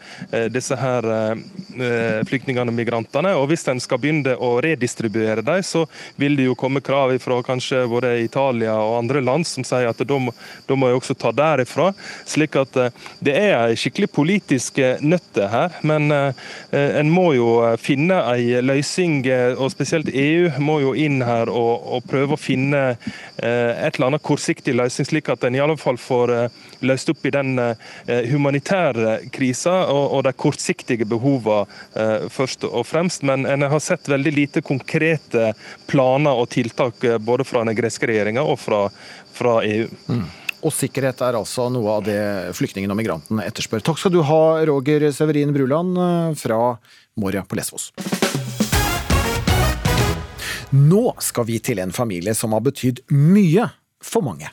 disse 0.53 0.77
her 0.77 1.13
Eh, 1.13 1.37
flyktningene 2.29 2.73
og 2.73 2.77
migrantene. 2.77 3.35
Og 3.39 3.49
hvis 3.51 3.65
en 3.71 3.81
skal 3.83 4.01
begynne 4.03 4.35
å 4.37 4.55
redistribuere 4.65 5.45
dem, 5.45 5.63
så 5.65 5.85
vil 6.21 6.37
det 6.39 6.49
jo 6.49 6.57
komme 6.59 6.83
krav 6.85 7.15
fra 7.23 7.41
kanskje 7.45 7.85
både 7.91 8.15
Italia 8.23 8.75
og 8.81 8.99
andre 9.03 9.23
land 9.25 9.47
som 9.49 9.67
sier 9.67 9.91
at 9.91 10.03
da 10.07 10.19
må, 10.19 10.35
da 10.69 10.79
må 10.79 10.91
jeg 10.91 11.01
også 11.01 11.17
ta 11.19 11.33
derifra. 11.37 11.91
Slik 12.29 12.57
at 12.61 12.79
eh, 12.81 12.93
det 13.25 13.37
er 13.39 13.57
en 13.59 13.79
skikkelig 13.79 14.11
politisk 14.15 14.81
eh, 14.83 15.03
nøtte 15.03 15.49
her. 15.53 15.79
Men 15.87 16.11
en 16.13 17.11
må 17.13 17.33
jo 17.37 17.49
finne 17.81 18.17
en 18.33 18.67
løsning, 18.67 19.23
og 19.57 19.71
spesielt 19.73 20.11
EU 20.13 20.51
må 20.63 20.79
jo 20.83 20.93
inn 20.99 21.23
her 21.25 21.51
og, 21.53 21.87
og 21.97 22.07
prøve 22.09 22.37
å 22.37 22.41
finne 22.41 22.83
et 23.39 23.95
eller 23.95 24.09
annet 24.09 24.25
kortsiktig 24.25 24.75
løsning, 24.77 25.09
slik 25.09 25.31
at 25.33 25.45
en 25.47 25.57
i 25.57 25.63
alle 25.63 25.77
fall 25.81 25.99
får 26.01 26.35
løst 26.87 27.11
opp 27.13 27.27
i 27.27 27.33
den 27.35 27.55
humanitære 28.07 29.31
krisa 29.35 29.75
og, 29.93 30.05
og 30.19 30.25
de 30.27 30.33
kortsiktige 30.37 31.07
behovene 31.09 31.43
Eh, 31.43 32.29
først 32.33 32.65
og 32.65 32.87
fremst. 32.87 33.23
Men 33.27 33.47
en 33.47 33.67
har 33.69 33.81
sett 33.83 34.09
veldig 34.09 34.33
lite 34.33 34.63
konkrete 34.65 35.53
planer 35.91 36.39
og 36.39 36.49
tiltak 36.53 37.05
eh, 37.05 37.19
både 37.19 37.45
fra 37.45 37.65
den 37.67 37.77
greske 37.79 38.09
regjeringa 38.09 38.45
og 38.45 38.59
fra, 38.61 38.87
fra 39.33 39.59
EU. 39.67 39.89
Mm. 40.09 40.25
Og 40.63 40.75
sikkerhet 40.75 41.21
er 41.27 41.37
altså 41.39 41.67
noe 41.75 41.99
av 41.99 42.05
det 42.07 42.21
flyktningene 42.57 42.95
og 42.95 43.01
migrantene 43.01 43.47
etterspør. 43.49 43.83
Takk 43.85 43.99
skal 43.99 44.15
du 44.15 44.23
ha, 44.27 44.43
Roger 44.69 45.09
Severin 45.15 45.55
Bruland 45.55 45.99
eh, 45.99 46.33
fra 46.39 46.61
Moria 47.21 47.45
på 47.45 47.59
Lesvos. 47.59 47.91
Nå 50.73 51.05
skal 51.21 51.45
vi 51.45 51.59
til 51.61 51.83
en 51.83 51.93
familie 51.93 52.33
som 52.35 52.55
har 52.57 52.63
betydd 52.65 53.03
mye 53.13 53.69
for 54.03 54.25
mange. 54.25 54.49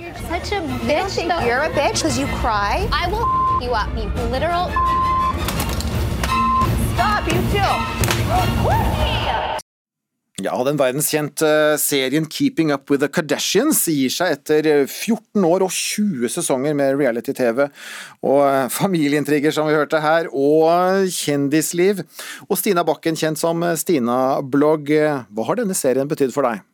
You're 0.00 0.14
such 0.32 0.52
a 0.52 0.60
bitch. 0.88 1.20
You're 1.44 1.60
a 1.60 1.68
bitch 1.76 2.00
because 2.00 2.18
you 2.18 2.26
cry. 2.40 2.88
I 2.90 3.06
will 3.12 3.28
you 3.60 3.72
up, 3.76 3.90
you 3.94 4.08
literal 4.32 4.70
ja, 10.40 10.64
Den 10.64 10.78
verdenskjente 10.78 11.76
serien 11.76 12.28
Keeping 12.28 12.72
Up 12.72 12.90
With 12.90 13.02
The 13.02 13.10
Kardashians 13.12 13.82
gir 13.92 14.08
seg 14.14 14.38
etter 14.38 14.70
14 14.86 15.44
år 15.44 15.66
og 15.66 15.74
20 15.76 16.32
sesonger 16.32 16.72
med 16.80 16.96
reality-TV 16.96 17.66
og 18.24 18.72
familieintriger, 18.72 19.52
som 19.52 19.68
vi 19.68 19.76
hørte 19.76 20.00
her, 20.00 20.32
og 20.32 21.12
kjendisliv. 21.12 22.00
Og 22.48 22.56
Stina 22.56 22.86
Bakken, 22.88 23.20
kjent 23.20 23.40
som 23.40 23.60
Stina 23.76 24.40
Blogg, 24.40 24.88
hva 25.28 25.48
har 25.50 25.60
denne 25.60 25.76
serien 25.76 26.08
betydd 26.08 26.32
for 26.32 26.48
deg? 26.48 26.64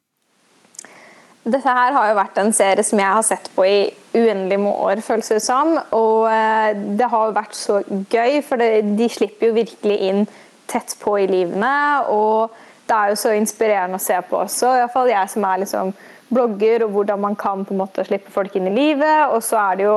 Dette 1.47 1.71
her 1.71 1.95
har 1.95 2.09
jo 2.11 2.19
vært 2.19 2.39
en 2.43 2.53
serie 2.57 2.83
som 2.83 2.99
jeg 2.99 3.07
har 3.07 3.23
sett 3.23 3.45
på 3.55 3.63
i 3.63 3.79
uendelig 4.17 4.57
mange 4.59 4.89
år, 4.89 5.03
føles 5.05 5.29
det 5.31 5.43
som. 5.45 5.77
Og 5.95 6.27
eh, 6.27 6.73
det 6.99 7.07
har 7.13 7.29
jo 7.29 7.37
vært 7.37 7.55
så 7.55 7.77
gøy, 7.87 8.41
for 8.43 8.59
de 8.59 9.07
slipper 9.13 9.53
jo 9.53 9.59
virkelig 9.61 9.99
inn 10.09 10.25
tett 10.67 10.97
på 10.99 11.15
i 11.23 11.29
livene. 11.31 11.77
Og 12.11 12.57
det 12.91 12.97
er 12.97 13.13
jo 13.13 13.21
så 13.21 13.35
inspirerende 13.39 14.01
å 14.01 14.03
se 14.03 14.19
på 14.27 14.41
også, 14.43 14.75
iallfall 14.81 15.13
jeg 15.13 15.35
som 15.37 15.47
er 15.47 15.63
liksom 15.63 15.93
blogger, 16.35 16.83
og 16.83 16.97
hvordan 16.97 17.23
man 17.23 17.37
kan 17.39 17.63
på 17.63 17.75
en 17.75 17.83
måte 17.85 18.03
slippe 18.09 18.33
folk 18.35 18.57
inn 18.59 18.67
i 18.67 18.75
livet. 18.75 19.31
Og 19.31 19.39
så 19.47 19.61
er 19.69 19.79
det 19.79 19.87
jo 19.87 19.97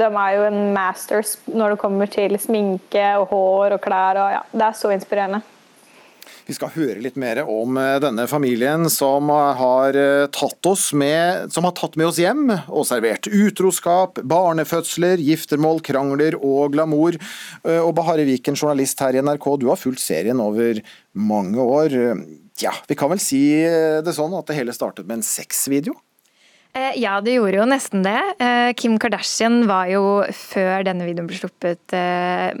De 0.00 0.08
er 0.08 0.30
jo 0.38 0.46
en 0.48 0.62
masters 0.72 1.36
når 1.52 1.74
det 1.74 1.82
kommer 1.82 2.08
til 2.08 2.40
sminke 2.40 3.04
og 3.20 3.28
hår 3.34 3.76
og 3.76 3.84
klær. 3.84 4.22
og 4.22 4.32
ja, 4.38 4.42
Det 4.52 4.66
er 4.70 4.80
så 4.80 4.94
inspirerende. 4.96 5.42
Vi 6.46 6.54
skal 6.54 6.70
høre 6.76 7.00
litt 7.02 7.16
mer 7.18 7.40
om 7.42 7.74
eh, 7.80 7.96
denne 8.02 8.28
familien 8.30 8.86
som 8.92 9.32
har 9.32 9.96
eh, 9.98 10.28
tatt, 10.30 10.68
med, 10.94 11.50
som 11.50 11.66
har 11.66 11.74
tatt 11.74 11.98
med 11.98 12.06
oss 12.06 12.20
hjem 12.22 12.44
og 12.54 12.86
servert 12.86 13.26
utroskap, 13.26 14.20
barnefødsler, 14.22 15.18
giftermål, 15.26 15.82
krangler 15.86 16.38
og 16.38 16.76
glamour. 16.76 17.18
Eh, 17.66 17.80
og 17.80 17.96
Bahare 17.98 18.28
Viken, 18.28 18.54
journalist 18.54 19.02
her 19.02 19.18
i 19.18 19.24
NRK, 19.26 19.48
du 19.58 19.66
har 19.72 19.80
fulgt 19.80 20.04
serien 20.04 20.38
over 20.42 20.78
mange 21.18 21.66
år. 21.66 21.98
Ja, 22.62 22.76
vi 22.86 22.94
kan 22.98 23.10
vel 23.10 23.20
si 23.20 23.42
det 24.06 24.14
sånn 24.14 24.34
at 24.38 24.46
det 24.46 24.60
hele 24.60 24.74
startet 24.76 25.08
med 25.08 25.18
en 25.18 25.26
sexvideo? 25.26 25.98
Eh, 26.76 26.92
ja, 27.00 27.14
det 27.24 27.38
gjorde 27.38 27.56
jo 27.56 27.66
nesten 27.68 28.02
det. 28.04 28.18
Eh, 28.42 28.70
Kim 28.76 28.98
Kardashian 29.00 29.62
var 29.68 29.88
jo, 29.88 30.02
før 30.36 30.84
denne 30.84 31.06
videoen 31.08 31.28
ble 31.30 31.38
sluppet, 31.38 31.94
eh, 31.96 32.52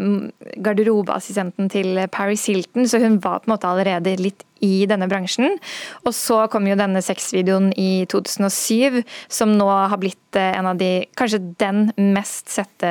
garderobeassistenten 0.64 1.68
til 1.72 2.00
Paris 2.12 2.46
Hilton, 2.48 2.88
så 2.88 3.00
hun 3.02 3.18
var 3.20 3.42
på 3.42 3.50
en 3.50 3.54
måte 3.56 3.68
allerede 3.68 4.16
litt 4.16 4.44
i 4.64 4.86
denne 4.88 5.08
bransjen. 5.10 5.58
Og 6.06 6.14
så 6.16 6.46
kom 6.48 6.64
jo 6.64 6.78
denne 6.80 7.02
sexvideoen 7.04 7.74
i 7.76 8.06
2007, 8.08 9.02
som 9.28 9.52
nå 9.52 9.68
har 9.68 9.98
blitt 10.00 10.40
en 10.40 10.70
av 10.72 10.78
de 10.80 11.06
Kanskje 11.16 11.42
den 11.60 11.90
mest 12.14 12.48
sette 12.48 12.88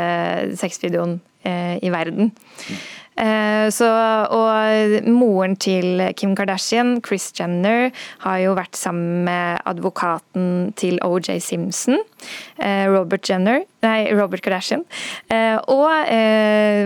sexvideoen 0.59 1.17
i 1.45 1.89
verden. 1.93 2.31
Eh, 3.15 3.67
så, 3.71 3.87
og 4.35 5.07
moren 5.07 5.55
til 5.55 6.03
Kim 6.19 6.35
Kardashian, 6.35 6.97
Chris 7.05 7.29
Jenner, 7.37 7.89
har 8.25 8.41
jo 8.43 8.55
vært 8.57 8.75
sammen 8.75 9.23
med 9.27 9.63
advokaten 9.65 10.73
til 10.79 10.99
OJ 11.05 11.39
Simpson, 11.43 12.01
eh, 12.59 12.85
Robert 12.91 13.29
Jenner, 13.29 13.63
nei, 13.85 14.09
Robert 14.15 14.43
Kardashian, 14.45 14.83
eh, 15.31 15.55
og 15.71 15.87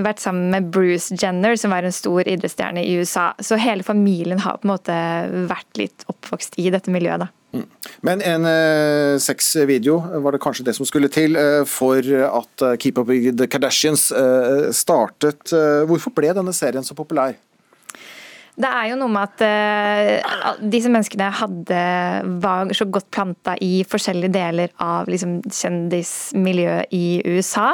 vært 0.05 0.21
sammen 0.21 0.51
med 0.53 0.69
Bruce 0.73 1.15
Jenner, 1.15 1.55
som 1.59 1.73
var 1.73 1.87
en 1.87 1.95
stor 1.95 2.27
idrettsstjerne 2.27 2.83
i 2.85 2.95
USA. 2.99 3.31
Så 3.39 3.59
hele 3.59 3.85
familien 3.87 4.41
har 4.43 4.59
på 4.59 4.67
en 4.67 4.75
måte 4.75 4.95
vært 5.49 5.81
litt 5.81 6.07
oppvokst 6.11 6.59
i 6.61 6.69
dette 6.73 6.93
miljøet. 6.93 7.25
da. 7.25 7.33
Mm. 7.53 7.65
Men 8.05 8.21
en 8.21 8.45
eh, 8.45 9.17
sexvideo 9.21 9.97
var 10.21 10.35
det 10.35 10.41
kanskje 10.43 10.67
det 10.67 10.75
som 10.77 10.85
skulle 10.85 11.09
til 11.09 11.37
eh, 11.39 11.63
for 11.65 11.97
at 12.05 12.65
eh, 12.65 12.75
Keep 12.77 13.01
Up 13.01 13.09
With 13.09 13.37
The 13.39 13.47
Kardashians 13.49 14.11
eh, 14.13 14.69
startet. 14.75 15.49
Eh, 15.49 15.85
hvorfor 15.89 16.13
ble 16.15 16.33
denne 16.37 16.53
serien 16.53 16.85
så 16.85 16.97
populær? 16.97 17.33
Det 18.59 18.67
er 18.67 18.89
jo 18.89 18.97
noe 18.99 19.11
med 19.13 19.23
at 19.23 19.41
uh, 19.45 20.61
disse 20.67 20.91
menneskene 20.91 21.29
hadde, 21.39 21.83
var 22.43 22.73
så 22.75 22.89
godt 22.91 23.07
planta 23.15 23.55
i 23.63 23.85
forskjellige 23.87 24.33
deler 24.35 24.73
av 24.83 25.07
liksom, 25.07 25.37
kjendismiljøet 25.47 26.91
i 26.95 27.05
USA. 27.23 27.71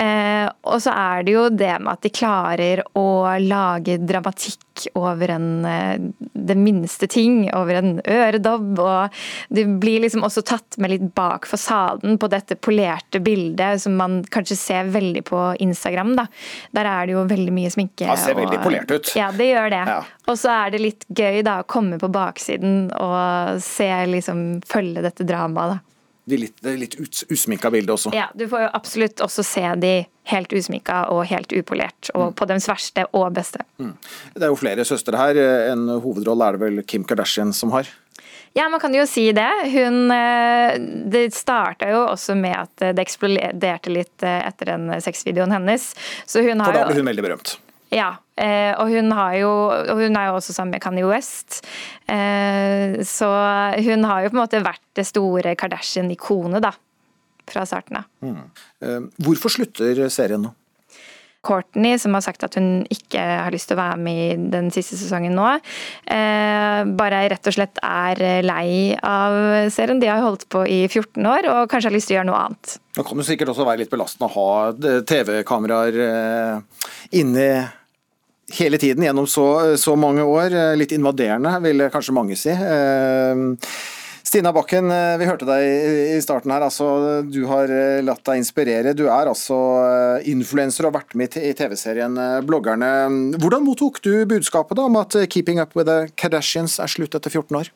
Uh, 0.00 0.48
og 0.64 0.80
så 0.80 0.94
er 0.96 1.26
det 1.26 1.36
jo 1.36 1.48
det 1.52 1.74
med 1.76 1.92
at 1.92 2.06
de 2.06 2.14
klarer 2.14 2.84
å 2.96 3.06
lage 3.44 3.98
dramatikk 4.00 4.63
over 4.98 5.34
en, 5.36 5.48
uh, 5.64 6.28
det 6.34 6.56
minste 6.58 7.08
ting, 7.10 7.44
over 7.54 7.80
en 7.80 7.92
øredobb. 8.00 8.80
Og 8.82 9.54
du 9.54 9.62
blir 9.80 10.04
liksom 10.04 10.26
også 10.26 10.44
tatt 10.46 10.78
med 10.82 10.94
litt 10.94 11.06
bak 11.16 11.48
fasaden 11.50 12.18
på 12.20 12.30
dette 12.32 12.58
polerte 12.60 13.22
bildet 13.24 13.82
som 13.84 13.96
man 14.00 14.20
kanskje 14.34 14.58
ser 14.58 14.92
veldig 14.94 15.24
på 15.30 15.42
Instagram. 15.64 16.14
Da. 16.18 16.26
Der 16.76 16.90
er 16.90 17.06
det 17.06 17.16
jo 17.16 17.24
veldig 17.30 17.54
mye 17.54 17.72
sminke. 17.72 18.08
Det 18.08 18.20
ser 18.22 18.38
veldig 18.38 18.60
polert 18.64 18.90
ut. 18.94 19.14
Ja, 19.18 19.30
det 19.34 19.50
gjør 19.50 19.72
det. 19.74 19.82
Ja. 19.94 19.98
Og 20.28 20.38
så 20.40 20.52
er 20.54 20.74
det 20.74 20.82
litt 20.82 21.08
gøy 21.08 21.42
da 21.46 21.60
å 21.62 21.68
komme 21.68 21.98
på 22.00 22.10
baksiden 22.12 22.88
og 22.98 23.60
se, 23.64 23.90
liksom, 24.10 24.46
følge 24.68 25.04
dette 25.04 25.26
dramaet. 25.28 25.76
da. 25.76 25.94
Det 26.24 26.38
litt, 26.40 26.56
det 26.64 26.76
litt 26.80 26.96
usminka 27.28 27.68
bildet 27.70 27.92
også. 27.98 28.14
Ja, 28.16 28.30
du 28.32 28.46
får 28.48 28.64
jo 28.64 28.68
absolutt 28.78 29.20
også 29.24 29.44
se 29.44 29.64
de 29.82 29.94
helt 30.30 30.52
usminka 30.56 31.04
og 31.12 31.26
helt 31.28 31.52
upolert, 31.52 32.10
og 32.14 32.32
på 32.38 32.48
deres 32.48 32.68
verste 32.70 33.04
og 33.12 33.28
beste. 33.36 33.60
Mm. 33.76 33.92
Det 34.34 34.46
er 34.46 34.52
jo 34.52 34.60
flere 34.60 34.86
søstre 34.88 35.20
her. 35.20 35.40
En 35.72 35.88
hovedrolle 36.00 36.48
er 36.48 36.56
det 36.56 36.64
vel 36.64 36.82
Kim 36.88 37.04
Kardashian 37.04 37.52
som 37.56 37.74
har? 37.74 37.90
Ja, 38.54 38.68
man 38.68 38.80
kan 38.80 38.94
jo 38.94 39.02
si 39.06 39.26
det. 39.34 39.50
Hun 39.72 40.10
eh, 40.14 40.78
Det 41.10 41.26
starta 41.34 41.90
jo 41.90 42.04
også 42.06 42.36
med 42.38 42.54
at 42.54 42.86
det 42.94 43.02
eksploderte 43.02 43.90
litt 43.90 44.22
eh, 44.22 44.44
etter 44.46 44.70
den 44.70 44.92
sexvideoen 45.02 45.54
hennes. 45.56 45.90
Så 46.22 46.44
hun 46.46 46.62
har 46.62 46.70
For 46.70 46.78
da 46.78 46.86
ble 46.86 47.02
hun 47.02 47.10
veldig 47.10 47.24
berømt? 47.26 47.56
Ja, 47.94 48.12
eh, 48.38 48.70
og 48.78 48.90
hun, 48.90 49.10
jo, 49.38 49.50
og 49.74 49.98
hun, 49.98 50.16
er 50.18 50.30
jo 50.30 50.38
også 50.38 50.54
sammen 50.54 50.74
med 50.74 50.82
Kanye 50.82 51.06
West. 51.06 51.60
Så 52.04 53.28
hun 53.86 54.06
har 54.08 54.24
jo 54.24 54.30
på 54.32 54.34
en 54.34 54.40
måte 54.40 54.62
vært 54.64 54.82
det 54.98 55.06
store 55.06 55.54
Kardashian-ikonet, 55.58 56.62
da. 56.64 56.72
Fra 57.50 57.64
starten 57.68 58.00
av. 58.00 58.10
Mm. 58.24 58.44
Eh, 58.84 59.00
hvorfor 59.24 59.52
slutter 59.52 60.06
serien 60.12 60.46
nå? 60.46 60.54
Courtney, 61.44 61.98
som 62.00 62.14
har 62.16 62.22
sagt 62.24 62.40
at 62.46 62.54
hun 62.56 62.86
ikke 62.88 63.20
har 63.20 63.52
lyst 63.52 63.68
til 63.68 63.76
å 63.76 63.82
være 63.82 63.98
med 64.00 64.20
i 64.22 64.36
den 64.48 64.70
siste 64.72 64.96
sesongen 64.96 65.34
nå. 65.36 65.50
bare 66.96 67.18
rett 67.28 67.50
og 67.50 67.52
slett 67.52 67.82
er 67.84 68.22
lei 68.40 68.96
av 68.96 69.68
serien. 69.68 70.00
De 70.00 70.08
har 70.08 70.24
holdt 70.24 70.48
på 70.48 70.64
i 70.64 70.86
14 70.88 71.20
år 71.20 71.50
og 71.52 71.68
kanskje 71.68 71.90
har 71.90 71.96
lyst 71.98 72.08
til 72.08 72.16
å 72.16 72.18
gjøre 72.22 72.30
noe 72.30 72.40
annet. 72.46 72.78
Det 72.96 73.04
kan 73.04 73.20
jo 73.20 73.28
sikkert 73.28 73.52
også 73.52 73.68
være 73.68 73.82
litt 73.82 73.92
belastende 73.92 74.30
å 74.30 74.34
ha 74.38 75.04
TV-kameraer 75.04 76.00
inne 77.12 77.48
hele 78.52 78.78
tiden 78.78 79.04
gjennom 79.04 79.26
så, 79.26 79.76
så, 79.76 79.96
mange 79.96 80.22
år. 80.22 80.54
Eh, 80.54 80.76
litt 80.78 80.92
invaderende, 80.92 81.56
vil 81.64 81.88
kanskje 81.92 82.16
mange 82.16 82.38
si. 82.38 82.52
Eh, 84.34 84.38
Stina 84.38 84.52
Bakken, 84.52 84.90
eh, 84.90 85.16
vi 85.18 85.26
hørte 85.26 85.46
deg 85.46 85.62
i 86.16 86.22
starten 86.22 86.50
her. 86.50 86.64
Altså, 86.66 87.22
du 87.22 87.44
har 87.46 87.70
latt 88.02 88.24
deg 88.26 88.40
inspirere. 88.40 88.94
Du 88.94 89.06
er 89.06 89.30
altså 89.30 89.54
influenser 90.26 90.84
og 90.84 90.92
har 90.92 91.00
vært 91.02 91.14
med 91.14 91.36
i 91.38 91.52
TV-serien 91.54 92.18
Bloggerne. 92.42 93.38
Hvordan 93.38 93.64
mottok 93.64 94.02
du 94.02 94.26
budskapet 94.26 94.76
da, 94.76 94.82
om 94.82 94.96
at 94.96 95.14
'Keeping 95.28 95.60
Up 95.60 95.76
With 95.76 95.86
The 95.86 96.08
Kardashians' 96.16 96.82
er 96.82 96.90
slutt 96.90 97.14
etter 97.14 97.30
14 97.30 97.56
år? 97.56 97.70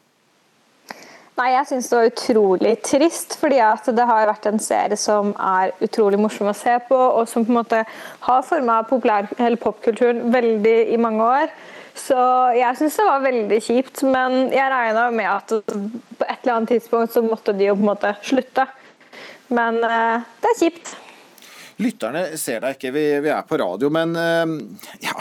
Nei, 1.38 1.52
Jeg 1.54 1.66
syns 1.66 1.88
det 1.88 1.96
var 1.96 2.10
utrolig 2.10 2.82
trist, 2.82 3.38
fordi 3.38 3.62
det 3.94 4.06
har 4.06 4.26
vært 4.26 4.46
en 4.46 4.58
serie 4.58 4.96
som 4.96 5.34
er 5.38 5.70
utrolig 5.80 6.18
morsom 6.18 6.48
å 6.48 6.56
se 6.56 6.76
på, 6.88 6.96
og 6.98 7.28
som 7.28 7.44
på 7.46 7.50
en 7.54 7.62
måte 7.62 7.86
har 8.20 8.42
forma 8.42 8.82
popkulturen 8.82 10.32
veldig 10.32 10.92
i 10.92 10.96
mange 10.96 11.22
år. 11.22 11.48
Så 11.98 12.18
jeg 12.56 12.78
syns 12.78 12.96
det 13.00 13.06
var 13.08 13.24
veldig 13.24 13.58
kjipt, 13.64 14.04
men 14.06 14.52
jeg 14.54 14.70
regna 14.72 15.08
med 15.14 15.28
at 15.30 15.52
på 15.52 16.24
et 16.26 16.38
eller 16.42 16.54
annet 16.54 16.72
tidspunkt 16.76 17.14
så 17.14 17.24
måtte 17.24 17.54
de 17.56 17.68
jo 17.68 17.76
på 17.76 17.84
en 17.84 17.90
måte 17.90 18.14
slutte. 18.24 18.68
Men 19.54 19.82
eh, 19.82 20.26
det 20.42 20.52
er 20.52 20.58
kjipt. 20.62 20.94
Lytterne 21.78 22.24
ser 22.38 22.64
deg 22.64 22.78
ikke, 22.78 22.94
vi, 22.94 23.04
vi 23.24 23.30
er 23.34 23.46
på 23.46 23.58
radio, 23.60 23.90
men 23.94 24.16
eh, 24.18 24.58
ja 25.04 25.16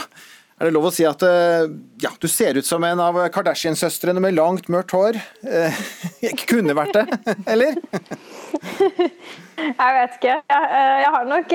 er 0.58 0.72
det 0.72 0.74
lov 0.74 0.88
å 0.90 0.94
si 0.94 1.04
at 1.06 1.22
eh, 1.22 1.68
ja, 2.02 2.10
du 2.18 2.26
ser 2.32 2.58
ut 2.58 2.66
som 2.66 2.82
en 2.82 3.02
av 3.02 3.18
Kardashian-søstrene 3.34 4.22
med 4.24 4.34
langt, 4.34 4.72
mørkt 4.74 4.96
hår? 4.98 5.20
Eh, 5.46 5.82
ikke 6.32 6.56
kunne 6.56 6.74
vært 6.78 6.98
det, 6.98 7.20
eller? 7.54 7.78
Jeg 9.68 9.94
vet 9.98 10.18
ikke. 10.18 10.34
Jeg, 10.34 10.66
eh, 10.66 10.96
jeg 11.04 11.14
har 11.14 11.30
nok 11.30 11.54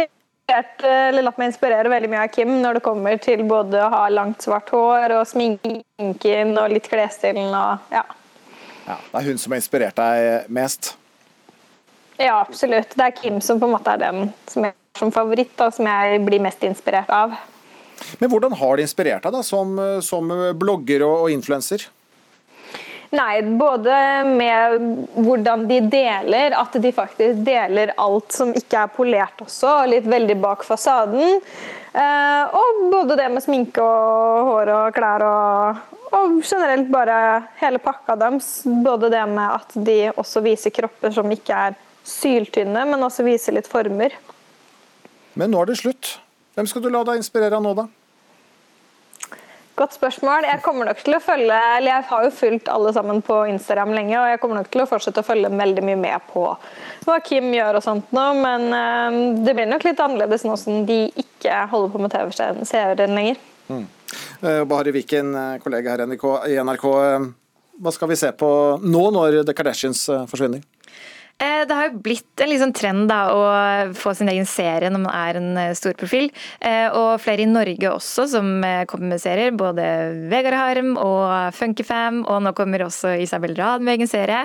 latt 1.23 1.39
meg 1.41 1.51
inspirere 1.51 1.91
veldig 1.93 2.11
mye 2.13 2.25
av 2.25 2.33
Kim 2.35 2.55
når 2.63 2.79
det 2.79 2.85
kommer 2.87 3.21
til 3.23 3.45
både 3.49 3.81
å 3.83 3.91
ha 3.93 4.03
langt, 4.13 4.43
svart 4.45 4.73
hår 4.75 5.17
og 5.19 5.29
sminken 5.29 6.57
og 6.57 6.73
litt 6.73 6.89
klesstilen 6.91 7.53
og 7.53 7.95
ja. 7.95 8.05
ja. 8.89 8.99
Det 8.99 9.23
er 9.23 9.31
hun 9.31 9.41
som 9.41 9.55
har 9.55 9.63
inspirert 9.63 9.99
deg 9.99 10.51
mest? 10.53 10.95
Ja, 12.19 12.39
absolutt. 12.41 12.95
Det 12.95 13.09
er 13.09 13.17
Kim 13.17 13.41
som 13.43 13.61
på 13.61 13.69
en 13.69 13.75
måte 13.75 13.97
er 13.97 14.03
den 14.03 14.29
som 14.51 14.67
jeg 14.67 14.75
har 14.75 14.79
som 15.01 15.13
favoritt, 15.15 15.55
og 15.65 15.73
som 15.75 15.89
jeg 15.89 16.21
blir 16.27 16.43
mest 16.45 16.63
inspirert 16.69 17.11
av. 17.13 17.35
Men 18.21 18.31
hvordan 18.31 18.55
har 18.59 18.77
det 18.77 18.87
inspirert 18.87 19.25
deg 19.25 19.35
da, 19.35 19.43
som, 19.47 19.75
som 20.05 20.31
blogger 20.59 21.05
og, 21.07 21.27
og 21.27 21.35
influenser? 21.35 21.87
Nei, 23.13 23.43
både 23.43 23.95
med 24.25 24.85
hvordan 25.21 25.67
de 25.69 25.83
deler, 25.93 26.55
at 26.57 26.77
de 26.81 26.93
faktisk 26.97 27.43
deler 27.45 27.93
alt 28.01 28.33
som 28.33 28.55
ikke 28.57 28.87
er 28.87 28.95
polert 28.95 29.43
også, 29.45 29.83
litt 29.91 30.09
veldig 30.09 30.39
bak 30.41 30.65
fasaden. 30.65 31.43
Eh, 31.93 32.57
og 32.57 32.81
både 32.89 33.19
det 33.21 33.29
med 33.35 33.45
sminke 33.45 33.85
og 33.85 34.49
hår 34.49 34.73
og 34.79 34.97
klær 34.97 35.27
og, 35.29 35.83
og 36.17 36.39
generelt 36.41 36.89
bare 36.93 37.19
hele 37.61 37.83
pakka 37.85 38.17
deres. 38.25 38.63
Både 38.65 39.13
det 39.13 39.27
med 39.29 39.61
at 39.61 39.77
de 39.77 39.99
også 40.17 40.41
viser 40.49 40.73
kropper 40.73 41.13
som 41.13 41.29
ikke 41.37 41.65
er 41.69 41.77
syltynne, 42.09 42.87
men 42.89 43.05
også 43.05 43.29
viser 43.29 43.59
litt 43.59 43.69
former. 43.69 44.17
Men 45.37 45.53
nå 45.53 45.61
er 45.61 45.69
det 45.69 45.83
slutt. 45.85 46.17
Hvem 46.57 46.69
skal 46.69 46.85
du 46.85 46.89
la 46.93 47.05
deg 47.05 47.21
inspirere 47.21 47.61
av 47.61 47.65
nå, 47.65 47.77
da? 47.77 47.91
Godt 49.83 49.97
spørsmål. 49.97 50.45
Jeg 50.47 50.63
kommer 50.63 50.87
nok 50.87 51.01
til 51.03 51.17
å 51.17 51.19
følge, 51.19 51.57
eller 51.77 51.91
jeg 51.91 52.05
har 52.07 52.27
jo 52.27 52.31
fulgt 52.37 52.69
alle 52.71 52.93
sammen 52.95 53.19
på 53.27 53.41
Instagram 53.51 53.91
lenge, 53.97 54.15
og 54.15 54.29
jeg 54.31 54.39
kommer 54.39 54.61
nok 54.61 54.69
til 54.71 54.85
å 54.85 54.87
fortsette 54.87 55.25
å 55.25 55.27
følge 55.27 55.51
veldig 55.51 55.83
mye 55.89 55.99
med 55.99 56.29
på 56.29 56.45
hva 57.03 57.17
Kim 57.27 57.49
gjør 57.51 57.81
og 57.81 57.83
sånt 57.83 58.13
nå, 58.15 58.27
men 58.39 58.69
uh, 58.71 59.17
det 59.43 59.57
blir 59.59 59.67
nok 59.67 59.83
litt 59.89 60.03
annerledes 60.05 60.47
nå 60.47 60.55
som 60.61 60.85
de 60.87 61.01
ikke 61.19 61.65
holder 61.73 61.91
på 61.97 62.03
med 62.05 62.15
TV-serien 62.15 63.17
lenger. 63.19 63.43
Mm. 63.73 63.83
Uh, 64.45 64.63
Bahari 64.71 64.95
Viken, 64.95 65.35
eh, 65.41 65.59
kollega 65.65 65.97
her 65.97 66.05
i 66.07 66.61
NRK. 66.63 66.87
Hva 67.83 67.95
skal 67.97 68.13
vi 68.13 68.21
se 68.23 68.31
på 68.39 68.53
nå 68.87 69.05
når 69.19 69.41
The 69.49 69.57
Kardashians 69.57 70.05
forsvinner? 70.31 70.63
Eh, 71.43 71.67
det 71.67 71.75
har 71.75 71.89
jo 71.89 72.01
blitt 72.05 72.41
en 72.41 72.51
liksom 72.53 72.73
trend 72.77 73.09
da, 73.11 73.21
å 73.35 73.95
få 73.99 74.13
sin 74.15 74.31
egen 74.31 74.47
serie 74.47 74.91
når 74.93 75.03
man 75.03 75.15
er 75.17 75.39
en 75.41 75.49
eh, 75.59 75.73
stor 75.79 75.97
profil. 75.99 76.29
Eh, 76.61 76.87
og 76.95 77.19
flere 77.23 77.43
i 77.43 77.51
Norge 77.51 77.91
også 77.91 78.29
som 78.37 78.53
kommer 78.91 79.15
med 79.15 79.23
serier. 79.23 79.55
Både 79.59 79.85
Vegard 80.31 80.59
Harm 80.59 80.95
og 81.01 81.57
Funkyfam, 81.57 82.23
og 82.31 82.45
nå 82.47 82.55
kommer 82.59 82.87
også 82.87 83.17
Isabel 83.25 83.57
Rad 83.59 83.83
med 83.83 83.99
egen 83.99 84.11
serie. 84.11 84.45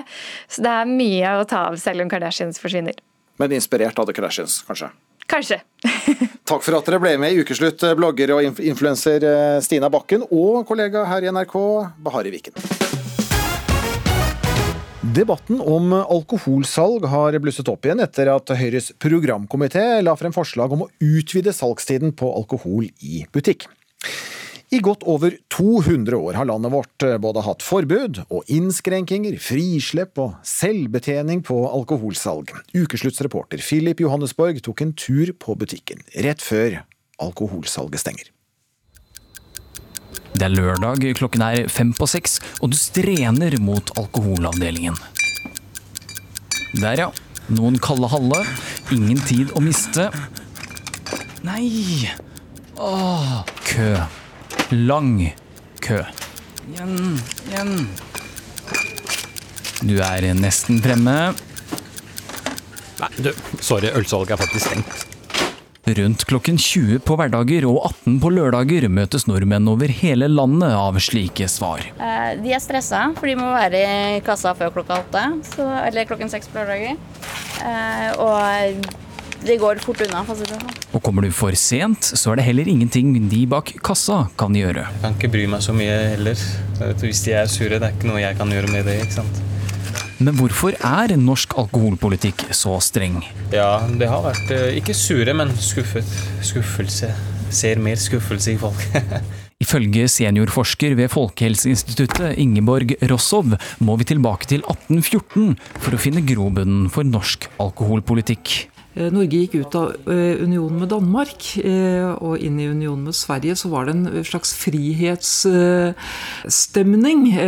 Så 0.50 0.64
det 0.64 0.74
er 0.74 0.90
mye 0.90 1.36
å 1.38 1.46
ta 1.48 1.68
av 1.68 1.78
selv 1.78 2.02
om 2.02 2.10
Kardashians 2.10 2.58
forsvinner. 2.62 2.98
Men 3.38 3.54
inspirert 3.54 3.98
av 3.98 4.08
The 4.08 4.16
Kardashians, 4.16 4.64
kanskje? 4.66 4.90
Kanskje. 5.28 5.60
Takk 6.48 6.64
for 6.64 6.80
at 6.80 6.88
dere 6.88 7.02
ble 7.04 7.14
med 7.20 7.36
i 7.36 7.44
Ukeslutt, 7.44 7.84
blogger 8.00 8.34
og 8.38 8.62
influenser 8.64 9.28
Stina 9.62 9.92
Bakken 9.92 10.24
og 10.32 10.64
kollega 10.66 11.04
her 11.12 11.28
i 11.28 11.34
NRK, 11.36 11.58
Bahari 12.02 12.34
Viken. 12.34 12.87
Debatten 15.14 15.60
om 15.60 15.92
alkoholsalg 15.92 17.04
har 17.08 17.36
blusset 17.40 17.68
opp 17.70 17.86
igjen 17.86 18.02
etter 18.04 18.28
at 18.28 18.50
Høyres 18.58 18.90
programkomité 19.00 20.02
la 20.02 20.12
frem 20.18 20.34
forslag 20.34 20.74
om 20.74 20.82
å 20.84 20.88
utvide 21.00 21.54
salgstiden 21.54 22.12
på 22.18 22.28
alkohol 22.34 22.90
i 23.00 23.22
butikk. 23.32 23.64
I 24.74 24.82
godt 24.84 25.06
over 25.08 25.38
200 25.54 26.12
år 26.18 26.36
har 26.36 26.48
landet 26.50 26.74
vårt 26.74 27.06
både 27.24 27.44
hatt 27.46 27.64
forbud 27.64 28.20
og 28.26 28.52
innskrenkinger, 28.52 29.38
frislepp 29.40 30.20
og 30.20 30.34
selvbetjening 30.44 31.40
på 31.46 31.62
alkoholsalg. 31.70 32.52
Ukeslutts 32.76 33.24
reporter 33.24 33.62
Philip 33.64 34.02
Johannesborg 34.04 34.60
tok 34.66 34.84
en 34.84 34.96
tur 34.98 35.32
på 35.40 35.56
butikken 35.56 36.04
rett 36.26 36.44
før 36.44 36.82
alkoholsalget 37.22 38.04
stenger. 38.04 38.34
Det 40.38 40.46
er 40.46 40.54
lørdag, 40.54 41.02
klokken 41.18 41.42
er 41.42 41.66
fem 41.72 41.88
på 41.96 42.06
seks, 42.06 42.36
og 42.62 42.70
du 42.70 42.76
strener 42.78 43.56
mot 43.58 43.90
alkoholavdelingen. 43.98 44.94
Der, 46.78 47.00
ja. 47.00 47.08
Noen 47.50 47.78
kalde 47.82 48.06
halve. 48.12 48.38
Ingen 48.94 49.18
tid 49.26 49.50
å 49.58 49.62
miste. 49.64 50.06
Nei! 51.42 52.06
Åh, 52.78 53.40
kø. 53.66 53.88
Lang 54.70 55.32
kø. 55.82 56.04
Igjen, 56.68 57.18
igjen. 57.48 57.74
Du 59.82 59.96
er 60.04 60.30
nesten 60.38 60.78
fremme. 60.84 61.18
Nei, 63.02 63.12
du, 63.26 63.32
sorry, 63.58 63.90
ølsalget 63.90 64.36
er 64.36 64.44
faktisk 64.44 64.68
stengt. 64.68 65.17
Rundt 65.88 66.24
klokken 66.28 66.58
20 66.60 66.98
på 67.00 67.14
hverdager 67.16 67.64
og 67.64 67.78
18 67.88 68.18
på 68.20 68.28
lørdager 68.34 68.84
møtes 68.92 69.24
nordmenn 69.24 69.70
over 69.72 69.88
hele 69.88 70.26
landet 70.28 70.74
av 70.76 70.98
slike 71.00 71.46
svar. 71.48 71.80
Eh, 71.96 72.34
de 72.42 72.52
er 72.52 72.60
stressa, 72.60 73.06
for 73.16 73.30
de 73.30 73.36
må 73.40 73.46
være 73.54 73.80
i 74.18 74.20
kassa 74.26 74.52
før 74.58 74.74
klokka 74.74 74.98
åtte. 75.00 75.24
Eller 75.86 76.04
klokken 76.10 76.28
seks 76.28 76.50
på 76.52 76.60
lørdager. 76.60 77.00
Eh, 77.64 78.20
og 78.20 78.84
det 79.48 79.56
går 79.62 79.80
fort 79.80 80.04
unna. 80.04 80.24
for 80.28 80.34
å 80.34 80.38
si 80.38 80.44
det 80.50 80.58
sånn. 80.58 80.78
Og 80.92 81.02
kommer 81.02 81.24
du 81.24 81.32
for 81.32 81.56
sent, 81.56 82.12
så 82.20 82.32
er 82.32 82.42
det 82.42 82.48
heller 82.50 82.68
ingenting 82.68 83.14
de 83.30 83.46
bak 83.46 83.72
kassa 83.80 84.26
kan 84.36 84.52
gjøre. 84.52 84.84
Jeg 84.84 85.04
kan 85.06 85.16
ikke 85.16 85.32
bry 85.38 85.46
meg 85.46 85.64
så 85.64 85.72
mye 85.72 86.00
heller. 86.16 86.48
Hvis 87.00 87.24
de 87.24 87.38
er 87.38 87.46
sure, 87.48 87.78
det 87.78 87.86
er 87.88 87.96
ikke 87.96 88.12
noe 88.12 88.20
jeg 88.20 88.36
kan 88.36 88.52
gjøre 88.52 88.72
med 88.76 88.84
det. 88.84 89.00
ikke 89.06 89.22
sant? 89.22 89.47
Men 90.18 90.34
hvorfor 90.34 90.74
er 90.82 91.12
norsk 91.14 91.52
alkoholpolitikk 91.60 92.48
så 92.56 92.74
streng? 92.82 93.20
Ja, 93.54 93.78
det 94.00 94.08
har 94.10 94.24
vært 94.24 94.50
eh, 94.50 94.78
ikke 94.80 94.96
sure, 94.96 95.34
men 95.36 95.52
skuffet. 95.62 96.08
Skuffelse. 96.42 97.12
Ser 97.54 97.78
mer 97.82 98.00
skuffelse 98.02 98.56
i 98.56 98.58
folk. 98.58 98.82
Ifølge 99.62 100.08
seniorforsker 100.10 100.96
ved 100.98 101.10
Folkehelseinstituttet 101.10 102.38
Ingeborg 102.38 102.96
Rossov 103.10 103.54
må 103.82 103.96
vi 103.98 104.06
tilbake 104.10 104.50
til 104.50 104.62
1814 104.66 105.54
for 105.78 105.94
å 105.94 106.02
finne 106.02 106.22
grobunnen 106.26 106.90
for 106.94 107.06
norsk 107.06 107.46
alkoholpolitikk. 107.62 108.68
Eh, 108.98 109.12
Norge 109.14 109.44
gikk 109.44 109.52
ut 109.60 109.76
av 109.78 109.92
eh, 110.10 110.40
unionen 110.42 110.80
med 110.82 110.88
Danmark 110.90 111.44
eh, 111.60 112.08
og 112.18 112.42
inn 112.42 112.58
i 112.58 112.66
unionen 112.66 113.04
med 113.06 113.14
Sverige, 113.14 113.54
så 113.58 113.68
var 113.70 113.84
det 113.86 113.92
en 113.94 114.24
slags 114.26 114.54
frihetsstemning 114.58 117.38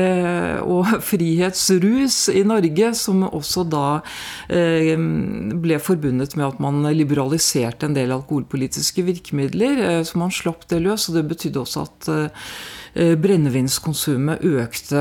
og 0.63 0.87
frihetsrus 1.11 2.29
i 2.35 2.45
Norge, 2.47 2.95
som 2.99 3.23
også 3.27 3.65
da 3.71 4.01
ble 4.51 5.79
forbundet 5.83 6.37
med 6.39 6.47
at 6.47 6.61
man 6.63 6.83
liberaliserte 6.95 7.87
en 7.87 7.95
del 7.97 8.13
alkoholpolitiske 8.15 9.03
virkemidler, 9.07 10.05
så 10.07 10.19
man 10.21 10.31
slapp 10.35 10.69
det 10.71 10.81
løs. 10.85 11.09
og 11.09 11.15
Det 11.19 11.31
betydde 11.33 11.63
også 11.63 11.79
at 11.87 12.01
brennevinskonsumet 13.23 14.37
økte 14.47 15.01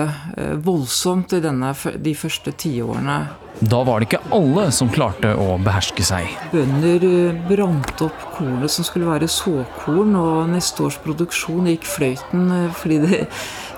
voldsomt 0.66 1.34
i 1.38 1.44
denne, 1.44 1.70
de 1.98 2.14
første 2.18 2.52
tiårene. 2.60 3.18
Da 3.60 3.82
var 3.84 4.00
det 4.00 4.08
ikke 4.08 4.22
alle 4.32 4.70
som 4.72 4.88
klarte 4.92 5.34
å 5.36 5.58
beherske 5.60 6.04
seg. 6.08 6.30
Bønder 6.54 7.04
brant 7.50 8.04
opp 8.06 8.22
kornet 8.38 8.72
som 8.72 8.88
skulle 8.88 9.10
være 9.10 9.28
såkorn, 9.28 10.16
og 10.16 10.54
neste 10.54 10.86
års 10.88 11.00
produksjon 11.04 11.68
gikk 11.68 11.88
fløyten 11.90 12.72
fordi 12.80 13.02
det 13.04 13.20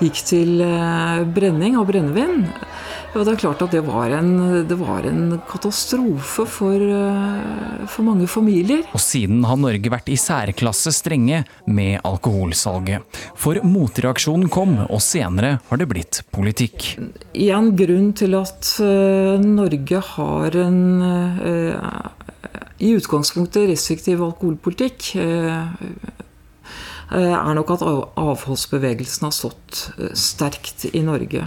gikk 0.03 0.21
til 0.29 0.61
brenning 1.33 1.79
og 1.81 1.89
brennevin. 1.89 2.45
Og 3.11 3.25
det 3.27 3.33
er 3.33 3.39
klart 3.41 3.61
at 3.65 3.73
det 3.75 3.81
var 3.83 4.13
en, 4.15 4.29
det 4.67 4.77
var 4.79 5.03
en 5.07 5.35
katastrofe 5.49 6.45
for, 6.47 6.85
for, 7.91 8.05
mange 8.07 8.27
familier. 8.31 8.85
Og 8.95 9.03
siden 9.03 9.43
har 9.47 9.59
Norge 9.59 9.91
vært 9.91 10.07
i 10.13 10.19
særklasse 10.19 10.93
strenge 10.95 11.41
med 11.67 11.99
alkoholsalget. 12.07 13.03
For 13.35 13.59
motreaksjonen 13.67 14.47
kom, 14.53 14.77
og 14.87 15.03
senere 15.03 15.57
har 15.67 15.81
det 15.81 15.89
blitt 15.91 16.21
politikk. 16.31 16.93
En 17.35 17.73
grunn 17.75 18.11
til 18.15 18.39
at 18.39 18.71
Norge 19.43 20.03
har 20.13 20.59
en 20.63 20.81
i 22.81 22.95
utgangspunktet 22.97 23.69
restriktiv 23.69 24.23
alkoholpolitikk 24.25 25.11
er 27.11 27.55
nok 27.57 27.73
at 27.75 27.83
avholdsbevegelsen 28.19 29.27
har 29.27 29.33
stått 29.35 29.81
sterkt 30.17 30.85
i 30.91 31.01
Norge. 31.05 31.43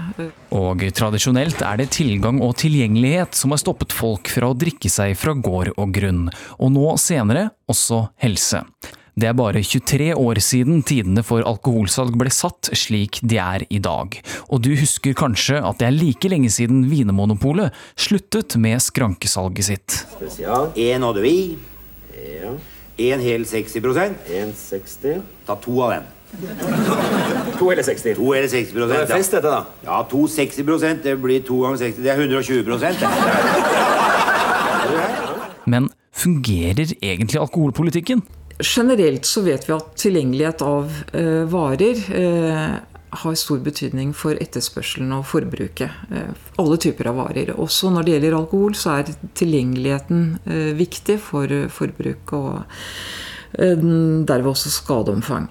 Og 0.54 0.84
tradisjonelt 0.96 1.62
er 1.64 1.80
det 1.80 1.90
tilgang 1.96 2.42
og 2.44 2.56
tilgjengelighet 2.60 3.36
som 3.38 3.54
har 3.54 3.62
stoppet 3.62 3.94
folk 3.96 4.28
fra 4.32 4.50
å 4.52 4.58
drikke 4.58 4.92
seg 4.92 5.16
fra 5.18 5.36
gård 5.36 5.72
og 5.76 5.94
grunn, 5.96 6.26
og 6.58 6.74
nå 6.74 6.92
senere 7.00 7.48
også 7.70 8.06
helse. 8.24 8.64
Det 9.14 9.28
er 9.30 9.36
bare 9.38 9.60
23 9.62 10.08
år 10.18 10.40
siden 10.42 10.80
tidene 10.82 11.22
for 11.22 11.44
alkoholsalg 11.46 12.16
ble 12.18 12.32
satt 12.34 12.72
slik 12.74 13.20
de 13.22 13.38
er 13.38 13.62
i 13.70 13.78
dag, 13.78 14.16
og 14.50 14.64
du 14.66 14.72
husker 14.74 15.14
kanskje 15.14 15.60
at 15.62 15.78
det 15.78 15.86
er 15.86 15.94
like 15.94 16.30
lenge 16.32 16.50
siden 16.50 16.82
Vinmonopolet 16.90 17.74
sluttet 17.94 18.58
med 18.58 18.82
skrankesalget 18.82 19.68
sitt. 19.70 20.00
Spesial. 20.16 20.72
En 20.74 21.06
og 21.06 21.20
du 21.20 21.28
i. 21.30 21.38
Ja. 22.24 22.56
En 22.98 23.20
hel 23.20 23.46
60 23.46 23.82
En 24.30 24.52
60. 24.54 25.22
Ta 25.46 25.54
to 25.54 25.80
av 25.82 25.90
den. 25.90 26.04
To 27.58 27.68
hele 27.70 27.82
60. 27.82 28.14
To 28.18 28.32
hele 28.32 28.48
60 28.48 28.74
Det 28.74 28.96
er 29.00 29.06
fest, 29.06 29.32
dette, 29.34 29.50
da. 29.50 29.62
Ja, 29.86 30.02
to 30.10 30.26
60% 30.26 31.02
Det 31.02 31.14
blir 31.22 31.42
to 31.46 31.60
ganger 31.62 31.76
60. 31.76 32.02
Det 32.02 32.10
er 32.10 32.16
120 32.18 32.62
det. 32.80 32.94
Men 35.72 35.90
fungerer 36.12 36.94
egentlig 37.02 37.40
alkoholpolitikken? 37.40 38.22
Generelt 38.62 39.26
så 39.26 39.42
vet 39.42 39.68
vi 39.68 39.74
at 39.74 39.94
tilgjengelighet 39.98 40.62
av 40.62 40.90
eh, 41.12 41.42
varer 41.50 42.02
eh, 42.14 42.74
har 43.22 43.36
stor 43.38 43.60
betydning 43.64 44.12
for 44.16 44.38
etterspørselen 44.42 45.12
og 45.16 45.26
forbruket. 45.30 45.90
Eh, 46.10 46.32
alle 46.60 46.78
typer 46.80 47.10
av 47.10 47.20
varer. 47.22 47.54
Også 47.60 47.92
når 47.94 48.06
det 48.06 48.16
gjelder 48.16 48.38
alkohol, 48.38 48.74
så 48.78 48.98
er 48.98 49.12
tilgjengeligheten 49.38 50.24
eh, 50.44 50.72
viktig 50.78 51.18
for 51.22 51.52
forbruk 51.72 52.34
og 52.36 52.50
eh, 53.58 53.84
derved 54.28 54.50
også 54.54 54.72
skadeomfang. 54.74 55.48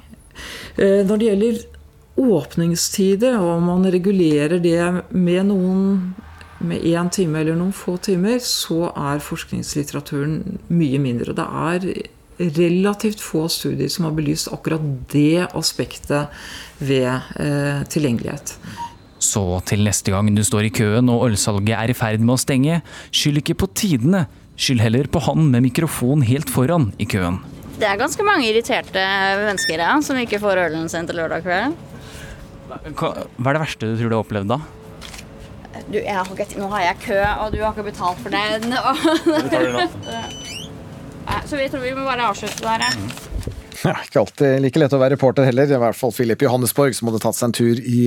Eh, 0.78 1.02
når 1.08 1.16
det 1.18 1.30
gjelder 1.32 1.64
åpningstider, 2.24 3.40
og 3.40 3.56
om 3.58 3.72
man 3.72 3.90
regulerer 3.94 4.60
det 4.62 4.82
med 5.10 5.50
noen 5.50 6.14
med 6.64 6.84
én 6.88 7.10
time 7.12 7.42
eller 7.42 7.58
noen 7.60 7.74
få 7.76 7.98
timer, 7.98 8.38
så 8.40 8.88
er 8.96 9.24
forskningslitteraturen 9.24 10.60
mye 10.72 11.00
mindre. 11.02 11.36
Det 11.36 11.44
er 11.44 11.88
relativt 12.58 13.22
få 13.24 13.46
studier 13.52 13.92
som 13.92 14.08
har 14.08 14.16
belyst 14.18 14.52
akkurat 14.54 14.84
det 15.14 15.46
aspektet 15.54 16.34
ved 16.84 17.10
eh, 17.10 17.84
tilgjengelighet. 17.94 18.56
Så 19.24 19.44
til 19.68 19.86
neste 19.88 20.12
gang 20.12 20.28
du 20.36 20.44
står 20.44 20.68
i 20.68 20.74
køen 20.74 21.10
og 21.12 21.30
ølsalget 21.30 21.76
er 21.78 21.94
i 21.94 21.98
ferd 21.98 22.24
med 22.24 22.36
å 22.36 22.42
stenge, 22.42 22.82
skyld 23.16 23.40
ikke 23.44 23.58
på 23.64 23.72
tidene, 23.78 24.26
skyld 24.60 24.84
heller 24.84 25.08
på 25.12 25.22
han 25.24 25.48
med 25.54 25.64
mikrofon 25.70 26.26
helt 26.28 26.52
foran 26.52 26.92
i 27.00 27.08
køen. 27.10 27.40
Det 27.80 27.88
er 27.90 27.98
ganske 27.98 28.26
mange 28.26 28.46
irriterte 28.52 29.02
mennesker 29.40 29.82
ja, 29.82 29.96
som 30.06 30.20
ikke 30.20 30.42
får 30.44 30.68
ølen 30.68 30.92
sin 30.92 31.08
til 31.10 31.18
lørdag 31.18 31.46
kveld. 31.46 31.76
Hva 32.70 33.12
er 33.18 33.58
det 33.58 33.62
verste 33.64 33.90
du 33.90 33.98
tror 33.98 34.10
du 34.10 34.16
har 34.16 34.24
opplevd 34.24 34.54
da? 34.54 34.60
Du, 35.90 35.98
har 36.00 36.30
ikke, 36.30 36.46
nå 36.62 36.70
har 36.72 36.84
jeg 36.86 37.00
kø, 37.04 37.20
og 37.44 37.54
du 37.54 37.60
har 37.64 37.74
ikke 37.74 37.90
betalt 37.90 38.20
for 38.24 38.34
den. 38.34 38.70
det. 38.72 40.44
Så 41.46 41.60
vi 41.60 41.70
tror 41.70 41.84
vi 41.84 41.94
må 41.96 42.06
bare 42.08 42.30
avslutte 42.32 42.64
der. 42.66 42.84
Ja, 43.84 43.98
ikke 44.00 44.22
alltid 44.22 44.62
like 44.64 44.80
lett 44.80 44.94
å 44.96 45.00
være 45.02 45.18
reporter 45.18 45.44
heller. 45.44 45.68
I 45.68 45.80
hvert 45.82 45.98
fall 46.00 46.14
Philip 46.16 46.46
Johannesborg, 46.46 46.96
som 46.96 47.10
hadde 47.10 47.20
tatt 47.24 47.36
seg 47.36 47.50
en 47.50 47.56
tur 47.58 47.82
i 47.84 48.04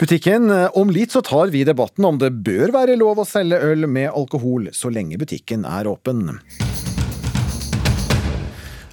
butikken. 0.00 0.48
Om 0.80 0.92
litt 0.94 1.12
så 1.12 1.20
tar 1.24 1.52
vi 1.52 1.66
debatten 1.68 2.06
om 2.08 2.20
det 2.20 2.32
bør 2.46 2.72
være 2.72 2.96
lov 2.96 3.20
å 3.20 3.28
selge 3.28 3.60
øl 3.68 3.84
med 3.90 4.08
alkohol 4.08 4.70
så 4.72 4.92
lenge 4.92 5.20
butikken 5.20 5.66
er 5.68 5.90
åpen. 5.90 6.38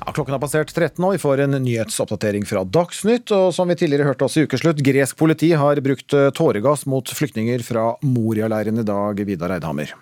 Ja, 0.06 0.12
klokken 0.14 0.36
har 0.36 0.42
passert 0.44 0.70
13 0.70 1.00
og 1.00 1.16
vi 1.16 1.22
får 1.24 1.46
en 1.46 1.58
nyhetsoppdatering 1.64 2.44
fra 2.46 2.66
Dagsnytt. 2.68 3.32
og 3.34 3.54
Som 3.56 3.72
vi 3.72 3.80
tidligere 3.80 4.12
hørte 4.12 4.28
oss 4.28 4.36
i 4.38 4.44
ukeslutt, 4.46 4.84
gresk 4.86 5.18
politi 5.18 5.54
har 5.58 5.80
brukt 5.86 6.14
tåregass 6.38 6.86
mot 6.92 7.10
flyktninger 7.10 7.64
fra 7.66 7.94
Moria-leiren 8.04 8.84
i 8.84 8.86
dag, 8.86 9.24
Vidar 9.26 9.56
Eidhammer. 9.56 9.96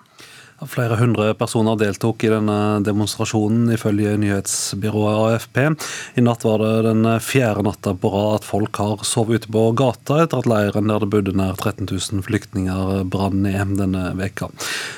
Flere 0.69 0.95
hundre 0.99 1.33
personer 1.35 1.75
deltok 1.79 2.23
i 2.23 2.31
denne 2.31 2.79
demonstrasjonen, 2.85 3.71
ifølge 3.75 4.13
nyhetsbyrået 4.21 5.33
AFP. 5.33 5.59
I 6.19 6.23
natt 6.23 6.45
var 6.45 6.61
det 6.61 6.71
den 6.87 7.07
fjerde 7.23 7.65
natta 7.67 7.93
på 7.97 8.11
rad 8.13 8.39
at 8.39 8.47
folk 8.47 8.79
har 8.79 9.03
sovet 9.07 9.43
ute 9.43 9.51
på 9.51 9.65
gata 9.77 10.21
etter 10.23 10.43
at 10.43 10.49
leiren 10.49 10.91
der 10.91 11.03
det 11.03 11.09
bodde 11.11 11.33
nær 11.35 11.57
13 11.57 11.89
000 11.89 12.23
flyktninger 12.27 13.03
brann 13.11 13.41
ned 13.43 13.75
denne 13.79 14.05
veka. 14.19 14.49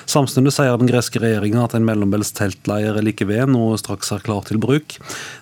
Samtidig 0.06 0.54
sier 0.54 0.78
den 0.78 0.90
greske 0.92 1.22
regjeringa 1.24 1.66
at 1.66 1.76
en 1.78 1.88
mellombels 1.88 2.34
teltleir 2.36 3.00
like 3.02 3.26
ved 3.26 3.50
nå 3.50 3.72
straks 3.82 4.12
er 4.14 4.24
klar 4.26 4.46
til 4.48 4.62
bruk. 4.62 4.98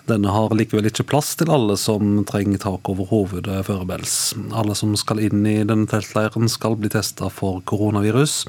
Denne 0.08 0.32
har 0.32 0.54
likevel 0.56 0.88
ikke 0.88 1.06
plass 1.10 1.34
til 1.40 1.52
alle 1.52 1.76
som 1.80 2.22
trenger 2.28 2.62
tak 2.64 2.88
over 2.92 3.10
hovedet 3.10 3.60
foreløpig. 3.66 4.08
Alle 4.54 4.74
som 4.78 4.94
skal 4.98 5.20
inn 5.22 5.44
i 5.48 5.58
denne 5.66 5.88
teltleiren 5.90 6.48
skal 6.50 6.78
bli 6.80 6.90
testa 6.92 7.28
for 7.32 7.60
koronavirus. 7.68 8.44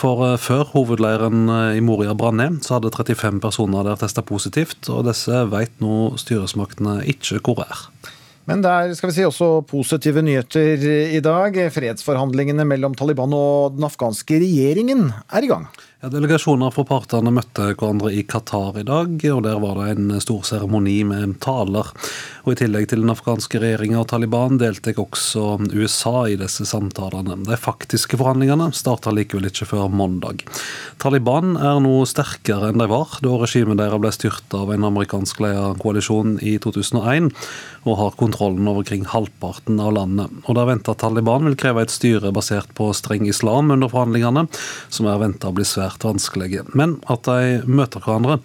For 0.00 0.24
eh, 0.26 0.36
før 0.40 0.64
hovedleiren 0.72 1.09
Leiren 1.10 1.50
eh, 1.50 1.78
i 1.78 1.84
Moria 1.84 2.14
brant 2.14 2.38
ned, 2.40 2.62
så 2.64 2.78
hadde 2.78 2.94
35 2.94 3.42
personer 3.42 3.86
der 3.86 4.00
testa 4.00 4.22
positivt, 4.22 4.88
og 4.92 5.04
disse 5.10 5.44
vet 5.50 5.74
nå 5.82 6.14
styresmaktene 6.20 7.00
ikke 7.10 7.42
hvor 7.44 7.64
er. 7.66 7.84
Men 8.48 8.64
der 8.64 8.94
skal 8.98 9.10
vi 9.10 9.18
si 9.18 9.26
også 9.26 9.60
positive 9.68 10.22
nyheter 10.26 10.80
i 11.14 11.20
dag. 11.22 11.54
Fredsforhandlingene 11.70 12.64
mellom 12.66 12.96
Taliban 12.98 13.34
og 13.36 13.76
den 13.76 13.86
afghanske 13.86 14.40
regjeringen 14.42 15.10
er 15.30 15.46
i 15.46 15.50
gang. 15.50 15.68
Ja, 16.00 16.08
Delegasjoner 16.08 16.70
fra 16.72 16.80
partene 16.88 17.28
møtte 17.28 17.74
hverandre 17.74 18.08
i 18.16 18.22
Qatar 18.24 18.78
i 18.80 18.86
dag, 18.88 19.18
og 19.34 19.42
der 19.44 19.58
var 19.60 19.76
det 19.76 19.98
en 19.98 20.14
stor 20.24 20.46
seremoni 20.48 20.94
med 21.04 21.34
taler. 21.44 21.90
Og 22.46 22.54
I 22.54 22.56
tillegg 22.62 22.86
til 22.88 23.02
den 23.02 23.12
afghanske 23.12 23.60
regjeringa 23.60 23.98
og 24.00 24.06
Taliban 24.08 24.56
deltok 24.56 25.02
også 25.02 25.44
USA 25.76 26.22
i 26.32 26.38
disse 26.40 26.64
samtalene. 26.64 27.36
De 27.44 27.58
faktiske 27.60 28.16
forhandlingene 28.16 28.70
starta 28.72 29.12
likevel 29.12 29.50
ikke 29.50 29.68
før 29.74 29.92
mandag. 29.92 30.46
Taliban 31.04 31.58
er 31.60 31.84
nå 31.84 31.98
sterkere 32.08 32.72
enn 32.72 32.80
de 32.80 32.88
var 32.88 33.20
da 33.20 33.36
regimet 33.44 33.82
deres 33.82 34.00
ble 34.00 34.14
styrta 34.16 34.64
av 34.64 34.72
en 34.72 34.88
amerikansk 34.88 35.44
ledet 35.44 35.84
koalisjon 35.84 36.38
i 36.40 36.56
2001, 36.64 37.28
og 37.88 37.96
har 37.96 38.16
kontrollen 38.20 38.68
over 38.68 38.84
kring 38.86 39.06
halvparten 39.08 39.80
av 39.80 39.94
landet. 39.96 40.32
Og 40.44 40.54
Det 40.54 40.62
er 40.62 40.70
venta 40.70 40.94
Taliban 40.94 41.46
vil 41.48 41.56
kreve 41.56 41.84
et 41.86 41.94
styre 41.94 42.32
basert 42.32 42.68
på 42.76 42.90
streng 42.96 43.26
islam 43.28 43.72
under 43.72 43.88
forhandlingene, 43.88 44.46
som 44.92 45.08
er 45.08 45.22
venta 45.22 45.48
å 45.48 45.56
bli 45.56 45.64
svært 45.64 46.04
vanskelige. 46.04 46.66
Men 46.74 46.98
at 47.08 47.24
de 47.24 47.62
møter 47.64 48.04
hverandre, 48.04 48.40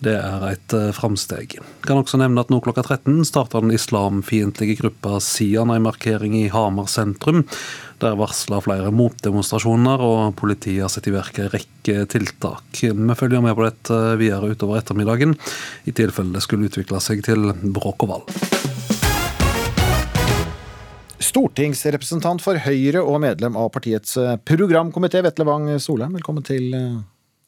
det 0.00 0.14
er 0.16 0.44
et 0.48 0.74
eh, 0.76 0.90
framsteg. 0.96 1.58
Kan 1.84 2.00
også 2.00 2.18
nevne 2.20 2.40
at 2.40 2.50
nå 2.52 2.60
klokka 2.64 2.82
13 2.86 3.20
starter 3.28 3.60
den 3.60 3.74
islamfiendtlige 3.76 4.78
gruppa 4.80 5.18
Sian 5.24 5.72
en 5.74 5.84
markering 5.84 6.38
i 6.38 6.48
Hamar 6.52 6.88
sentrum. 6.88 7.42
Der 8.00 8.16
varsler 8.16 8.64
flere 8.64 8.92
motdemonstrasjoner, 8.96 10.00
og 10.00 10.38
politiet 10.40 10.86
har 10.86 10.92
satt 10.92 11.10
i 11.10 11.12
verk 11.12 11.42
en 11.42 11.52
rekke 11.52 12.06
tiltak. 12.08 12.80
Vi 12.80 13.18
følger 13.18 13.44
med 13.44 13.58
på 13.58 13.66
dette 13.66 14.00
videre 14.20 14.54
utover 14.54 14.80
ettermiddagen, 14.80 15.36
i 15.84 15.92
tilfelle 15.92 16.32
det 16.32 16.46
skulle 16.46 16.70
utvikle 16.70 17.02
seg 17.04 17.20
til 17.26 17.52
bråk 17.68 18.08
og 18.08 18.14
vold. 18.14 18.34
Stortingsrepresentant 21.20 22.40
for 22.40 22.56
Høyre 22.64 23.04
og 23.04 23.20
medlem 23.20 23.58
av 23.60 23.68
partiets 23.74 24.16
eh, 24.16 24.38
programkomité, 24.48 25.20
Vetle 25.28 25.44
Wang 25.44 25.74
Solheim, 25.76 26.16
velkommen 26.16 26.46
til 26.46 26.72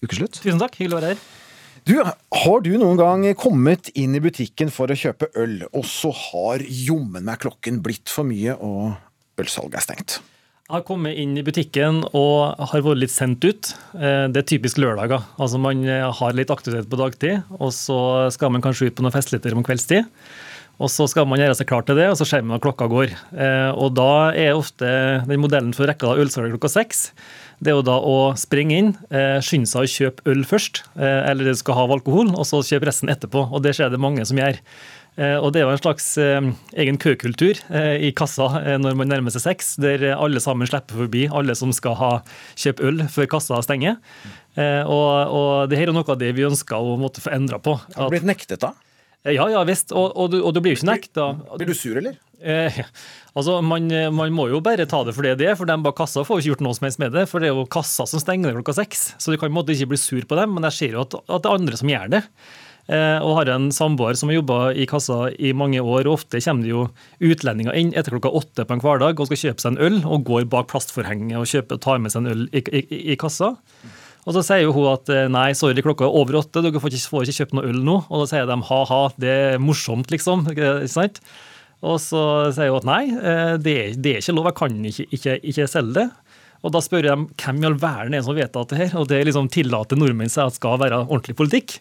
ukeslutt. 0.04 0.36
Tusen 0.42 0.60
takk, 0.60 0.76
hyggelig 0.76 0.98
å 0.98 1.00
være 1.00 1.14
her. 1.14 1.30
Du, 1.82 1.96
Har 1.98 2.60
du 2.62 2.70
noen 2.78 2.98
gang 2.98 3.24
kommet 3.34 3.88
inn 3.98 4.14
i 4.14 4.20
butikken 4.22 4.70
for 4.70 4.92
å 4.92 4.96
kjøpe 4.98 5.32
øl, 5.34 5.64
og 5.74 5.82
så 5.88 6.12
har 6.14 6.62
jommen 6.62 7.26
meg 7.26 7.40
klokken 7.42 7.80
blitt 7.82 8.12
for 8.12 8.28
mye 8.28 8.54
og 8.54 9.40
ølsalget 9.42 9.80
er 9.80 9.86
stengt? 9.88 10.14
Jeg 10.68 10.76
har 10.76 10.84
kommet 10.86 11.18
inn 11.18 11.34
i 11.36 11.42
butikken 11.44 11.98
og 12.14 12.54
har 12.70 12.84
vært 12.86 13.02
litt 13.02 13.12
sendt 13.12 13.42
ut. 13.42 13.72
Eh, 13.98 14.28
det 14.30 14.44
er 14.44 14.48
typisk 14.48 14.78
lørdager. 14.78 15.26
Altså 15.42 15.58
Man 15.60 15.82
har 15.82 16.38
litt 16.38 16.54
aktivitet 16.54 16.86
på 16.88 17.00
dagtid, 17.00 17.42
og 17.58 17.74
så 17.74 18.30
skal 18.32 18.54
man 18.54 18.62
kanskje 18.62 18.88
ut 18.88 18.96
på 18.96 19.04
noen 19.04 19.16
festligheter 19.18 19.58
om 19.58 19.66
kveldstid. 19.66 20.06
Og 20.82 20.90
så 20.90 21.04
skal 21.10 21.26
man 21.28 21.42
gjøre 21.42 21.58
seg 21.58 21.68
klar 21.68 21.84
til 21.86 21.98
det, 21.98 22.08
og 22.10 22.16
så 22.18 22.26
ser 22.26 22.46
man 22.46 22.56
at 22.56 22.64
klokka 22.64 22.86
går. 22.90 23.10
Eh, 23.34 23.70
og 23.74 23.92
da 23.98 24.30
er 24.38 24.54
ofte 24.54 24.88
den 25.28 25.42
modellen 25.42 25.74
for 25.76 25.84
å 25.84 25.90
rekke 25.90 26.14
ølsalget 26.22 26.54
klokka 26.54 26.70
seks. 26.78 27.08
Det 27.62 27.70
er 27.70 27.76
jo 27.78 27.84
da 27.86 27.94
å 28.02 28.16
springe 28.38 28.74
inn, 28.74 28.88
eh, 29.14 29.38
skynde 29.44 29.70
seg 29.70 29.84
å 29.84 29.90
kjøpe 29.90 30.32
øl 30.32 30.42
først, 30.42 30.82
eh, 30.98 31.30
eller 31.30 31.46
du 31.46 31.54
skal 31.54 31.78
ha 31.78 31.86
alkohol, 31.94 32.32
og 32.34 32.42
så 32.48 32.58
kjøpe 32.66 32.88
resten 32.90 33.12
etterpå. 33.12 33.52
Og 33.52 33.62
det 33.62 33.76
ser 33.76 33.90
det 33.90 34.00
mange 34.02 34.26
som 34.26 34.36
gjør. 34.36 34.58
Og 35.12 35.52
Det 35.52 35.60
er 35.60 35.66
jo 35.66 35.72
en 35.74 35.76
slags 35.76 36.16
egen 36.72 36.96
køkultur 36.96 37.60
i 38.00 38.10
kassa 38.16 38.46
når 38.80 38.96
man 38.96 39.10
nærmer 39.10 39.30
seg 39.30 39.42
seks, 39.42 39.76
der 39.76 40.16
alle 40.16 40.40
sammen 40.40 40.66
slipper 40.66 41.04
forbi 41.04 41.28
alle 41.28 41.52
som 41.54 41.70
skal 41.70 41.94
ha 42.00 42.22
kjøpe 42.56 42.80
øl 42.80 43.04
før 43.12 43.28
kassa 43.28 43.60
stenger. 43.60 43.98
Og, 44.56 45.12
og 45.28 45.68
det 45.68 45.76
her 45.76 45.92
er 45.92 45.92
noe 45.92 46.08
av 46.08 46.16
det 46.16 46.32
vi 46.32 46.48
ønsker 46.48 46.80
å 46.80 46.96
måtte 46.96 47.20
få 47.20 47.28
endra 47.36 47.60
på. 47.60 47.76
Har 47.92 48.08
du 48.08 48.16
blitt 48.16 48.24
nektet 48.24 48.64
da? 48.64 48.72
Ja, 49.28 49.46
ja 49.52 49.62
visst. 49.68 49.92
Og, 49.94 50.10
og, 50.18 50.34
og, 50.40 50.50
du 50.54 50.60
blir 50.62 50.74
jo 50.74 50.80
ikke 50.80 50.90
nekta. 50.90 51.28
Blir 51.54 51.70
du 51.70 51.76
sur, 51.78 51.98
eller? 52.00 52.16
Eh, 52.42 52.80
altså, 53.38 53.60
man, 53.62 53.86
man, 54.16 54.34
må 54.34 54.48
jo 54.50 54.58
bare 54.64 54.88
ta 54.90 55.04
det 55.06 55.14
for 55.14 55.22
det 55.22 55.36
det 55.38 55.52
er, 55.52 55.54
for 55.58 55.70
de 55.70 55.76
bak 55.84 55.94
kassa 56.00 56.24
får 56.26 56.40
jo 56.40 56.42
ikke 56.42 56.52
gjort 56.56 56.64
noe 56.66 56.78
som 56.78 56.88
helst 56.88 57.02
med 57.02 57.14
det. 57.14 57.28
For 57.30 57.42
det 57.42 57.52
er 57.52 57.54
jo 57.54 57.68
kassa 57.70 58.08
som 58.10 58.22
stenger 58.22 58.56
klokka 58.58 58.74
seks, 58.80 59.12
så 59.22 59.30
du 59.30 59.38
kan 59.38 59.46
på 59.46 59.52
en 59.52 59.60
måte 59.60 59.76
ikke 59.76 59.92
bli 59.94 60.00
sur 60.00 60.26
på 60.26 60.38
dem. 60.40 60.56
Men 60.56 60.66
jeg 60.70 60.78
ser 60.80 60.98
jo 60.98 61.06
at, 61.06 61.16
at 61.22 61.46
det 61.46 61.52
er 61.52 61.60
andre 61.60 61.78
som 61.78 61.94
gjør 61.94 62.12
det. 62.16 62.26
Eh, 62.90 63.18
og 63.22 63.36
har 63.38 63.52
en 63.52 63.68
samboer 63.70 64.16
som 64.18 64.30
har 64.30 64.40
jobba 64.40 64.58
i 64.74 64.88
kassa 64.90 65.28
i 65.38 65.52
mange 65.54 65.78
år. 65.78 66.08
og 66.08 66.18
Ofte 66.18 66.42
kommer 66.42 66.66
det 66.66 66.72
jo 66.72 66.82
utlendinger 67.22 67.78
inn 67.78 67.92
etter 67.94 68.16
klokka 68.16 68.32
åtte 68.42 68.66
på 68.66 68.74
en 68.74 68.82
hverdag 68.82 69.20
og 69.20 69.30
skal 69.30 69.42
kjøpe 69.44 69.62
seg 69.62 69.76
en 69.76 69.82
øl, 69.86 69.98
og 70.02 70.26
går 70.26 70.48
bak 70.50 70.70
plastforhenget 70.72 71.38
og 71.38 71.46
kjøper, 71.46 71.78
tar 71.82 72.02
med 72.02 72.14
seg 72.14 72.24
en 72.24 72.32
øl 72.34 72.48
i, 72.50 72.64
i, 72.74 73.02
i 73.14 73.18
kassa. 73.20 73.54
Og 74.22 74.36
så 74.36 74.42
sier 74.46 74.64
jo 74.66 74.74
hun 74.76 74.90
at 74.92 75.10
eh, 75.10 75.28
nei, 75.32 75.48
sorry, 75.58 75.82
klokka 75.82 76.06
er 76.06 76.18
over 76.20 76.38
åtte, 76.42 76.62
dere 76.62 76.82
får 76.82 76.94
ikke, 76.94 77.10
får 77.10 77.24
ikke 77.26 77.38
kjøpt 77.40 77.56
noe 77.58 77.70
øl 77.70 77.80
nå. 77.82 77.96
Og 78.06 78.22
da 78.22 78.28
sier 78.30 78.46
de 78.46 78.58
ha-ha, 78.68 79.00
det 79.22 79.32
er 79.32 79.62
morsomt, 79.62 80.12
liksom. 80.14 80.46
ikke 80.52 80.74
sant? 80.90 81.18
Og 81.82 81.98
så 81.98 82.22
sier 82.54 82.70
hun 82.70 82.78
at 82.84 82.86
nei, 82.86 83.02
eh, 83.18 83.54
det 83.58 83.74
er, 83.80 83.96
det 83.98 84.14
er 84.14 84.22
ikke 84.22 84.36
lov, 84.36 84.50
jeg 84.52 84.58
kan 84.60 84.78
ikke, 84.92 85.08
ikke, 85.18 85.38
ikke 85.50 85.68
selge 85.70 85.96
det. 85.98 86.08
Og 86.62 86.70
da 86.70 86.82
spør 86.84 87.02
de 87.02 87.14
hvem 87.42 87.58
i 87.58 87.66
all 87.66 87.78
verden 87.82 88.14
er 88.14 88.22
som 88.22 88.38
at 88.38 88.70
det 88.70 88.78
her? 88.78 88.92
Og 89.00 89.08
det 89.10 89.24
liksom 89.26 89.50
tillater 89.50 89.98
nordmenn 89.98 90.30
seg 90.30 90.46
at 90.46 90.60
skal 90.60 90.78
være 90.78 91.02
ordentlig 91.08 91.34
politikk. 91.38 91.80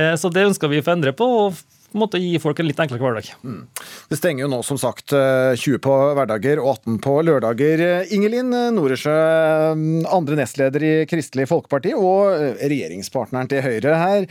Eh, 0.00 0.14
så 0.16 0.32
det 0.32 0.48
ønsker 0.48 0.72
vi 0.72 0.80
å 0.80 0.86
få 0.86 0.96
endre 0.96 1.12
på. 1.16 1.28
og 1.44 1.60
måte 2.00 2.20
gi 2.20 2.36
folk 2.42 2.60
en 2.60 2.68
litt 2.68 2.80
enklere 2.82 3.02
hverdag. 3.02 3.30
Mm. 3.42 3.64
Det 4.10 4.18
stenger 4.18 4.44
jo 4.44 4.50
nå 4.52 4.60
som 4.66 4.78
sagt 4.80 5.14
20 5.14 5.56
eh, 5.56 5.80
på 5.82 5.96
hverdager 6.18 6.62
og 6.62 6.70
18 6.76 7.00
på 7.04 7.16
lørdager. 7.26 7.84
Ingelin 8.14 8.54
Noresjø, 8.76 9.16
andre 10.12 10.40
nestleder 10.40 10.86
i 10.86 10.94
Kristelig 11.10 11.48
Folkeparti 11.50 11.96
og 11.96 12.36
eh, 12.36 12.64
regjeringspartneren 12.68 13.50
til 13.52 13.64
Høyre 13.66 13.98
her. 14.00 14.30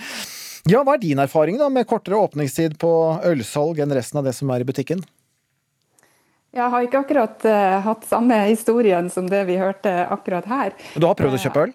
Ja, 0.65 0.81
Hva 0.81 0.95
er 0.95 1.03
din 1.03 1.21
erfaring 1.21 1.59
da 1.61 1.69
med 1.69 1.85
kortere 1.89 2.17
åpningstid 2.17 2.79
på 2.81 2.91
ølsalg 3.29 3.83
enn 3.83 3.93
resten 3.93 4.21
av 4.21 4.25
det 4.25 4.33
som 4.33 4.49
er 4.49 4.63
i 4.63 4.67
butikken? 4.67 5.03
Jeg 6.55 6.71
har 6.71 6.85
ikke 6.85 7.01
akkurat 7.03 7.45
uh, 7.45 7.81
hatt 7.83 8.05
samme 8.07 8.37
historien 8.47 9.09
som 9.11 9.27
det 9.29 9.43
vi 9.49 9.57
hørte 9.59 9.91
akkurat 10.07 10.47
her. 10.47 10.71
Du 10.95 11.03
har 11.03 11.17
prøvd 11.19 11.35
å 11.35 11.41
kjøpe 11.43 11.65
øl? 11.67 11.73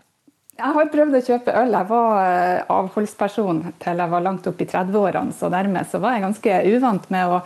Jeg 0.60 0.76
har 0.76 0.88
prøvd 0.92 1.16
å 1.16 1.20
kjøpe 1.24 1.52
øl. 1.56 1.72
Jeg 1.72 1.88
var 1.88 2.18
eh, 2.20 2.62
avholdsperson 2.68 3.62
til 3.80 4.02
jeg 4.02 4.12
var 4.12 4.24
langt 4.26 4.48
opp 4.50 4.60
i 4.60 4.66
30-årene, 4.68 5.32
så 5.32 5.48
dermed 5.52 5.88
så 5.88 6.00
var 6.02 6.16
jeg 6.16 6.26
ganske 6.26 6.56
uvant 6.74 7.06
med 7.14 7.32
å 7.32 7.38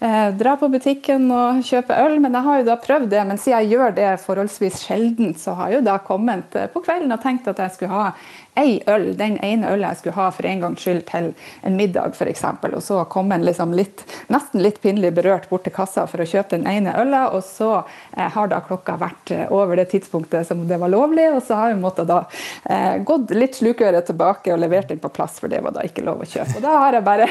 eh, 0.00 0.28
dra 0.38 0.56
på 0.60 0.70
butikken 0.72 1.28
og 1.34 1.62
kjøpe 1.68 1.96
øl. 2.04 2.18
Men 2.24 2.36
jeg 2.36 2.46
har 2.48 2.60
jo 2.60 2.68
da 2.70 2.76
prøvd 2.82 3.08
det, 3.12 3.22
men 3.28 3.40
siden 3.40 3.62
jeg 3.62 3.76
gjør 3.76 3.96
det 3.96 4.10
forholdsvis 4.24 4.82
sjelden, 4.86 5.32
så 5.38 5.56
har 5.58 5.72
jeg 5.72 5.80
jo 5.80 5.88
da 5.90 5.98
kommet 6.04 6.58
eh, 6.58 6.68
på 6.72 6.84
kvelden 6.84 7.14
og 7.14 7.22
tenkt 7.24 7.48
at 7.50 7.62
jeg 7.64 7.76
skulle 7.76 7.94
ha 7.94 8.12
ei 8.58 8.82
øl, 8.90 9.12
den 9.18 9.36
ene 9.44 9.70
ølen 9.70 9.86
jeg 9.86 10.00
skulle 10.00 10.16
ha 10.18 10.28
for 10.34 10.46
en 10.48 10.62
gangs 10.64 10.82
skyld 10.82 11.04
til 11.08 11.30
en 11.66 11.76
middag 11.78 12.16
f.eks. 12.16 12.44
Og 12.72 12.80
så 12.82 13.02
kom 13.12 13.32
en 13.32 13.44
liksom 13.46 13.74
litt, 13.76 14.02
nesten 14.32 14.62
litt 14.64 14.80
pinlig 14.82 15.12
berørt 15.16 15.48
bort 15.50 15.64
til 15.66 15.74
kassa 15.74 16.06
for 16.10 16.22
å 16.22 16.28
kjøpe 16.28 16.56
den 16.56 16.66
ene 16.70 16.94
ølen, 16.98 17.28
og 17.34 17.42
så 17.46 17.70
eh, 17.78 18.26
har 18.34 18.50
da 18.50 18.60
klokka 18.64 18.98
vært 19.00 19.32
eh, 19.34 19.46
over 19.54 19.78
det 19.78 19.88
tidspunktet 19.92 20.48
som 20.48 20.64
det 20.68 20.80
var 20.80 20.92
lovlig, 20.92 21.28
og 21.36 21.42
så 21.46 21.60
har 21.60 21.72
jeg 21.72 21.80
måttet 21.82 22.10
da 22.10 22.20
eh, 22.64 22.98
gått 23.06 23.34
litt 23.36 23.58
slukøret 23.58 24.08
tilbake 24.10 24.54
og 24.54 24.62
levert 24.62 24.90
den 24.92 25.02
på 25.02 25.12
plass, 25.14 25.38
for 25.40 25.52
det 25.52 25.62
var 25.64 25.76
da 25.76 25.86
ikke 25.86 26.04
lov 26.06 26.24
å 26.24 26.28
kjøpe. 26.28 26.58
Og 26.58 26.66
da 26.66 26.74
har 26.82 26.98
jeg 26.98 27.06
bare, 27.06 27.30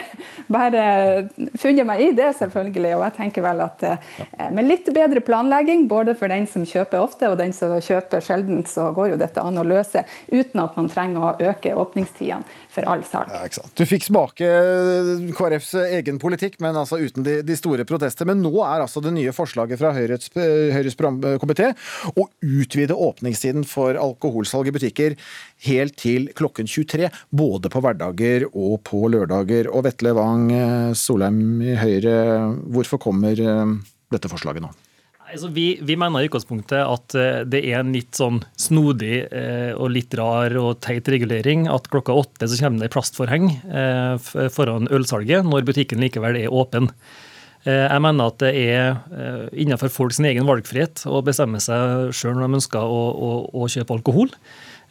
bare 0.57 0.85
funnet 1.59 1.87
meg 1.87 2.05
i 2.07 2.11
det, 2.17 2.31
selvfølgelig, 2.39 2.56
og 2.57 3.03
jeg 3.05 3.15
tenker 3.17 3.45
vel 3.45 3.63
at 3.65 3.83
eh, 3.85 4.07
med 4.53 4.67
litt 4.67 4.89
bedre 4.93 5.21
planlegging, 5.23 5.87
både 5.87 6.15
for 6.17 6.31
den 6.31 6.47
som 6.49 6.65
kjøper 6.67 7.01
ofte 7.01 7.29
og 7.31 7.37
den 7.41 7.53
som 7.55 7.75
kjøper 7.77 8.23
sjelden, 8.23 8.63
så 8.67 8.89
går 8.95 9.13
jo 9.13 9.19
dette 9.21 9.43
an 9.43 9.61
å 9.61 9.65
løse 9.67 10.03
uten 10.31 10.63
at 10.63 10.77
man 10.77 10.89
trenger 10.91 11.23
å 11.23 11.51
øke 11.51 11.75
åpningstidene 11.77 12.43
for 12.77 12.87
all 12.93 13.03
salg. 13.07 13.31
Ja, 13.33 13.65
du 13.77 13.83
fikk 13.89 14.05
smake 14.05 14.47
KrFs 15.37 15.73
egen 15.87 16.19
politikk, 16.21 16.59
men 16.63 16.77
altså 16.77 16.99
uten 17.01 17.25
de, 17.25 17.39
de, 17.45 17.57
store 17.57 17.85
protester. 17.89 18.27
Men 18.29 18.43
nå 18.45 18.53
er 18.61 18.83
altså 18.83 19.01
det 19.03 19.13
nye 19.15 19.33
forslaget 19.35 19.81
fra 19.81 19.93
Høyres, 19.97 20.29
Høyres 20.37 20.97
programkomité 20.99 21.71
å 22.13 22.27
utvide 22.45 22.97
åpningstiden 22.97 23.65
for 23.67 23.97
alkoholsalg 23.97 24.69
i 24.69 24.75
butikker 24.77 25.17
helt 25.67 25.97
til 25.99 26.29
klokken 26.37 26.69
23, 26.69 27.09
både 27.33 27.71
på 27.73 27.83
hverdager 27.83 28.47
og 28.51 28.81
på 28.87 29.07
lørdager. 29.13 29.71
Og 29.73 29.87
Vetle 29.87 30.13
Wang 30.17 30.51
Solheim 30.97 31.63
i 31.65 31.77
Høyre, 31.77 32.17
hvorfor 32.73 33.01
kommer 33.01 33.37
eh, 33.37 33.77
dette 34.13 34.29
forslaget 34.31 34.65
nå? 34.65 34.73
Altså, 35.27 35.49
vi, 35.51 35.65
vi, 35.83 35.95
mener 35.99 36.23
i 36.23 36.27
utgangspunktet 36.29 36.79
at 36.79 37.15
eh, 37.19 37.41
det 37.51 37.59
er 37.67 37.81
en 37.81 37.91
litt 37.91 38.15
sånn 38.15 38.39
snodig 38.55 39.25
eh, 39.25 39.73
og 39.75 39.91
litt 39.91 40.15
rar 40.15 40.55
og 40.55 40.79
teit 40.85 41.09
regulering 41.11 41.65
at 41.71 41.89
klokka 41.91 42.15
åtte 42.15 42.47
så 42.47 42.59
kommer 42.61 42.85
det 42.85 42.93
plastforheng 42.93 43.49
eh, 43.67 44.29
foran 44.53 44.87
ølsalget, 44.87 45.43
når 45.43 45.67
butikken 45.67 45.99
likevel 46.03 46.39
er 46.39 46.53
åpen. 46.53 46.91
Jeg 47.67 47.99
mener 47.99 48.29
at 48.29 48.37
det 48.39 48.51
er 48.55 49.49
innenfor 49.59 49.89
folks 49.91 50.21
egen 50.23 50.47
valgfrihet 50.47 51.01
å 51.09 51.19
bestemme 51.25 51.59
seg 51.59 52.13
sjøl 52.15 52.37
når 52.37 52.45
de 52.45 52.59
ønsker 52.61 52.79
å, 52.79 53.01
å, 53.11 53.31
å 53.59 53.67
kjøpe 53.67 53.97
alkohol. 53.97 54.31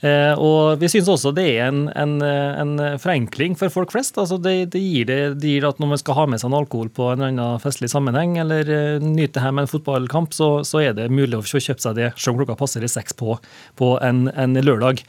Eh, 0.04 0.36
og 0.36 0.76
Vi 0.80 0.90
synes 0.92 1.08
også 1.08 1.30
det 1.32 1.46
er 1.56 1.70
en, 1.70 1.86
en, 1.96 2.18
en 2.20 2.74
forenkling 3.00 3.56
for 3.56 3.72
folk 3.72 3.94
flest. 3.94 4.18
Altså 4.20 4.36
det, 4.42 4.72
det, 4.74 4.82
gir 4.82 5.08
det, 5.08 5.20
det, 5.40 5.54
gir 5.54 5.68
at 5.68 5.80
Når 5.80 5.92
man 5.94 6.02
skal 6.02 6.18
ha 6.18 6.26
med 6.28 6.42
seg 6.42 6.50
en 6.50 6.58
alkohol 6.58 6.90
på 6.92 7.08
en 7.14 7.24
annen 7.24 7.62
festlig 7.62 7.88
sammenheng, 7.92 8.36
eller 8.42 8.68
uh, 8.68 9.00
nyte 9.00 9.40
med 9.46 9.64
en 9.64 9.72
fotballkamp, 9.72 10.36
så, 10.36 10.50
så, 10.68 10.82
er 10.84 10.98
det 10.98 11.08
mulig 11.12 11.38
å 11.38 11.44
kjøpe 11.46 11.80
seg 11.80 11.96
det 11.96 12.12
selv 12.16 12.34
om 12.34 12.42
klokka 12.42 12.58
passer 12.60 12.84
i 12.84 12.92
seks 12.92 13.16
på, 13.16 13.38
på 13.80 13.94
en, 14.04 14.26
en, 14.34 14.60
lørdag. 14.60 15.00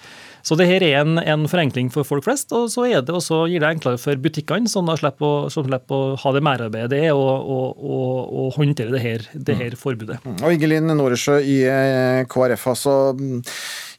Så 0.48 0.56
det 0.56 0.70
her 0.70 0.84
er 0.86 1.02
en, 1.02 1.18
en, 1.20 1.44
forenkling 1.52 1.90
for 1.92 2.08
folk 2.08 2.24
flest, 2.24 2.54
og 2.56 2.70
så 2.72 2.86
det 2.88 3.04
gir 3.52 3.64
det 3.64 3.68
enklere 3.68 4.00
for 4.00 4.16
butikkene, 4.24 4.72
som 4.72 4.88
slipper 4.96 5.50
slipper 5.52 5.96
å 5.96 6.16
ha 6.22 6.34
det 6.36 6.44
merarbeidet 6.46 6.94
det 6.94 7.02
er 7.10 7.18
å 7.18 8.48
håndtere 8.56 8.94
det 8.96 9.04
her, 9.04 9.28
det 9.34 9.58
her 9.60 9.76
mm. 9.76 9.82
forbudet. 9.82 10.22
Og 10.38 10.56
Ingelin 10.56 10.88
Noresjø 10.96 11.42
i 11.44 11.60
eh, 11.68 12.24
KrF, 12.32 12.68
altså. 12.72 12.96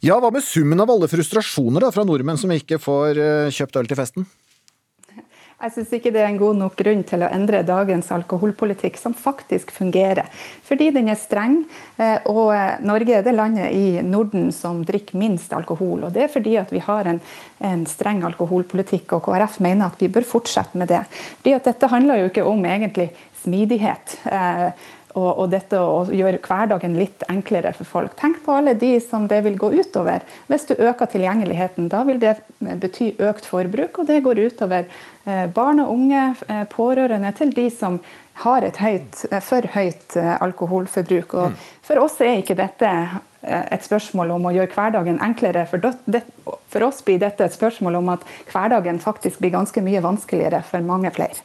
Ja, 0.05 0.16
hva 0.22 0.30
med 0.32 0.46
summen 0.46 0.80
av 0.80 0.92
alle 0.94 1.11
frustrasjoner 1.11 1.84
da, 1.84 1.92
fra 1.92 2.07
nordmenn 2.09 2.40
som 2.40 2.53
ikke 2.55 2.80
får 2.80 3.20
eh, 3.20 3.55
kjøpt 3.55 3.80
øl 3.82 3.90
til 3.90 4.01
festen? 4.01 4.28
Jeg 5.59 5.72
syns 5.74 5.92
ikke 5.96 6.12
det 6.14 6.20
er 6.22 6.28
en 6.30 6.36
god 6.38 6.54
nok 6.54 6.76
grunn 6.78 7.00
til 7.02 7.24
å 7.26 7.28
endre 7.34 7.64
dagens 7.66 8.12
alkoholpolitikk, 8.14 8.94
som 8.94 9.14
faktisk 9.18 9.72
fungerer. 9.74 10.28
Fordi 10.62 10.92
den 10.94 11.11
er 11.11 11.18
streng, 11.18 11.56
eh, 11.98 12.28
og 12.30 12.52
Norge 12.86 13.16
er 13.16 13.24
det 13.26 13.34
landet 13.34 13.74
i 13.74 13.98
Norden 14.06 14.52
som 14.54 14.84
drikker 14.86 15.18
minst 15.18 15.50
alkohol. 15.52 16.04
og 16.06 16.12
Det 16.14 16.22
er 16.22 16.30
fordi 16.30 16.54
at 16.62 16.70
vi 16.70 16.78
har 16.78 17.11
en, 17.11 17.18
en 17.59 17.82
streng 17.90 18.22
alkoholpolitikk, 18.22 19.16
og 19.16 19.24
KrF 19.26 19.59
mener 19.66 19.90
at 19.90 19.98
vi 19.98 20.06
bør 20.06 20.30
fortsette 20.30 20.78
med 20.78 20.94
det. 20.94 21.02
Fordi 21.40 21.56
at 21.59 21.66
Dette 21.66 21.90
handler 21.90 22.22
jo 22.22 22.30
ikke 22.30 22.46
om 22.46 22.62
egentlig 22.62 23.11
smidighet. 23.42 24.14
Eh, 24.30 24.70
og, 25.16 25.28
og, 25.38 25.46
dette 25.52 25.78
å 25.80 26.02
gjøre 26.12 26.40
hverdagen 26.44 26.96
litt 26.98 27.24
enklere 27.30 27.72
for 27.76 27.88
folk. 27.88 28.14
Tenk 28.20 28.42
på 28.44 28.54
alle 28.59 28.74
de 28.78 28.94
som 29.00 29.26
det 29.30 29.40
vil 29.46 29.56
gå 29.61 29.70
utover. 29.78 30.24
Hvis 30.50 30.68
du 30.68 30.74
øker 30.76 31.11
tilgjengeligheten, 31.11 31.88
da 31.92 32.04
vil 32.09 32.20
det 32.22 32.36
bety 32.59 33.14
økt 33.30 33.48
forbruk, 33.48 34.02
og 34.02 34.11
det 34.11 34.20
går 34.26 34.42
utover 34.48 34.86
eh, 35.24 35.46
barn 35.54 35.82
og 35.84 35.94
unge, 35.94 36.24
eh, 36.48 36.64
pårørende 36.72 37.32
til 37.38 37.54
de 37.56 37.68
som 37.72 38.00
har 38.44 38.66
et 38.66 38.78
høyt, 38.82 39.24
eh, 39.30 39.42
for 39.44 39.66
høyt 39.74 40.18
alkoholforbruk. 40.38 41.34
Og 41.34 41.54
mm. 41.54 41.66
for 41.88 42.04
oss 42.04 42.20
er 42.20 42.42
ikke 42.42 42.59
dette 42.59 42.94
et 43.48 43.84
spørsmål 43.86 44.34
om 44.34 44.48
å 44.50 44.54
gjøre 44.56 44.74
hverdagen 44.74 45.20
enklere. 45.24 45.62
For 45.70 46.84
oss 46.84 47.04
blir 47.06 47.20
dette 47.22 47.46
et 47.46 47.54
spørsmål 47.54 48.00
om 48.00 48.11
at 48.16 48.26
hverdagen 48.50 48.98
faktisk 49.00 49.38
blir 49.40 49.54
ganske 49.54 49.82
mye 49.84 50.02
vanskeligere 50.04 50.64
for 50.66 50.84
mange 50.84 51.14
flere. 51.14 51.38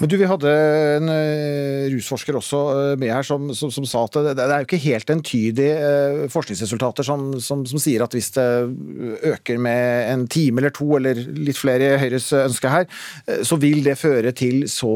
Men 0.00 0.10
du, 0.10 0.16
Vi 0.20 0.28
hadde 0.28 0.52
en 0.98 1.10
uh, 1.10 1.88
rusforsker 1.92 2.36
også 2.38 2.60
uh, 2.72 2.92
med 3.00 3.12
her 3.12 3.26
som, 3.26 3.50
som, 3.56 3.72
som, 3.74 3.86
sa 3.88 4.04
at 4.06 4.18
det, 4.18 4.34
det, 4.38 4.46
er 4.46 4.62
jo 4.62 4.68
ikke 4.68 4.82
helt 4.84 5.12
entydige 5.14 5.76
uh, 5.78 6.24
forskningsresultater 6.32 7.06
som, 7.06 7.30
som, 7.42 7.64
sier 7.82 8.04
at 8.04 8.14
hvis 8.14 8.32
det 8.36 8.46
øker 9.32 9.58
med 9.62 10.12
en 10.12 10.26
time 10.30 10.62
eller 10.62 10.74
to, 10.74 10.86
eller 10.98 11.18
litt 11.18 11.58
flere 11.58 11.94
i 11.94 12.00
Høyres 12.02 12.28
ønske 12.42 12.70
her, 12.70 12.86
så 13.46 13.58
vil 13.60 13.82
det 13.84 13.98
føre 13.98 14.30
til 14.36 14.66
så 14.70 14.92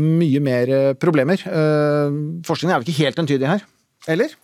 mye 0.00 0.42
mer 0.44 0.72
problemer. 1.00 1.42
Forskningen 2.46 2.74
er 2.74 2.82
vel 2.82 2.86
ikke 2.86 3.02
helt 3.02 3.22
entydig 3.22 3.50
her, 3.50 3.66
eller? 4.10 4.36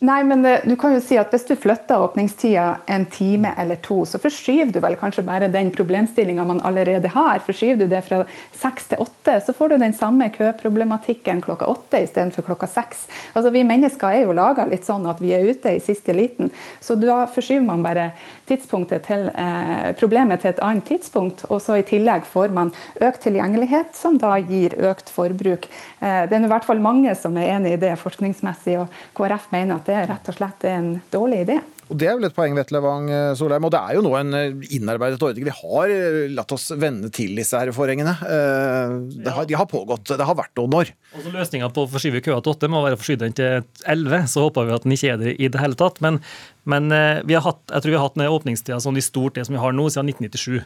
Nei, 0.00 0.22
men 0.24 0.40
det, 0.40 0.62
du 0.64 0.72
kan 0.80 0.94
jo 0.94 1.00
si 1.04 1.18
at 1.20 1.28
Hvis 1.28 1.42
du 1.44 1.52
flytter 1.60 2.00
åpningstida 2.00 2.78
en 2.88 3.02
time 3.12 3.50
eller 3.60 3.76
to, 3.84 3.98
så 4.08 4.16
forskyver 4.16 4.72
du 4.72 4.78
vel 4.80 4.94
kanskje 4.96 5.26
bare 5.26 5.50
den 5.52 5.68
problemstillinga 5.74 6.46
man 6.48 6.62
allerede 6.64 7.10
har. 7.12 7.42
Forskyver 7.44 7.82
du 7.82 7.90
det 7.90 8.00
fra 8.06 8.22
seks 8.56 8.88
til 8.88 9.02
åtte, 9.04 9.34
så 9.44 9.52
får 9.52 9.74
du 9.74 9.76
den 9.82 9.92
samme 9.92 10.30
køproblematikken 10.32 11.42
klokka 11.44 11.68
åtte 11.68 12.00
istedenfor 12.06 12.46
klokka 12.48 12.70
seks. 12.72 13.02
Altså, 13.34 13.52
vi 13.52 13.66
mennesker 13.68 14.08
er 14.08 14.24
jo 14.24 14.36
laga 14.38 14.64
litt 14.70 14.88
sånn 14.88 15.04
at 15.10 15.20
vi 15.20 15.34
er 15.36 15.44
ute 15.44 15.74
i 15.76 15.84
siste 15.84 16.16
liten, 16.16 16.48
så 16.80 16.96
da 16.96 17.26
forskyver 17.28 17.68
man 17.68 17.84
bare 17.84 18.08
tidspunktet 18.48 19.04
til 19.04 19.28
eh, 19.28 19.92
problemet 20.00 20.40
til 20.40 20.54
et 20.54 20.64
annet 20.64 20.88
tidspunkt. 20.88 21.44
Og 21.52 21.60
så 21.60 21.76
i 21.76 21.84
tillegg 21.84 22.24
får 22.24 22.56
man 22.56 22.72
økt 23.04 23.20
tilgjengelighet, 23.28 23.92
som 24.00 24.16
da 24.16 24.32
gir 24.40 24.78
økt 24.80 25.12
forbruk. 25.12 25.68
Eh, 26.00 26.24
det 26.24 26.40
er 26.40 26.48
i 26.48 26.52
hvert 26.56 26.66
fall 26.72 26.80
mange 26.80 27.12
som 27.20 27.36
er 27.36 27.52
enig 27.58 27.76
i 27.76 27.82
det 27.84 27.92
forskningsmessig, 28.00 28.80
og 28.80 29.00
KrF 29.20 29.52
mener 29.52 29.76
at 29.76 29.89
det 29.90 30.06
rett 30.08 30.30
og 30.30 30.36
slett 30.38 30.66
er 30.68 30.78
en 30.78 30.90
dårlig 31.12 31.44
idé. 31.44 31.60
Og 31.90 31.98
Det 31.98 32.06
er 32.06 32.14
vel 32.14 32.28
et 32.28 32.34
poeng, 32.36 32.54
Vetle 32.54 32.78
Wang 32.84 33.08
eh, 33.10 33.32
Solheim. 33.34 33.64
Og 33.66 33.72
det 33.74 33.80
er 33.80 33.96
jo 33.96 34.04
nå 34.06 34.12
en 34.14 34.36
eh, 34.38 34.68
innarbeidet 34.76 35.18
ordning. 35.26 35.48
Vi 35.48 35.54
har 35.56 35.90
eh, 35.90 36.18
latt 36.30 36.54
oss 36.54 36.68
vende 36.78 37.10
til 37.14 37.34
disse 37.34 37.58
her 37.58 37.72
forhengene. 37.74 38.14
De 38.22 39.34
har, 39.34 39.48
de 39.50 39.58
har 39.58 39.66
pågått. 39.70 40.12
Det 40.14 40.28
har 40.28 40.38
vært 40.38 40.54
noen 40.60 40.78
år. 40.82 40.94
Også 41.18 41.34
Løsninga 41.34 41.72
på 41.74 41.88
å 41.88 41.90
forskyve 41.90 42.22
køa 42.22 42.38
til 42.38 42.54
åtte 42.54 42.70
må 42.70 42.84
være 42.86 42.98
å 42.98 43.02
forskyve 43.02 43.24
den 43.26 43.36
til 43.40 43.84
elleve. 43.90 44.22
Så 44.30 44.46
håper 44.46 44.70
vi 44.70 44.76
at 44.78 44.86
den 44.86 44.94
ikke 44.94 45.12
er 45.16 45.20
det 45.24 45.34
i 45.34 45.50
det 45.50 45.62
hele 45.62 45.78
tatt. 45.78 45.98
Men, 46.04 46.22
men 46.70 46.94
vi 47.26 47.34
har 47.34 47.44
hatt, 47.48 47.64
jeg 47.66 47.82
tror 47.82 47.96
vi 47.96 47.98
har 47.98 48.06
hatt 48.06 48.24
åpningstida 48.38 48.78
sånn 48.84 49.00
i 49.00 49.04
stort 49.04 49.34
det 49.34 49.48
som 49.48 49.58
vi 49.58 49.62
har 49.64 49.74
nå, 49.74 49.90
siden 49.90 50.14
1997. 50.14 50.62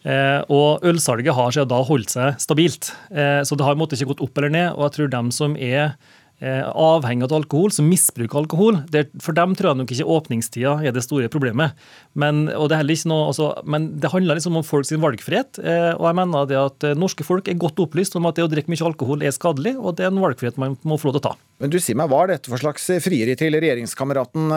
Eh, 0.00 0.40
og 0.48 0.84
ølsalget 0.86 1.36
har 1.36 1.52
siden 1.52 1.68
da 1.68 1.82
holdt 1.84 2.14
seg 2.14 2.40
stabilt. 2.40 2.92
Eh, 3.12 3.42
så 3.44 3.56
det 3.56 3.66
har 3.66 3.76
måttet 3.76 4.00
ikke 4.00 4.14
gått 4.14 4.24
opp 4.24 4.40
eller 4.40 4.52
ned. 4.54 4.68
Og 4.76 4.86
jeg 4.86 4.96
tror 4.96 5.12
dem 5.12 5.30
som 5.34 5.56
er 5.56 5.94
avhengig 6.40 7.26
av 7.26 7.34
alkohol, 7.36 7.72
som 7.74 7.88
misbruker 7.88 8.40
alkohol. 8.40 8.80
Det, 8.90 9.06
for 9.20 9.36
dem 9.36 9.52
tror 9.58 9.72
jeg 9.72 9.80
nok 9.80 9.92
ikke 9.94 10.08
åpningstida 10.16 10.76
er 10.86 10.94
det 10.96 11.04
store 11.04 11.28
problemet. 11.32 11.76
Men, 12.18 12.46
og 12.54 12.70
det, 12.72 12.80
noe, 13.10 13.28
altså, 13.30 13.50
men 13.68 13.90
det 14.00 14.12
handler 14.12 14.38
liksom 14.38 14.56
om 14.60 14.66
folks 14.66 14.92
valgfrihet. 14.92 15.60
Eh, 15.62 15.92
og 15.96 16.06
jeg 16.08 16.18
mener 16.18 16.48
det 16.48 16.58
at 16.60 16.86
eh, 16.88 16.96
norske 16.98 17.26
folk 17.26 17.48
er 17.50 17.58
godt 17.60 17.80
opplyst 17.82 18.16
om 18.18 18.28
at 18.30 18.38
det 18.38 18.46
å 18.46 18.50
drikke 18.50 18.72
mye 18.72 18.86
alkohol 18.88 19.24
er 19.24 19.34
skadelig, 19.36 19.76
og 19.78 19.98
det 19.98 20.06
er 20.06 20.12
en 20.12 20.22
valgfrihet 20.22 20.60
man 20.60 20.76
må 20.82 20.98
få 21.00 21.10
lov 21.10 21.18
til 21.18 21.22
å 21.22 21.26
ta. 21.30 21.34
Men 21.60 21.72
du 21.72 21.78
sier 21.82 21.98
meg, 21.98 22.08
Hva 22.10 22.22
er 22.24 22.34
dette 22.34 22.50
for 22.50 22.62
slags 22.62 22.88
frieri 23.04 23.36
til 23.38 23.56
regjeringskameraten 23.60 24.54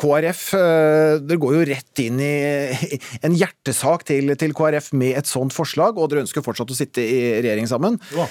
KrF? 0.00 0.42
Dere 1.22 1.40
går 1.44 1.56
jo 1.56 1.66
rett 1.70 2.02
inn 2.02 2.18
i 2.24 2.32
en 3.26 3.36
hjertesak 3.38 4.02
til, 4.08 4.34
til 4.40 4.56
KrF 4.56 4.90
med 4.98 5.20
et 5.20 5.30
sånt 5.30 5.54
forslag, 5.54 5.98
og 5.98 6.10
dere 6.10 6.24
ønsker 6.24 6.44
fortsatt 6.44 6.74
å 6.74 6.78
sitte 6.78 7.04
i 7.04 7.20
regjering 7.38 7.70
sammen. 7.70 8.00
Ja. 8.16 8.26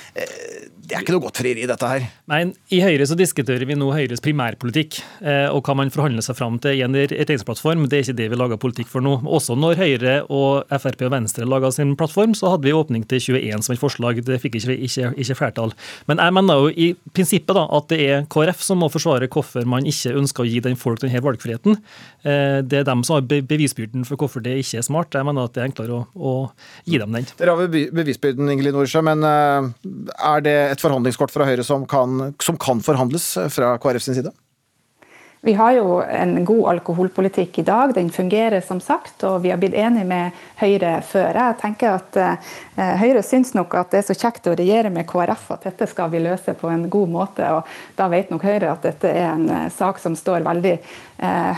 Det 0.90 0.98
er 0.98 1.04
ikke 1.04 1.14
noe 1.14 1.22
godt 1.22 1.38
frieri, 1.38 1.68
dette 1.70 1.86
her. 1.86 2.06
Nei, 2.32 2.40
I 2.74 2.80
Høyre 2.82 3.06
så 3.06 3.14
diskuterer 3.18 3.62
vi 3.70 3.76
nå 3.78 3.92
Høyres 3.94 4.24
primærpolitikk, 4.26 4.96
eh, 5.22 5.46
og 5.54 5.62
hva 5.68 5.76
man 5.78 5.92
forhandler 5.94 6.26
seg 6.26 6.38
fram 6.40 6.56
til 6.64 6.80
i 6.80 6.82
en 6.82 6.96
regjeringsplattform. 6.98 7.84
Det 7.86 8.00
er 8.00 8.08
ikke 8.08 8.16
det 8.18 8.30
vi 8.32 8.40
lager 8.40 8.58
politikk 8.62 8.90
for 8.90 9.06
nå. 9.06 9.20
Også 9.30 9.54
når 9.54 9.78
Høyre 9.78 10.16
og 10.34 10.66
Frp 10.82 11.04
og 11.06 11.14
Venstre 11.14 11.46
laga 11.46 11.70
sin 11.76 11.94
plattform, 12.00 12.34
så 12.38 12.56
hadde 12.56 12.66
vi 12.66 12.74
åpning 12.74 13.06
til 13.06 13.22
21 13.38 13.68
som 13.68 13.76
et 13.76 13.82
forslag. 13.84 14.24
Det 14.26 14.40
fikk 14.42 14.58
ikke, 14.58 14.80
ikke, 14.88 15.12
ikke 15.22 15.38
flertall. 15.38 15.76
Men 16.10 16.24
jeg 16.24 16.36
mener 16.40 16.64
jo 16.64 16.74
i 16.74 16.90
prinsippet 17.14 17.60
da, 17.60 17.68
at 17.78 17.94
det 17.94 18.02
er 18.08 18.26
KrF 18.34 18.66
som 18.66 18.82
må 18.82 18.90
forsvare 18.90 19.30
hvorfor 19.30 19.70
man 19.70 19.86
ikke 19.90 20.16
ønsker 20.18 20.48
å 20.48 20.50
gi 20.50 20.64
den 20.66 20.80
folk 20.80 21.04
denne 21.06 21.22
valgfriheten. 21.22 21.78
Eh, 22.26 22.60
det 22.66 22.82
er 22.82 22.90
dem 22.90 23.06
som 23.06 23.20
har 23.20 23.30
bevisbyrden 23.30 24.10
for 24.10 24.18
hvorfor 24.18 24.42
det 24.42 24.58
ikke 24.64 24.82
er 24.82 24.90
smart. 24.90 25.14
Jeg 25.14 25.30
mener 25.30 25.46
at 25.46 25.54
det 25.54 25.68
er 25.68 25.70
enklere 25.70 26.02
å, 26.02 26.04
å 26.18 26.36
gi 26.90 26.98
dem 26.98 27.14
den. 27.14 27.30
Dere 27.38 27.54
har 27.54 27.78
bevisbyrden, 28.02 28.50
Ingelin 28.56 28.82
Orsa, 28.82 29.06
men 29.06 29.22
eh, 29.30 29.70
er 30.34 30.46
det 30.50 30.58
et 30.74 30.79
et 30.80 30.88
forhandlingskort 30.88 31.34
fra 31.36 31.48
Høyre 31.50 31.66
som 31.68 31.88
kan, 31.90 32.32
som 32.40 32.58
kan 32.60 32.80
forhandles 32.84 33.34
fra 33.52 33.76
KrF 33.82 34.08
sin 34.08 34.22
side? 34.22 34.32
Vi 35.42 35.54
har 35.56 35.72
jo 35.72 36.02
en 36.04 36.46
god 36.46 36.66
alkoholpolitikk 36.74 37.62
i 37.62 37.64
dag. 37.64 37.94
Den 37.96 38.10
fungerer 38.12 38.60
som 38.62 38.82
sagt, 38.84 39.24
og 39.24 39.38
vi 39.46 39.54
har 39.54 39.60
blitt 39.62 39.78
enige 39.78 40.04
med 40.08 40.42
Høyre 40.60 40.98
før. 41.08 41.38
Jeg 41.40 41.56
tenker 41.62 41.96
at 41.96 42.20
eh, 42.20 42.50
Høyre 43.00 43.24
syns 43.24 43.54
nok 43.56 43.78
at 43.80 43.94
det 43.94 44.02
er 44.02 44.10
så 44.10 44.18
kjekt 44.20 44.50
å 44.52 44.56
regjere 44.60 44.92
med 44.92 45.08
KrF 45.08 45.46
at 45.56 45.70
dette 45.70 45.88
skal 45.88 46.12
vi 46.12 46.20
løse 46.26 46.58
på 46.60 46.68
en 46.68 46.90
god 46.92 47.14
måte. 47.14 47.48
og 47.56 47.72
Da 47.96 48.10
vet 48.12 48.34
nok 48.34 48.44
Høyre 48.44 48.74
at 48.74 48.84
dette 48.84 49.14
er 49.16 49.30
en 49.30 49.48
eh, 49.48 49.70
sak 49.72 50.04
som 50.04 50.18
står 50.20 50.44
veldig 50.44 50.76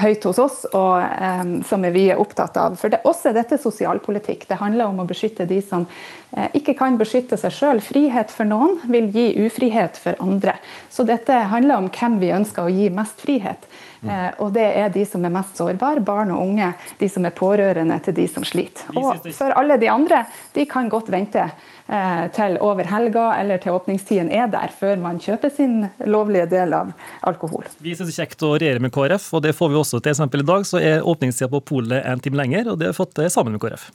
høyt 0.01 0.23
hos 0.25 0.39
oss, 0.41 0.63
og 0.73 0.95
eh, 1.01 1.43
som 1.67 1.85
vi 1.93 2.07
er 2.09 2.21
opptatt 2.21 2.57
av. 2.57 2.77
For 2.81 2.93
det, 2.93 3.03
også 3.07 3.33
dette 3.35 3.59
sosialpolitikk. 3.61 4.47
Det 4.49 4.57
handler 4.61 4.89
om 4.89 5.03
å 5.03 5.07
beskytte 5.09 5.45
de 5.49 5.59
som 5.61 5.85
eh, 6.31 6.49
ikke 6.57 6.75
kan 6.79 6.97
beskytte 6.99 7.37
seg 7.37 7.53
sjøl. 7.53 7.83
Frihet 7.85 8.33
for 8.33 8.49
noen 8.49 8.79
vil 8.91 9.11
gi 9.13 9.27
ufrihet 9.45 9.99
for 10.01 10.17
andre. 10.23 10.57
Så 10.89 11.05
dette 11.07 11.43
handler 11.53 11.81
om 11.81 11.91
hvem 11.93 12.17
vi 12.23 12.33
ønsker 12.33 12.65
å 12.65 12.73
gi 12.73 12.89
mest 12.93 13.21
frihet. 13.21 13.69
Eh, 14.01 14.29
og 14.41 14.53
det 14.55 14.65
er 14.65 14.89
de 14.93 15.03
som 15.05 15.25
er 15.25 15.33
mest 15.33 15.59
sårbare, 15.59 16.01
barn 16.05 16.31
og 16.33 16.41
unge, 16.41 16.71
de 16.97 17.09
som 17.09 17.25
er 17.27 17.35
pårørende 17.37 17.99
til 18.05 18.15
de 18.17 18.25
som 18.31 18.45
sliter. 18.47 18.89
Og 18.97 19.27
for 19.37 19.53
alle 19.57 19.77
de 19.81 19.89
andre, 19.91 20.23
de 20.55 20.65
kan 20.69 20.89
godt 20.89 21.11
vente 21.13 21.43
eh, 21.45 22.23
til 22.33 22.57
over 22.65 22.89
helga 22.89 23.27
eller 23.37 23.61
til 23.61 23.77
åpningstiden 23.77 24.31
er 24.33 24.49
der, 24.53 24.73
før 24.73 24.97
man 25.01 25.21
kjøper 25.21 25.53
sin 25.53 25.85
lovlige 26.05 26.47
del 26.55 26.73
av 26.77 26.95
alkohol. 27.29 27.69
Vi 27.77 27.93
syns 27.93 28.09
det 28.09 28.15
er 28.15 28.25
kjekt 28.25 28.47
å 28.47 28.55
regjere 28.57 28.81
med 28.81 28.93
KrF, 28.95 29.29
og 29.37 29.45
det 29.45 29.53
får 29.57 29.73
vi 29.73 29.79
også 29.83 30.01
til. 30.01 30.15
Eksempel 30.15 30.43
I 30.43 30.49
dag 30.49 30.65
så 30.67 30.81
er 30.81 31.05
åpningstida 31.07 31.51
på 31.51 31.61
polet 31.73 32.01
en 32.01 32.19
time 32.23 32.41
lenger, 32.41 32.73
og 32.73 32.81
det 32.81 32.89
har 32.89 32.95
vi 32.95 33.01
fått 33.03 33.15
til 33.21 33.29
sammen 33.31 33.55
med 33.57 33.63
KrF. 33.63 33.91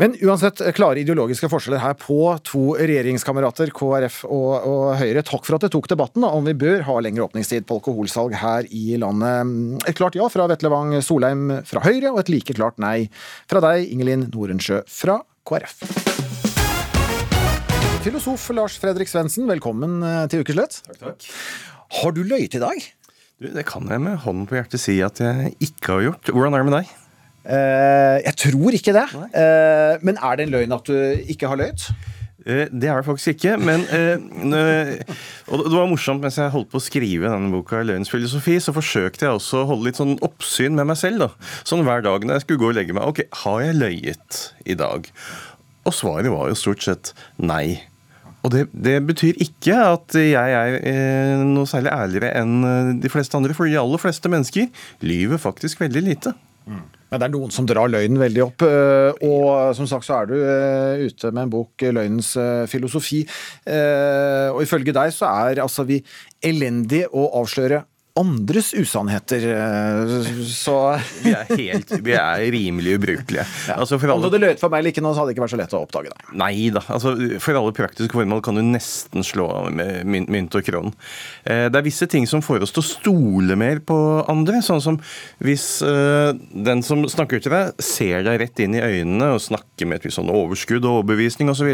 Men 0.00 0.14
uansett 0.24 0.60
klare 0.72 1.02
ideologiske 1.02 1.50
forskjeller 1.52 1.82
her 1.82 1.96
på 2.00 2.16
to 2.48 2.62
regjeringskamerater, 2.80 3.68
KrF 3.76 4.22
og, 4.24 4.52
og, 4.64 4.84
Høyre. 4.96 5.20
Takk 5.28 5.44
for 5.44 5.58
at 5.58 5.66
dere 5.66 5.74
tok 5.74 5.90
debatten 5.92 6.24
om 6.24 6.48
vi 6.48 6.54
bør 6.56 6.86
ha 6.86 6.94
lengre 7.04 7.26
åpningstid 7.26 7.66
på 7.68 7.76
alkoholsalg 7.76 8.38
her 8.40 8.68
i 8.72 8.96
landet. 9.00 9.84
Et 9.90 9.98
klart 9.98 10.16
ja 10.16 10.30
fra 10.32 10.48
Vetle 10.48 10.72
Wang 10.72 10.96
Solheim 11.04 11.58
fra 11.68 11.84
Høyre, 11.84 12.14
og 12.14 12.22
et 12.22 12.32
like 12.32 12.56
klart 12.56 12.80
nei 12.80 13.10
fra 13.50 13.60
deg, 13.64 13.84
Ingelin 13.92 14.24
Norensjø 14.32 14.80
fra 14.88 15.20
KrF. 15.48 15.84
Filosof 18.02 18.48
Lars 18.56 18.80
Fredrik 18.82 19.12
Svendsen, 19.12 19.44
velkommen 19.50 20.00
eh, 20.02 20.24
til 20.32 20.42
Ukeslutt. 20.42 20.80
Takk, 20.88 21.02
takk. 21.04 21.28
Har 22.00 22.16
du 22.16 22.24
løyet 22.24 22.56
i 22.56 22.64
dag? 22.64 22.88
Du, 23.36 23.52
det 23.52 23.68
kan 23.68 23.86
jeg 23.92 24.00
med 24.00 24.22
hånden 24.24 24.48
på 24.48 24.56
hjertet 24.56 24.80
si 24.80 24.96
at 25.04 25.20
jeg 25.20 25.52
ikke 25.60 25.98
har 25.98 26.04
gjort. 26.08 26.32
Hvordan 26.32 26.56
er 26.56 26.64
det 26.64 26.70
med 26.72 26.78
deg? 26.80 26.98
Uh, 27.42 28.22
jeg 28.22 28.34
tror 28.38 28.74
ikke 28.76 28.94
det. 28.94 29.06
Uh, 29.34 29.98
men 30.06 30.18
er 30.18 30.38
det 30.38 30.46
en 30.46 30.54
løgn 30.54 30.74
at 30.76 30.86
du 30.86 30.94
ikke 31.32 31.50
har 31.50 31.58
løyet? 31.58 31.88
Uh, 32.42 32.66
det 32.70 32.90
er 32.90 33.00
det 33.00 33.06
faktisk 33.06 33.34
ikke. 33.34 33.56
Men 33.58 33.82
Og 35.50 35.64
det 35.66 35.74
var 35.74 35.90
morsomt 35.90 36.22
mens 36.22 36.38
jeg 36.38 36.54
holdt 36.54 36.70
på 36.72 36.78
å 36.78 36.84
skrive 36.84 37.30
denne 37.30 37.52
boka, 37.54 37.82
'Løgnens 37.82 38.12
filosofi', 38.12 38.60
så 38.62 38.74
forsøkte 38.74 39.26
jeg 39.26 39.38
også 39.38 39.62
å 39.62 39.70
holde 39.72 39.90
litt 39.90 40.00
sånn 40.00 40.18
oppsyn 40.22 40.78
med 40.78 40.90
meg 40.92 41.00
selv. 41.00 41.26
da. 41.26 41.30
Sånn 41.66 41.86
hver 41.86 42.04
dag 42.06 42.24
når 42.24 42.38
jeg 42.38 42.46
skulle 42.46 42.62
gå 42.62 42.70
og 42.70 42.78
legge 42.78 42.94
meg. 42.94 43.08
Ok, 43.10 43.24
har 43.44 43.62
jeg 43.66 43.80
løyet 43.80 44.42
i 44.66 44.78
dag? 44.78 45.10
Og 45.82 45.94
svaret 45.94 46.30
var 46.30 46.46
jo 46.50 46.58
stort 46.58 46.82
sett 46.82 47.14
nei. 47.42 47.82
Og 48.42 48.50
det, 48.50 48.68
det, 48.74 48.96
betyr 49.06 49.38
ikke 49.38 49.74
at 49.74 50.14
jeg 50.18 50.34
er 50.34 50.78
eh, 50.82 51.42
noe 51.46 51.66
særlig 51.70 51.92
ærligere 51.94 52.32
enn 52.40 52.98
de 53.02 53.10
fleste 53.10 53.38
andre, 53.38 53.54
for 53.54 53.70
de 53.70 53.78
aller 53.78 54.02
fleste 54.02 54.30
mennesker 54.30 54.66
lyver 55.06 55.38
faktisk 55.38 55.82
veldig 55.82 56.02
lite. 56.02 56.34
Mm. 56.66 56.82
Men 57.12 57.20
det 57.20 57.26
er 57.26 57.32
noen 57.34 57.52
som 57.52 57.66
drar 57.68 57.90
løgnen 57.92 58.20
veldig 58.22 58.40
opp. 58.46 58.64
Eh, 58.64 59.26
og 59.28 59.76
som 59.76 59.88
sagt 59.90 60.08
så 60.08 60.22
er 60.22 60.30
du 60.30 60.36
eh, 60.40 61.04
ute 61.10 61.28
med 61.28 61.44
en 61.44 61.52
bok, 61.52 61.84
'Løgnens 61.84 62.32
eh, 62.40 62.64
filosofi'. 62.72 63.26
Og 64.56 64.62
ifølge 64.64 64.96
deg 64.96 65.12
så 65.12 65.28
er 65.44 65.60
altså 65.60 65.84
vi 65.84 66.00
elendige 66.42 67.12
å 67.12 67.28
avsløre 67.42 67.84
andres 68.18 68.72
usannheter. 68.76 69.44
Så 70.48 70.76
Vi 71.22 71.32
er 71.32 71.48
helt 71.48 71.92
Vi 72.04 72.14
er 72.16 72.44
rimelig 72.52 72.98
ubrukelige. 72.98 73.46
Ja. 73.68 73.76
Altså 73.78 73.94
Om 73.96 74.20
du 74.20 74.26
hadde 74.26 74.40
løyet 74.42 74.60
for 74.60 74.72
meg 74.72 74.82
eller 74.82 74.92
ikke 74.92 75.02
nå, 75.04 75.12
så 75.14 75.22
hadde 75.22 75.30
det 75.30 75.36
ikke 75.36 75.44
vært 75.44 75.52
så 75.52 75.58
lett 75.60 75.74
å 75.76 75.80
oppdage 75.84 76.10
det. 76.10 76.32
Nei 76.38 76.70
da. 76.74 76.82
Altså, 76.92 77.12
for 77.40 77.58
alle 77.58 77.74
praktiske 77.76 78.16
formål 78.16 78.42
kan 78.44 78.58
du 78.58 78.62
nesten 78.66 79.24
slå 79.26 79.46
med 79.72 80.08
mynt 80.32 80.56
og 80.58 80.66
kron. 80.66 80.90
Det 81.44 81.78
er 81.78 81.86
visse 81.86 82.08
ting 82.10 82.26
som 82.28 82.42
får 82.44 82.66
oss 82.66 82.74
til 82.74 82.82
å 82.82 82.88
stole 82.88 83.56
mer 83.60 83.80
på 83.86 83.96
andre. 84.30 84.60
Sånn 84.66 84.82
som 84.84 84.98
hvis 85.42 85.66
uh, 85.86 86.34
den 86.52 86.82
som 86.86 87.04
snakker 87.08 87.42
til 87.42 87.54
deg, 87.54 87.72
ser 87.82 88.26
deg 88.26 88.40
rett 88.42 88.64
inn 88.64 88.76
i 88.76 88.82
øynene 88.82 89.32
og 89.36 89.44
snakker 89.44 89.88
med 89.88 90.00
et 90.00 90.08
visst 90.08 90.20
sånn 90.20 90.32
overskudd 90.32 90.82
og 90.82 91.02
overbevisning 91.02 91.52
osv. 91.52 91.70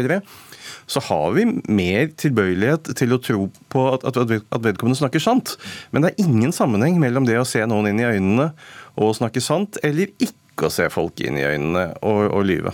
Så, 0.89 1.03
har 1.09 1.31
vi 1.37 1.45
mer 1.69 2.09
tilbøyelighet 2.19 2.91
til 2.97 3.13
å 3.13 3.21
tro 3.21 3.45
på 3.71 3.85
at, 3.93 4.05
at, 4.09 4.19
vedkommende 4.65 4.97
snakker 4.97 5.21
sant. 5.23 5.55
Men 5.93 6.05
det 6.05 6.11
er 6.13 6.25
ingen 6.25 6.53
sammenheng 6.55 6.99
mellom 7.01 7.27
det 7.29 7.37
å 7.39 7.47
se 7.47 7.61
noen 7.69 7.91
inn 7.91 8.01
i 8.01 8.09
øynene 8.09 8.51
og 8.99 9.15
snakke 9.19 9.43
sant, 9.43 9.77
eller 9.85 10.09
ikke 10.17 10.67
å 10.67 10.73
se 10.73 10.89
folk 10.91 11.21
inn 11.23 11.37
i 11.39 11.45
øynene 11.45 11.85
og, 12.01 12.23
og 12.33 12.43
lyve. 12.49 12.73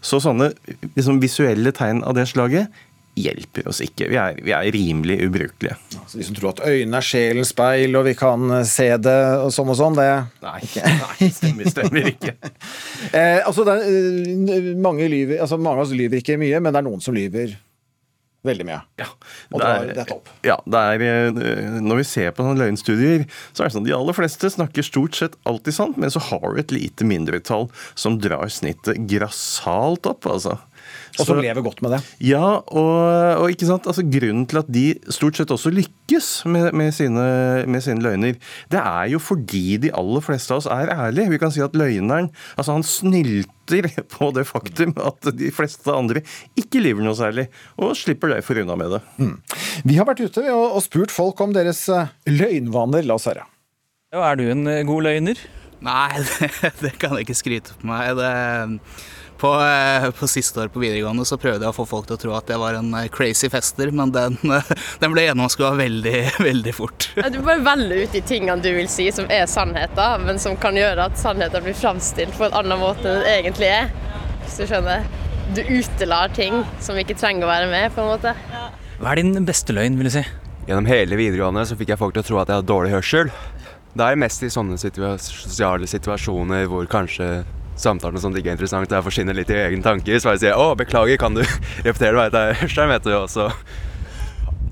Så 0.00 0.22
sånne 0.24 0.52
liksom, 0.94 1.20
visuelle 1.20 1.74
tegn 1.76 2.04
av 2.06 2.16
det 2.16 2.28
slaget 2.30 2.72
hjelper 3.16 3.68
oss 3.70 3.80
ikke. 3.84 4.08
Vi 4.12 4.18
er, 4.20 4.38
vi 4.44 4.52
er 4.54 4.68
rimelig 4.74 5.18
ubrukelige. 5.26 5.76
Så 6.06 6.20
De 6.20 6.26
som 6.28 6.36
tror 6.36 6.52
at 6.52 6.62
øynene 6.68 7.00
er 7.00 7.06
sjelens 7.06 7.52
speil, 7.54 7.96
og 7.96 8.06
vi 8.08 8.14
kan 8.18 8.58
se 8.68 8.88
det 9.02 9.18
og 9.40 9.52
sånn 9.54 9.72
og 9.72 9.78
sånn, 9.80 9.98
det 9.98 10.08
Nei, 10.44 10.60
nei 11.02 11.30
stemmer, 11.32 11.70
stemmer 11.72 12.10
ikke. 12.12 12.36
eh, 13.18 13.40
altså, 13.40 13.66
er, 13.72 14.74
mange, 14.80 15.08
lyver, 15.10 15.40
altså, 15.44 15.58
mange 15.60 15.80
av 15.80 15.86
oss 15.86 15.96
lyver 15.96 16.20
ikke 16.20 16.38
mye, 16.40 16.60
men 16.60 16.74
det 16.74 16.82
er 16.82 16.88
noen 16.90 17.04
som 17.04 17.16
lyver 17.16 17.56
veldig 18.46 18.66
mye. 18.68 18.78
Ja, 19.00 19.08
dette 19.90 20.14
opp. 20.14 20.30
Ja, 20.46 20.56
det 20.70 20.82
er, 20.94 21.80
når 21.82 22.02
vi 22.02 22.06
ser 22.06 22.34
på 22.34 22.44
sånne 22.46 22.62
løgnstudier, 22.62 23.26
så 23.50 23.64
er 23.64 23.70
det 23.70 23.76
sånn 23.76 23.88
de 23.88 23.96
aller 23.96 24.16
fleste 24.16 24.50
snakker 24.52 24.86
stort 24.86 25.18
sett 25.18 25.34
alltid 25.48 25.74
sant, 25.74 25.98
men 26.00 26.12
så 26.14 26.22
har 26.28 26.46
du 26.46 26.62
et 26.62 26.74
lite 26.74 27.06
mindretall 27.08 27.68
som 27.98 28.20
drar 28.22 28.46
snittet 28.52 29.02
grassat 29.10 30.06
opp, 30.06 30.28
altså. 30.30 30.58
Og 31.20 31.28
som 31.28 31.40
lever 31.40 31.64
godt 31.64 31.80
med 31.84 31.94
det. 31.96 32.00
Ja, 32.28 32.60
og, 32.60 32.94
og 33.40 33.52
ikke 33.52 33.68
sant, 33.68 33.88
altså 33.88 34.04
grunnen 34.04 34.46
til 34.50 34.60
at 34.60 34.70
de 34.72 34.84
stort 35.12 35.38
sett 35.38 35.52
også 35.54 35.72
lykkes 35.74 36.30
med, 36.50 36.70
med, 36.76 36.92
sine, 36.96 37.26
med, 37.68 37.84
sine, 37.84 38.02
løgner, 38.04 38.36
det 38.72 38.82
er 38.82 39.10
jo 39.12 39.20
fordi 39.22 39.78
de 39.82 39.92
aller 39.96 40.24
fleste 40.24 40.54
av 40.54 40.62
oss 40.62 40.70
er 40.70 40.92
ærlige. 40.92 41.32
Vi 41.32 41.40
kan 41.42 41.54
si 41.54 41.64
at 41.64 41.76
løgneren 41.78 42.30
altså 42.56 42.76
han 42.76 42.86
snylter 42.86 43.90
på 44.16 44.30
det 44.36 44.46
faktum 44.48 44.94
at 45.02 45.32
de 45.36 45.50
fleste 45.54 45.90
andre 45.94 46.22
ikke 46.58 46.82
lyver 46.84 47.06
noe 47.06 47.16
særlig, 47.18 47.48
og 47.80 47.96
slipper 47.98 48.34
derfor 48.34 48.62
unna 48.62 48.78
med 48.78 48.96
det. 48.96 49.02
Mm. 49.18 49.36
Vi 49.88 49.98
har 49.98 50.08
vært 50.08 50.22
ute 50.22 50.46
og 50.52 50.80
spurt 50.84 51.14
folk 51.14 51.40
om 51.42 51.54
deres 51.56 51.86
eh, 51.92 52.12
løgnvaner. 52.30 53.06
La 53.06 53.18
oss 53.18 53.28
høre. 53.30 53.46
Er 54.16 54.38
du 54.38 54.46
en 54.48 54.66
eh, 54.70 54.84
god 54.86 55.08
løgner? 55.08 55.40
Nei, 55.84 56.22
det, 56.62 56.72
det 56.80 56.94
kan 57.00 57.16
jeg 57.16 57.26
ikke 57.26 57.38
skryte 57.38 57.76
på 57.80 57.90
meg. 57.90 58.16
Det 58.18 58.32
på, 59.40 59.50
eh, 59.60 60.10
på, 60.10 60.28
siste 60.28 60.60
år 60.60 60.68
på 60.72 60.80
videregående 60.80 61.24
så 61.28 61.38
prøvde 61.40 61.64
jeg 61.64 61.72
å 61.72 61.76
få 61.76 61.86
folk 61.88 62.08
til 62.08 62.16
å 62.16 62.20
tro 62.20 62.32
at 62.38 62.50
jeg 62.50 62.60
var 62.60 62.78
en 62.78 62.94
eh, 62.98 63.08
crazy 63.12 63.50
fester, 63.52 63.92
men 63.94 64.12
den, 64.14 64.38
den 65.02 65.12
ble 65.14 65.26
gjennomskua 65.26 65.74
veldig, 65.78 66.16
veldig 66.48 66.74
fort. 66.76 67.10
Du 67.32 67.40
bare 67.42 67.60
velger 67.66 68.04
ut 68.04 68.16
de 68.16 68.22
tingene 68.26 68.58
du 68.64 68.70
vil 68.76 68.88
si 68.92 69.10
som 69.14 69.28
er 69.32 69.46
sannheter, 69.50 70.22
men 70.24 70.40
som 70.42 70.56
kan 70.60 70.78
gjøre 70.78 71.10
at 71.10 71.20
sannheten 71.20 71.64
blir 71.66 71.76
framstilt 71.76 72.36
på 72.38 72.48
en 72.48 72.56
annen 72.62 72.80
måte 72.80 73.06
enn 73.12 73.22
det 73.24 73.36
egentlig 73.42 73.70
er. 73.72 73.92
Hvis 74.46 74.60
du 74.60 74.68
skjønner. 74.70 75.06
Du 75.54 75.60
utelar 75.62 76.32
ting 76.34 76.64
som 76.82 76.98
ikke 76.98 77.14
trenger 77.18 77.46
å 77.46 77.50
være 77.50 77.68
med, 77.70 77.92
på 77.94 78.02
en 78.02 78.08
måte. 78.10 78.32
Hva 78.98 79.12
er 79.12 79.20
din 79.20 79.46
beste 79.46 79.74
løgn, 79.76 79.98
vil 79.98 80.08
du 80.08 80.14
si? 80.16 80.24
Gjennom 80.66 80.88
hele 80.90 81.18
videregående 81.18 81.62
så 81.68 81.76
fikk 81.78 81.92
jeg 81.92 82.00
folk 82.00 82.16
til 82.16 82.24
å 82.24 82.26
tro 82.26 82.40
at 82.40 82.50
jeg 82.50 82.58
hadde 82.58 82.70
dårlig 82.72 82.94
hørsel. 82.96 83.30
Det 83.96 84.04
er 84.04 84.18
mest 84.18 84.42
i 84.42 84.50
sånne 84.52 84.76
sosiale 84.80 85.86
situasjoner 85.88 86.66
hvor 86.70 86.88
kanskje 86.90 87.44
samtalen 87.80 88.16
og 88.16 88.22
sånt 88.24 88.38
ikke 88.38 88.52
er 88.52 88.56
interessant, 88.56 88.90
og 88.90 88.96
jeg 88.98 89.06
forsvinner 89.06 89.36
litt 89.36 89.50
i 89.52 89.58
egne 89.66 89.84
tanker, 89.84 90.18
så 90.18 90.30
bare 90.30 90.40
sier 90.40 90.52
jeg 90.52 90.58
'Å, 90.58 90.76
beklager, 90.78 91.20
kan 91.20 91.36
du 91.36 91.42
repetere 91.86 92.16
hva 92.16 92.30
det? 92.32 92.44
Er 92.56 92.64
Ørstein', 92.66 92.92
vet 92.92 93.04
du, 93.04 93.12
og 93.16 93.28
så 93.30 93.50
det 93.50 93.85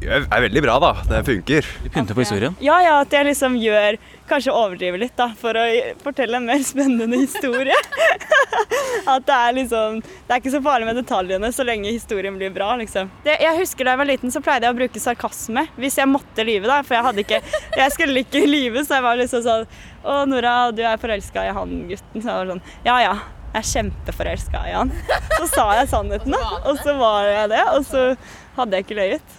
er 0.09 0.45
veldig 0.47 0.63
bra, 0.65 0.79
da. 0.83 0.91
Det 1.09 1.23
funker. 1.27 1.67
Du 1.85 1.89
pynter 1.93 2.17
på 2.17 2.25
historien? 2.25 2.57
Ja, 2.65 2.77
ja, 2.83 2.99
at 3.05 3.13
jeg 3.15 3.29
liksom 3.31 3.57
gjør 3.61 3.99
Kanskje 4.25 4.55
overdriver 4.57 5.03
litt, 5.03 5.13
da, 5.19 5.27
for 5.37 5.53
å 5.53 5.65
fortelle 6.01 6.39
en 6.39 6.47
mer 6.49 6.63
spennende 6.65 7.19
historie. 7.21 7.77
at 9.15 9.27
det 9.29 9.37
er 9.37 9.57
liksom 9.59 9.99
Det 10.01 10.33
er 10.33 10.41
ikke 10.41 10.55
så 10.55 10.63
farlig 10.65 10.89
med 10.89 10.97
detaljene 10.97 11.51
så 11.53 11.67
lenge 11.69 11.93
historien 11.93 12.39
blir 12.41 12.55
bra, 12.55 12.71
liksom. 12.81 13.11
Det, 13.27 13.37
jeg 13.43 13.61
husker 13.61 13.85
da 13.85 13.95
jeg 13.95 14.01
var 14.01 14.11
liten, 14.11 14.33
så 14.33 14.41
pleide 14.45 14.65
jeg 14.65 14.77
å 14.77 14.79
bruke 14.79 15.05
sarkasme 15.05 15.67
hvis 15.77 16.01
jeg 16.01 16.11
måtte 16.11 16.47
lyve, 16.47 16.71
da. 16.71 16.81
For 16.87 16.97
jeg 16.97 17.09
hadde 17.11 17.25
ikke 17.27 17.43
Jeg 17.77 17.95
skulle 17.95 18.25
ikke 18.25 18.45
lyve, 18.49 18.85
så 18.87 18.99
jeg 18.99 19.07
var 19.11 19.21
liksom 19.21 19.45
sånn 19.45 19.69
Å, 20.05 20.19
Nora, 20.31 20.57
du 20.73 20.81
er 20.85 21.01
forelska 21.01 21.45
i 21.45 21.55
han 21.55 21.79
gutten. 21.91 22.21
Så 22.21 22.25
jeg 22.25 22.33
var 22.33 22.53
sånn 22.55 22.65
Ja 22.89 22.99
ja. 23.05 23.15
Jeg 23.55 23.61
er 23.61 23.69
kjempeforelska 23.71 24.61
i 24.67 24.73
han. 24.75 24.89
Så 25.37 25.45
sa 25.53 25.69
jeg 25.79 25.87
sannheten, 25.93 26.33
da. 26.35 26.57
Og 26.67 26.81
så 26.83 26.97
var 26.99 27.29
jeg 27.31 27.53
det. 27.53 27.61
Og 27.77 27.85
så 27.87 28.01
hadde 28.57 28.81
jeg 28.81 28.87
ikke 28.89 28.97
løyet. 28.99 29.37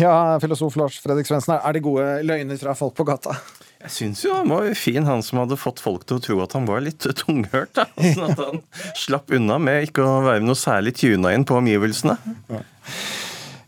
Ja, 0.00 0.38
filosof 0.42 0.76
Lars 0.80 0.98
Fredrik 1.02 1.28
Svendsen, 1.28 1.56
er 1.58 1.76
det 1.76 1.82
gode 1.84 2.06
løgner 2.26 2.60
fra 2.60 2.76
folk 2.78 2.94
på 2.98 3.06
gata? 3.08 3.36
Jeg 3.80 3.92
syns 3.94 4.20
jo 4.26 4.34
han 4.36 4.50
var 4.52 4.66
fin, 4.76 5.06
han 5.08 5.22
som 5.24 5.40
hadde 5.40 5.56
fått 5.56 5.80
folk 5.80 6.04
til 6.04 6.18
å 6.18 6.24
tro 6.24 6.36
at 6.44 6.52
han 6.56 6.66
var 6.68 6.82
litt 6.84 7.06
tunghørt. 7.22 7.72
da. 7.78 7.86
Sånn 8.12 8.26
at 8.28 8.42
han 8.42 8.60
slapp 8.98 9.32
unna 9.32 9.56
med 9.62 9.88
ikke 9.88 10.04
å 10.04 10.20
være 10.26 10.44
noe 10.44 10.58
særlig 10.58 10.98
tuna 11.00 11.32
inn 11.32 11.46
på 11.48 11.56
omgivelsene. 11.56 12.18
Ja. 12.52 12.60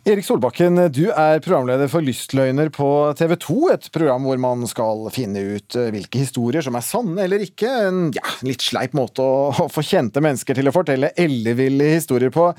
Erik 0.03 0.27
Solbakken, 0.27 0.81
du 0.91 1.05
er 1.15 1.39
programleder 1.39 1.87
for 1.87 2.03
Lystløgner 2.03 2.73
på 2.75 2.87
TV 3.17 3.37
2. 3.39 3.59
Et 3.71 3.85
program 3.95 4.25
hvor 4.27 4.41
man 4.43 4.67
skal 4.67 5.07
finne 5.15 5.45
ut 5.55 5.77
eh, 5.79 5.93
hvilke 5.95 6.25
historier 6.25 6.67
som 6.67 6.75
er 6.75 6.83
sanne 6.83 7.23
eller 7.23 7.45
ikke. 7.47 7.71
En 7.87 8.09
ja, 8.13 8.25
litt 8.43 8.67
sleip 8.67 8.97
måte 8.99 9.23
å 9.23 9.69
få 9.71 9.85
kjente 9.87 10.21
mennesker 10.25 10.59
til 10.59 10.69
å 10.69 10.75
fortelle 10.75 11.15
elleville 11.15 11.93
historier 11.95 12.35
på. 12.35 12.51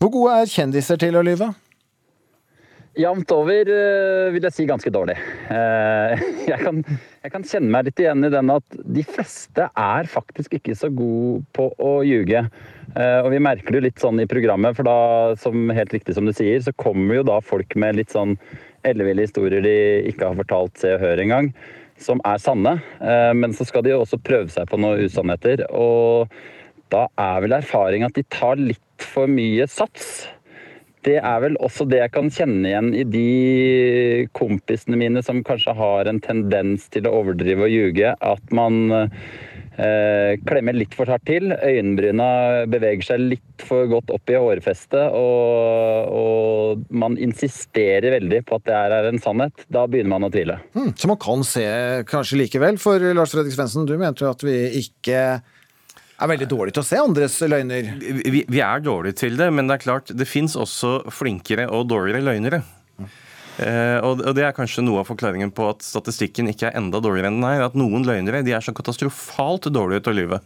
Hvor 0.00 0.14
gode 0.16 0.38
er 0.40 0.50
kjendiser 0.50 0.98
til 1.04 1.20
å 1.20 1.22
lyve? 1.28 1.52
Jevnt 2.94 3.32
over 3.34 3.70
eh, 3.74 4.32
vil 4.34 4.44
jeg 4.46 4.54
si 4.54 4.66
ganske 4.68 4.90
dårlig. 4.94 5.16
Eh, 5.50 6.22
jeg 6.52 6.58
kan, 6.60 6.80
jeg 7.24 7.32
kan, 7.32 7.46
kjenne 7.50 7.72
meg 7.74 7.88
litt 7.88 8.02
igjen 8.04 8.26
i 8.26 8.30
den 8.30 8.52
at 8.54 8.76
de 8.78 9.02
fleste 9.08 9.66
er 9.66 10.10
faktisk 10.10 10.54
ikke 10.60 10.76
så 10.78 10.90
gode 10.94 11.42
på 11.56 11.68
å 11.82 11.94
ljuge. 12.06 12.44
Eh, 12.94 13.18
og 13.24 13.32
vi 13.34 13.42
merker 13.42 13.74
det 13.74 13.82
litt 13.88 14.02
sånn 14.02 14.22
i 14.22 14.28
programmet, 14.30 14.76
for 14.78 14.86
da, 14.86 14.98
som 15.40 15.72
helt 15.74 15.94
riktig 15.96 16.14
som 16.14 16.28
du 16.28 16.34
sier, 16.36 16.62
så 16.62 16.74
kommer 16.78 17.18
jo 17.18 17.26
da 17.32 17.40
folk 17.42 17.74
med 17.80 17.98
litt 17.98 18.14
sånn 18.14 18.36
elleville 18.86 19.26
historier 19.26 19.64
de 19.64 19.76
ikke 20.12 20.28
har 20.28 20.38
fortalt 20.38 20.78
Se 20.78 20.94
og 20.94 21.02
Hør 21.02 21.24
engang, 21.24 21.50
som 21.98 22.20
er 22.28 22.38
sanne. 22.42 22.74
Men 23.32 23.54
så 23.56 23.64
skal 23.64 23.86
de 23.86 23.94
jo 23.94 24.02
også 24.02 24.20
prøve 24.20 24.52
seg 24.52 24.68
på 24.68 24.76
noen 24.76 25.06
usannheter. 25.06 25.62
Og 25.72 26.28
da 26.92 27.06
er 27.16 27.40
vel 27.46 27.56
erfaring 27.56 28.04
at 28.04 28.18
de 28.18 28.26
tar 28.28 28.60
litt 28.60 29.08
for 29.14 29.30
mye 29.30 29.64
sats 29.70 30.26
det 31.04 31.18
er 31.20 31.42
vel 31.44 31.58
også 31.62 31.86
det 31.88 32.00
jeg 32.00 32.12
kan 32.14 32.30
kjenne 32.32 32.70
igjen 32.70 32.90
i 32.96 33.04
de 33.08 34.28
kompisene 34.36 34.98
mine 35.00 35.22
som 35.24 35.42
kanskje 35.46 35.76
har 35.76 36.08
en 36.10 36.20
tendens 36.24 36.88
til 36.94 37.08
å 37.08 37.14
overdrive 37.20 37.66
og 37.66 37.72
ljuge. 37.72 38.14
At 38.24 38.54
man 38.56 38.94
eh, 39.76 40.34
klemmer 40.46 40.76
litt 40.76 40.96
for 40.96 41.10
hardt 41.10 41.26
til. 41.28 41.52
Øyenbryna 41.52 42.28
beveger 42.72 43.08
seg 43.10 43.26
litt 43.34 43.64
for 43.64 43.88
godt 43.90 44.12
opp 44.14 44.32
i 44.32 44.38
hårfestet, 44.40 45.14
og, 45.14 46.14
og 46.14 46.86
man 46.94 47.18
insisterer 47.22 48.16
veldig 48.16 48.42
på 48.48 48.58
at 48.58 48.68
det 48.68 48.78
her 48.78 48.96
er 48.98 49.10
en 49.10 49.22
sannhet. 49.22 49.66
Da 49.72 49.86
begynner 49.90 50.16
man 50.16 50.28
å 50.28 50.32
tvile. 50.34 50.58
Hmm, 50.76 50.92
så 50.96 51.10
man 51.10 51.20
kan 51.22 51.44
se 51.46 51.66
kanskje 52.10 52.40
likevel, 52.44 52.80
for 52.82 53.12
Lars 53.14 53.34
Fredrik 53.34 53.56
Svendsen, 53.56 53.88
du 53.88 53.96
mente 54.00 54.26
jo 54.26 54.32
at 54.32 54.44
vi 54.46 54.56
ikke 54.82 55.20
er 56.14 56.30
veldig 56.30 56.48
dårlige 56.50 56.76
til 56.76 56.84
å 56.84 56.86
se 56.86 57.00
andres 57.00 57.36
løgner. 57.42 57.90
Vi, 57.98 58.44
vi 58.46 58.62
er 58.62 58.82
dårlige 58.84 59.18
til 59.24 59.38
det, 59.40 59.50
men 59.54 59.68
det 59.68 59.78
er 59.78 59.84
klart, 59.84 60.12
det 60.14 60.28
fins 60.30 60.56
også 60.58 61.00
flinkere 61.12 61.66
og 61.70 61.88
dårligere 61.90 62.24
løgnere. 62.24 62.62
Uh, 63.54 64.00
og 64.02 64.20
det 64.34 64.42
er 64.42 64.54
kanskje 64.54 64.82
noe 64.82 65.04
av 65.04 65.06
forklaringen 65.06 65.52
på 65.54 65.68
at 65.70 65.84
statistikken 65.86 66.48
ikke 66.50 66.72
er 66.72 66.78
enda 66.80 66.98
dårligere 66.98 67.30
enn 67.30 67.38
den 67.38 67.46
er. 67.52 67.62
At 67.68 67.78
noen 67.78 68.06
løgnere 68.06 68.42
de 68.46 68.54
er 68.56 68.64
så 68.64 68.74
katastrofalt 68.74 69.70
dårlige 69.74 70.06
til 70.06 70.14
å 70.14 70.18
lyve 70.18 70.40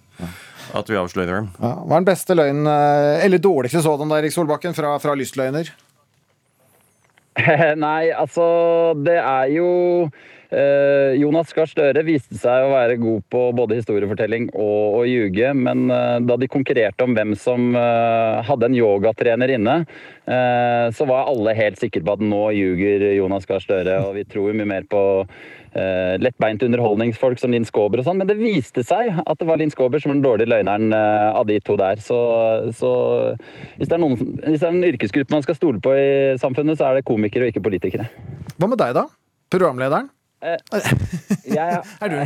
at 0.76 0.90
vi 0.90 0.98
avslører 1.00 1.38
dem. 1.38 1.50
Ja, 1.56 1.72
hva 1.80 1.96
er 1.96 2.02
den 2.02 2.08
beste 2.08 2.36
løgnen, 2.36 2.68
eh, 2.68 3.24
eller 3.24 3.40
dårligste 3.40 3.80
sådan 3.84 4.12
Erik 4.18 4.34
Solbakken, 4.34 4.76
fra, 4.76 4.96
fra 5.00 5.14
lystløgner? 5.16 5.70
Nei, 7.86 8.10
altså 8.12 8.44
det 9.06 9.16
er 9.22 9.54
jo 9.54 9.70
Jonas 10.48 11.52
Gahr 11.52 11.68
Støre 11.68 12.02
viste 12.06 12.38
seg 12.40 12.64
å 12.64 12.72
være 12.72 12.96
god 13.00 13.24
på 13.28 13.42
både 13.56 13.76
historiefortelling 13.80 14.48
og 14.56 14.98
å 15.00 15.02
ljuge, 15.04 15.52
men 15.52 15.90
eh, 15.92 16.16
da 16.24 16.38
de 16.40 16.48
konkurrerte 16.50 17.04
om 17.04 17.12
hvem 17.16 17.34
som 17.38 17.74
eh, 17.76 18.40
hadde 18.48 18.70
en 18.70 18.76
yogatrener 18.78 19.52
inne, 19.58 19.76
eh, 20.24 20.88
så 20.94 21.06
var 21.08 21.28
alle 21.28 21.56
helt 21.58 21.80
sikre 21.80 22.04
på 22.04 22.16
at 22.16 22.24
nå 22.24 22.42
ljuger 22.56 23.04
Jonas 23.18 23.48
Gahr 23.48 23.62
Støre, 23.64 24.00
og 24.06 24.16
vi 24.16 24.24
tror 24.28 24.56
mye 24.56 24.68
mer 24.72 24.88
på 24.88 25.02
eh, 25.28 26.16
lettbeint 26.22 26.64
underholdningsfolk 26.64 27.40
som 27.40 27.52
Linn 27.52 27.68
Skåber 27.68 28.02
og 28.02 28.08
sånn, 28.08 28.20
men 28.22 28.30
det 28.30 28.38
viste 28.40 28.84
seg 28.86 29.20
at 29.20 29.40
det 29.40 29.48
var 29.48 29.60
Linn 29.60 29.72
Skåber 29.74 30.02
som 30.02 30.12
var 30.14 30.20
den 30.20 30.26
dårlige 30.26 30.52
løgneren 30.54 30.92
eh, 30.96 31.30
av 31.32 31.48
de 31.50 31.60
to 31.64 31.78
der. 31.80 32.00
Så, 32.04 32.18
så 32.78 32.92
hvis, 33.76 33.88
det 33.90 34.00
noen, 34.00 34.18
hvis 34.44 34.60
det 34.60 34.68
er 34.68 34.74
en 34.74 34.92
yrkesgruppe 34.92 35.36
man 35.36 35.44
skal 35.46 35.58
stole 35.58 35.82
på 35.84 35.96
i 35.96 36.10
samfunnet, 36.40 36.80
så 36.80 36.88
er 36.90 36.98
det 36.98 37.08
komikere 37.08 37.48
og 37.48 37.52
ikke 37.52 37.66
politikere. 37.68 38.08
Hva 38.56 38.70
med 38.70 38.80
deg, 38.80 38.96
da? 38.96 39.08
Programlederen? 39.52 40.10
Jeg, 41.58 41.80
er 42.00 42.08
du 42.12 42.18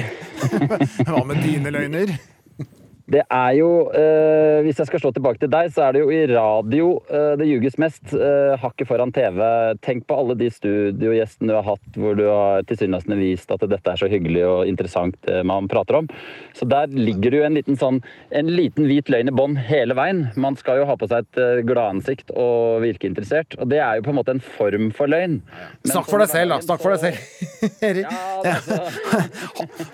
Hva 1.06 1.22
med 1.24 1.38
dine 1.40 1.70
løgner? 1.72 2.12
Det 3.12 3.22
er 3.28 3.52
jo, 3.58 3.70
eh, 3.92 4.62
Hvis 4.64 4.78
jeg 4.80 4.88
skal 4.88 5.02
slå 5.02 5.12
tilbake 5.12 5.40
til 5.42 5.50
deg, 5.52 5.72
så 5.74 5.88
er 5.88 5.92
det 5.94 6.02
jo 6.02 6.12
i 6.12 6.22
radio 6.30 6.86
eh, 7.10 7.34
det 7.36 7.48
ljuges 7.48 7.76
mest. 7.80 8.14
Eh, 8.14 8.54
hakket 8.62 8.88
foran 8.88 9.12
TV. 9.12 9.40
Tenk 9.84 10.06
på 10.08 10.16
alle 10.16 10.36
de 10.38 10.48
studiogjestene 10.52 11.50
du 11.50 11.56
har 11.58 11.66
hatt 11.66 11.98
hvor 11.98 12.16
du 12.16 12.24
har 12.24 12.64
tilsynelatende 12.68 13.18
vist 13.20 13.52
at 13.52 13.64
dette 13.68 13.92
er 13.92 14.00
så 14.00 14.08
hyggelig 14.08 14.44
og 14.48 14.70
interessant 14.70 15.18
det 15.26 15.42
man 15.48 15.68
prater 15.68 15.98
om. 16.00 16.08
Så 16.56 16.68
der 16.68 16.88
ligger 16.92 17.34
det 17.34 17.40
jo 17.40 17.46
en 17.48 17.58
liten, 17.58 17.78
sånn, 17.80 18.00
en 18.30 18.52
liten 18.52 18.88
hvit 18.88 19.10
løgn 19.12 19.32
i 19.32 19.36
bånn 19.36 19.58
hele 19.60 19.96
veien. 19.98 20.24
Man 20.40 20.56
skal 20.60 20.80
jo 20.80 20.88
ha 20.88 20.96
på 20.96 21.10
seg 21.10 21.26
et 21.26 21.42
eh, 21.42 21.62
gladansikt 21.68 22.32
og 22.32 22.80
virke 22.86 23.10
interessert. 23.10 23.58
Og 23.60 23.68
det 23.72 23.82
er 23.82 23.98
jo 23.98 24.06
på 24.06 24.14
en 24.14 24.20
måte 24.22 24.36
en 24.36 24.44
form 24.56 24.88
for 24.96 25.10
løgn. 25.12 25.40
Men 25.82 25.92
Snakk 25.92 26.08
for 26.08 26.22
deg 26.22 26.32
selv, 26.32 26.54
da. 26.54 26.62
Snakk 26.64 26.80
for 26.86 26.96
deg 26.96 27.00
selv. 27.04 27.18
Erik. 27.90 28.08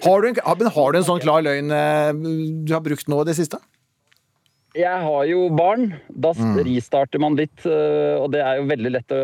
Har, 0.04 0.22
du 0.22 0.28
en, 0.28 0.38
men 0.58 0.70
har 0.72 0.92
du 0.92 0.98
en 0.98 1.06
sånn 1.06 1.20
klar 1.22 1.42
løgn 1.44 1.72
eh, 1.74 2.10
du 2.68 2.72
har 2.74 2.82
brukt 2.84 3.07
nå 3.08 3.20
i 3.22 3.28
det 3.28 3.36
siste? 3.38 3.58
Jeg 4.78 5.00
har 5.02 5.24
jo 5.26 5.48
barn. 5.56 5.94
Da 6.12 6.32
Mm. 6.36 6.58
ristarter 6.66 7.18
man 7.18 7.34
litt, 7.36 7.64
øh, 7.66 8.20
og 8.22 8.30
det 8.32 8.40
er 8.44 8.58
jo 8.60 8.68
veldig 8.68 8.92
lett 8.92 9.08
å, 9.16 9.22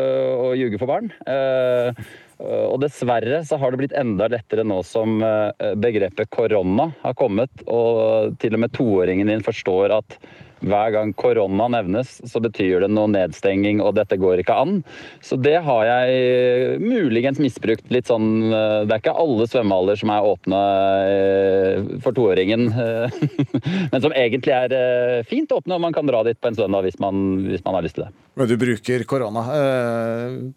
å 0.49 0.55
ljuge 0.57 0.79
for 0.81 0.87
barn. 0.87 1.11
Eh, 1.27 1.93
Og 2.35 2.81
dessverre 2.81 3.37
så 3.47 3.55
har 3.57 3.71
det 3.71 3.77
blitt 3.79 3.93
enda 3.95 4.27
lettere 4.27 4.65
nå 4.67 4.81
som 4.83 5.21
eh, 5.23 5.71
begrepet 5.79 6.27
korona 6.29 6.89
har 7.01 7.13
kommet, 7.15 7.49
og 7.65 8.35
til 8.39 8.57
og 8.57 8.59
med 8.59 8.73
toåringen 8.75 9.31
din 9.31 9.39
forstår 9.45 9.93
at 9.95 10.17
hver 10.65 10.91
gang 10.95 11.13
korona 11.17 11.67
nevnes, 11.71 12.17
så 12.25 12.41
betyr 12.43 12.83
det 12.83 12.89
noe 12.93 13.09
nedstenging, 13.11 13.81
og 13.83 13.95
dette 13.99 14.17
går 14.19 14.41
ikke 14.41 14.57
an. 14.57 14.79
Så 15.23 15.37
det 15.37 15.57
har 15.65 15.85
jeg 15.89 16.79
muligens 16.81 17.39
misbrukt 17.41 17.89
litt 17.93 18.09
sånn 18.09 18.49
eh, 18.49 18.81
Det 18.85 18.95
er 18.95 19.01
ikke 19.01 19.15
alle 19.21 19.47
svømmehaller 19.49 19.99
som 19.99 20.11
er 20.13 20.29
åpne 20.29 20.61
eh, 21.13 21.95
for 22.03 22.17
toåringen, 22.17 22.67
eh, 22.71 23.17
men 23.91 24.03
som 24.03 24.13
egentlig 24.13 24.55
er 24.55 25.25
fint 25.29 25.51
åpne, 25.51 25.77
og 25.77 25.85
man 25.85 25.95
kan 25.95 26.07
dra 26.09 26.23
dit 26.25 26.39
på 26.39 26.51
en 26.51 26.57
søndag 26.57 26.85
hvis 26.85 26.99
man, 27.03 27.25
hvis 27.49 27.65
man 27.65 27.77
har 27.77 27.85
lyst 27.85 27.99
til 27.99 28.07
det. 28.07 28.13
Men 28.35 28.49
du 28.49 28.57
bruker 28.59 29.05
korona. 29.07 29.45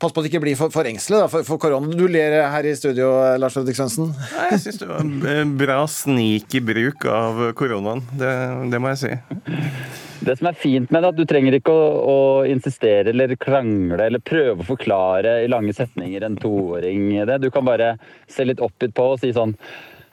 Pass 0.03 0.11
på 0.11 0.19
at 0.19 0.27
det 0.27 0.33
ikke 0.33 0.43
blir 0.43 0.57
for, 0.59 0.73
for 0.75 0.89
engstelig 0.89 1.21
da, 1.21 1.29
for, 1.31 1.47
for 1.47 1.63
korona. 1.63 1.93
Du 1.95 2.09
ler 2.11 2.41
her 2.51 2.67
i 2.67 2.75
studio, 2.75 3.13
Lars 3.39 3.55
Fredrik 3.55 3.79
Svendsen. 3.79 4.11
Jeg 4.51 4.59
syns 4.65 4.83
det 4.83 4.91
var 4.91 5.05
en 5.05 5.87
snik 5.93 6.59
i 6.59 6.65
bruk 6.65 7.07
av 7.13 7.41
koronaen. 7.59 8.03
Det, 8.19 8.35
det 8.75 8.83
må 8.83 8.97
jeg 8.97 9.03
si. 9.05 9.98
Det 10.21 10.35
som 10.39 10.49
er 10.51 10.59
fint 10.59 10.91
med 10.91 11.03
det, 11.03 11.07
er 11.07 11.15
at 11.15 11.19
du 11.19 11.29
trenger 11.31 11.57
ikke 11.59 11.73
å, 11.75 11.89
å 12.13 12.19
insistere 12.51 13.13
eller 13.13 13.37
krangle 13.41 14.09
eller 14.09 14.23
prøve 14.23 14.65
å 14.65 14.71
forklare 14.73 15.39
i 15.45 15.51
lange 15.51 15.75
setninger 15.77 16.27
en 16.27 16.39
toåring 16.41 17.13
det. 17.29 17.39
Du 17.43 17.51
kan 17.55 17.67
bare 17.69 17.95
se 18.31 18.47
litt 18.47 18.63
oppgitt 18.65 18.97
på 18.99 19.13
og 19.15 19.23
si 19.23 19.33
sånn 19.37 19.55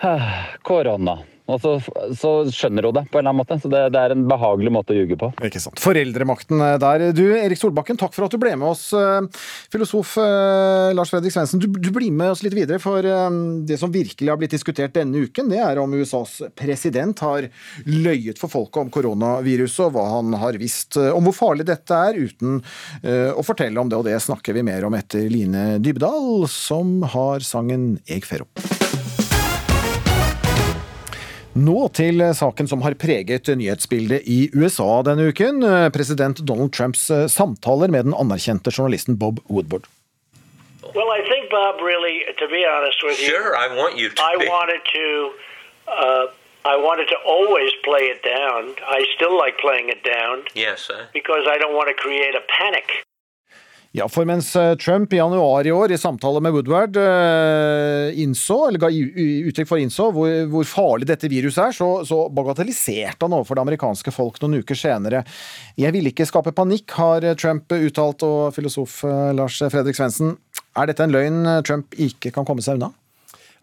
«Ah, 0.05 0.51
Korona. 0.61 1.17
Og 1.46 1.60
så, 1.62 1.76
så 2.18 2.30
skjønner 2.50 2.88
hun 2.88 2.96
det 2.98 3.04
på 3.12 3.20
en 3.20 3.22
eller 3.22 3.34
annen 3.34 3.41
måte. 3.43 3.58
Så 3.62 3.70
det, 3.70 3.82
det 3.93 4.02
er 4.02 4.16
en 4.16 4.26
behagelig 4.30 4.72
måte 4.74 4.96
å 4.96 4.98
ljuge 4.98 5.18
på. 5.22 5.30
Ikke 5.46 5.62
sant. 5.62 5.82
Foreldremakten 5.82 6.62
eh, 6.66 6.78
der. 6.82 7.06
Du, 7.16 7.24
Erik 7.38 7.60
Solbakken, 7.62 8.00
takk 8.02 8.16
for 8.16 8.26
at 8.26 8.34
du 8.34 8.39
ble 8.41 8.56
med 8.58 8.72
oss. 8.72 8.88
eh, 8.98 9.43
Filosof 9.74 10.16
eh, 10.22 10.93
Lars 10.98 11.14
Fredrik 11.14 11.36
Svendsen, 11.36 11.62
du, 11.62 11.68
du 11.70 11.91
blir 11.93 12.10
med 12.16 12.34
oss 12.34 12.41
litt 12.46 12.56
videre. 12.58 12.82
For 12.82 13.06
det 13.06 13.78
som 13.82 13.93
virkelig 13.93 14.32
har 14.32 14.39
blitt 14.41 14.56
diskutert 14.56 14.96
denne 14.96 15.26
uken, 15.28 15.52
det 15.52 15.62
er 15.62 15.82
om 15.82 15.93
USAs 15.93 16.39
president 16.58 17.22
har 17.26 17.50
løyet 17.86 18.41
for 18.41 18.52
folket 18.52 18.82
om 18.82 18.93
koronaviruset, 18.93 19.86
og 19.88 19.96
hva 19.96 20.06
han 20.16 20.34
har 20.41 20.58
visst 20.62 20.98
om 20.98 21.28
hvor 21.28 21.36
farlig 21.38 21.68
dette 21.70 21.98
er, 22.10 22.18
uten 22.18 22.62
å 23.06 23.46
fortelle 23.46 23.82
om 23.82 23.91
det. 23.91 24.00
Og 24.00 24.08
det 24.08 24.18
snakker 24.24 24.58
vi 24.58 24.66
mer 24.66 24.88
om 24.88 24.98
etter 24.98 25.30
Line 25.32 25.78
Dybdahl, 25.84 26.48
som 26.52 26.98
har 27.16 27.46
sangen 27.46 27.96
Eg 28.10 28.28
fer 28.28 28.46
opp. 28.48 28.84
Nå 31.56 31.88
til 31.95 32.20
saken 32.36 32.68
som 32.68 32.82
har 32.84 32.97
preget 32.99 33.47
nyhetsbildet 33.56 34.26
i 34.28 34.49
USA 34.60 34.99
denne 35.08 35.30
uken. 35.32 35.64
President 35.95 36.41
Donald 36.43 36.74
Trumps 36.76 37.06
eh, 37.16 37.28
samtaler 37.32 37.88
med 37.93 38.10
den 38.10 38.14
anerkjente 38.18 38.74
journalisten 38.76 39.16
Bob 39.22 39.39
Woodward. 39.47 39.88
Well, 40.95 41.12
I 41.16 41.22
think 41.30 41.49
Bob 41.49 41.80
really, 41.82 42.18
to 42.39 42.47
be 42.51 42.62
honest 42.68 42.99
with 43.03 43.18
you, 43.24 43.32
Sure, 43.32 43.56
I 43.56 43.68
want 43.72 43.95
you 43.97 44.10
to 44.10 44.22
I 44.22 44.36
be. 44.38 44.47
wanted 44.51 44.82
to, 44.97 45.06
uh, 45.88 46.26
I 46.68 46.76
wanted 46.88 47.08
to 47.14 47.18
always 47.24 47.72
play 47.88 48.03
it 48.14 48.22
down. 48.24 48.76
I 48.97 48.99
still 49.16 49.36
like 49.43 49.56
playing 49.66 49.88
it 49.95 50.03
down 50.03 50.43
Yes, 50.53 50.82
sir. 50.88 51.08
because 51.14 51.43
I 51.47 51.58
don't 51.58 51.74
want 51.80 51.88
to 51.88 51.95
create 51.95 52.36
a 52.36 52.43
panic. 52.60 52.88
Ja, 53.96 54.10
for 54.12 54.28
mens 54.28 54.50
eh, 54.60 54.74
Trump 54.76 55.14
i 55.14 55.22
januar 55.22 55.68
i 55.68 55.72
år 55.72 55.93
i 55.96 55.98
samtale 55.98 56.41
med 56.43 56.52
Woodward 56.52 56.98
eh, 57.00 58.18
innså, 58.20 58.58
eller 58.68 58.82
ga 58.82 58.89
uttrykk 58.91 59.70
for 59.70 59.80
innså, 59.80 60.10
hvor, 60.12 60.34
hvor 60.52 60.68
farlig 60.68 61.08
dette 61.08 61.30
viruset 61.32 61.62
er, 61.70 61.78
så, 61.78 61.88
så 62.04 62.18
bagatelliserte 62.36 63.24
han 63.24 63.38
overfor 63.38 63.56
det 63.56 63.64
amerikanske 63.64 64.12
folk 64.12 64.41
noen 64.43 64.60
uker 64.60 64.76
senere. 64.76 65.24
Jeg 65.80 65.96
ville 65.96 66.12
ikke 66.12 66.28
skape 66.28 66.52
panikk, 66.58 66.91
har 67.00 67.30
Trump 67.39 67.72
uttalt, 67.72 68.28
og 68.28 68.52
filosof 68.58 69.00
eh, 69.08 69.32
Lars 69.38 69.62
Fredrik 69.64 69.96
Svendsen. 69.96 70.36
Er 70.76 70.91
dette 70.91 71.08
en 71.08 71.16
løgn 71.16 71.46
eh, 71.48 71.64
Trump 71.64 71.96
ikke 71.96 72.36
kan 72.36 72.48
komme 72.48 72.66
seg 72.66 72.82
unna? 72.82 72.91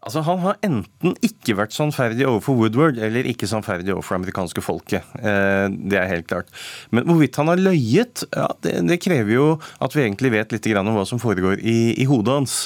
Altså, 0.03 0.23
Han 0.27 0.41
har 0.43 0.57
enten 0.67 1.13
ikke 1.23 1.55
vært 1.55 1.75
sannferdig 1.77 2.25
overfor 2.27 2.57
Woodward, 2.59 2.99
eller 2.99 3.27
ikke 3.31 3.47
sannferdig 3.47 3.93
overfor 3.95 4.17
det 4.17 4.23
amerikanske 4.25 4.65
folket. 4.65 5.07
Eh, 5.21 5.69
det 5.71 5.99
er 6.01 6.11
helt 6.11 6.27
klart. 6.27 6.51
Men 6.91 7.07
hvorvidt 7.07 7.39
han 7.39 7.53
har 7.53 7.63
løyet, 7.63 8.25
ja, 8.35 8.49
det, 8.67 8.75
det 8.89 8.99
krever 9.05 9.31
jo 9.37 9.47
at 9.79 9.95
vi 9.95 10.03
egentlig 10.03 10.33
vet 10.35 10.57
litt 10.57 10.67
om 10.81 10.91
hva 10.97 11.07
som 11.07 11.23
foregår 11.23 11.63
i, 11.63 11.95
i 12.03 12.09
hodet 12.11 12.35
hans. 12.41 12.57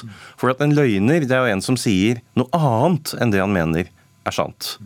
For 0.41 0.53
at 0.53 0.65
en 0.65 0.73
løgner 0.77 1.29
det 1.29 1.37
er 1.37 1.45
jo 1.45 1.59
en 1.59 1.65
som 1.65 1.77
sier 1.81 2.23
noe 2.41 2.49
annet 2.57 3.13
enn 3.21 3.35
det 3.35 3.45
han 3.45 3.53
mener 3.53 3.93
er 4.27 4.35
sant. 4.35 4.79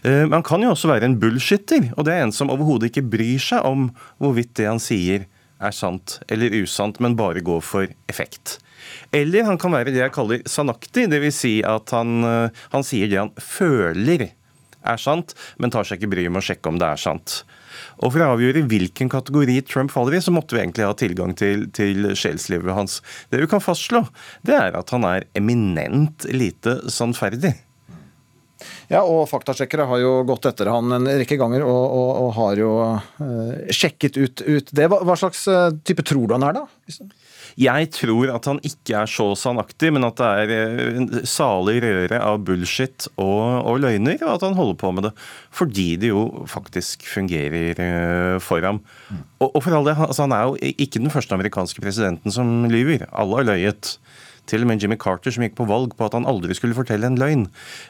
Eh, 0.00 0.24
Men 0.24 0.38
han 0.40 0.48
kan 0.48 0.64
jo 0.64 0.72
også 0.72 0.88
være 0.94 1.10
en 1.10 1.20
bullshitter, 1.20 1.92
og 1.96 2.08
det 2.08 2.16
er 2.16 2.24
en 2.24 2.32
som 2.34 2.50
overhodet 2.52 2.88
ikke 2.88 3.04
bryr 3.12 3.42
seg 3.42 3.68
om 3.68 3.90
hvorvidt 4.22 4.56
det 4.56 4.70
han 4.70 4.80
sier 4.82 5.28
er 5.62 5.76
sant 5.76 6.18
eller 6.32 6.56
usant, 6.62 6.98
men 7.04 7.20
bare 7.20 7.44
går 7.44 7.60
for 7.62 7.92
effekt. 8.10 8.56
Eller 9.14 9.48
han 9.48 9.58
kan 9.60 9.74
være 9.74 9.92
det 9.92 10.02
jeg 10.02 10.14
kaller 10.14 10.44
sanaktig, 10.48 11.08
dvs. 11.12 11.40
Si 11.42 11.54
at 11.66 11.92
han, 11.96 12.22
eh, 12.26 12.62
han 12.74 12.86
sier 12.86 13.10
det 13.10 13.20
han 13.20 13.34
føler 13.40 14.28
er 14.82 14.98
sant, 14.98 15.34
men 15.62 15.70
tar 15.70 15.86
seg 15.86 16.00
ikke 16.00 16.12
bryet 16.14 16.32
med 16.32 16.42
å 16.42 16.46
sjekke 16.46 16.70
om 16.70 16.78
det 16.80 16.88
er 16.90 17.00
sant. 17.00 17.42
Og 18.02 18.12
For 18.12 18.22
å 18.22 18.32
avgjøre 18.34 18.64
hvilken 18.68 19.10
kategori 19.12 19.60
Trump 19.68 19.92
faller 19.94 20.18
i, 20.18 20.22
så 20.24 20.34
måtte 20.34 20.56
vi 20.56 20.62
egentlig 20.62 20.88
ha 20.88 20.94
tilgang 20.98 21.34
til, 21.38 21.68
til 21.74 22.12
sjelslivet 22.18 22.74
hans. 22.76 23.00
Det 23.30 23.40
vi 23.42 23.50
kan 23.50 23.62
fastslå, 23.62 24.04
det 24.46 24.56
er 24.58 24.78
at 24.78 24.90
han 24.94 25.06
er 25.08 25.28
eminent 25.38 26.26
lite 26.32 26.80
sannferdig. 26.92 27.54
Ja, 28.92 29.00
og 29.02 29.24
faktasjekkere 29.30 29.88
har 29.90 30.00
jo 30.02 30.12
gått 30.28 30.46
etter 30.50 30.70
han 30.70 30.92
en 30.94 31.08
rekke 31.08 31.38
ganger 31.40 31.64
og, 31.66 31.82
og, 31.96 32.10
og 32.20 32.30
har 32.36 32.60
jo 32.60 32.70
uh, 32.84 33.72
sjekket 33.74 34.18
ut, 34.20 34.42
ut 34.44 34.70
det. 34.70 34.86
Hva, 34.92 35.16
slags 35.18 35.46
uh, 35.50 35.72
type 35.82 36.04
tror 36.06 36.28
du 36.28 36.36
han 36.36 36.46
er, 36.46 36.60
da? 36.60 37.08
Jeg 37.60 37.90
tror 37.94 38.32
at 38.34 38.48
han 38.48 38.60
ikke 38.66 38.96
er 39.02 39.10
så 39.10 39.28
sannaktig, 39.38 39.92
men 39.94 40.06
at 40.08 40.20
det 40.20 40.30
er 40.44 40.52
eh, 40.56 41.00
en 41.00 41.08
salig 41.28 41.80
røre 41.84 42.20
av 42.22 42.40
bullshit 42.46 43.08
og, 43.16 43.62
og, 43.68 43.80
løgner, 43.84 44.18
og 44.22 44.36
at 44.36 44.46
han 44.46 44.58
holder 44.58 44.78
på 44.80 44.92
med 44.96 45.08
det 45.08 45.14
fordi 45.52 45.88
det 46.00 46.08
jo 46.12 46.46
faktisk 46.48 47.04
fungerer 47.04 48.38
for 48.42 48.64
ham. 48.64 48.80
Og, 49.42 49.50
og 49.50 49.60
for 49.64 49.76
all 49.76 49.84
det, 49.84 49.96
altså, 50.00 50.24
Han 50.24 50.32
er 50.32 50.46
jo 50.48 50.72
ikke 50.72 51.02
den 51.02 51.12
første 51.12 51.34
amerikanske 51.36 51.82
presidenten 51.84 52.32
som 52.32 52.64
lyver. 52.72 53.04
Alle 53.12 53.40
har 53.40 53.48
løyet. 53.50 53.96
Til 54.52 54.66
og 54.66 54.68
med 54.68 54.84
Jimmy 54.84 54.98
Carter 55.00 55.32
som 55.32 55.46
gikk 55.46 55.56
på 55.56 55.68
valg 55.70 55.94
på 55.96 56.04
at 56.04 56.16
han 56.16 56.28
aldri 56.28 56.52
skulle 56.56 56.76
fortelle 56.76 57.08
en 57.08 57.16
løgn. 57.20 57.46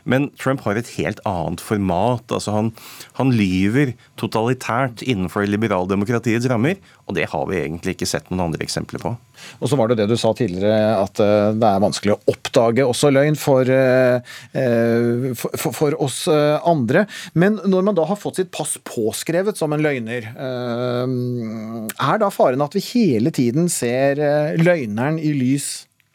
Men 0.06 0.30
Trump 0.38 0.62
har 0.66 0.78
et 0.78 0.94
helt 0.94 1.18
annet 1.28 1.62
format. 1.62 2.22
altså 2.30 2.54
Han, 2.54 2.70
han 3.18 3.34
lyver 3.34 3.96
totalitært 4.20 5.02
innenfor 5.02 5.48
liberaldemokratiets 5.50 6.46
rammer, 6.52 6.78
og 7.08 7.18
det 7.18 7.26
har 7.32 7.48
vi 7.50 7.58
egentlig 7.64 7.96
ikke 7.96 8.08
sett 8.08 8.30
noen 8.30 8.46
andre 8.46 8.62
eksempler 8.62 9.02
på. 9.02 9.16
Og 9.58 9.70
så 9.70 9.78
var 9.78 9.90
det 9.90 9.98
det 10.00 10.08
du 10.10 10.16
sa 10.20 10.32
tidligere, 10.36 10.94
at 11.00 11.20
eh, 11.22 11.50
det 11.58 11.68
er 11.68 11.82
vanskelig 11.82 12.14
å 12.14 12.20
oppdage 12.32 12.86
også 12.86 13.10
løgn 13.12 13.38
for, 13.38 13.66
eh, 13.66 14.34
eh, 14.54 15.30
for, 15.38 15.74
for, 15.74 15.98
oss 16.02 16.24
andre. 16.30 17.04
Men 17.38 17.58
når 17.68 17.86
man 17.88 17.98
da 17.98 18.06
har 18.08 18.20
fått 18.20 18.40
sitt 18.40 18.52
pass 18.54 18.76
påskrevet 18.86 19.58
som 19.58 19.74
en 19.74 19.82
løgner, 19.82 20.28
er 20.32 22.20
da 22.22 22.30
faren 22.32 22.62
at 22.64 22.74
vi 22.76 22.84
hele 22.92 23.32
tiden 23.34 23.68
ser 23.72 24.20
løgneren 24.60 25.18
i 25.20 25.34
lys 25.36 25.72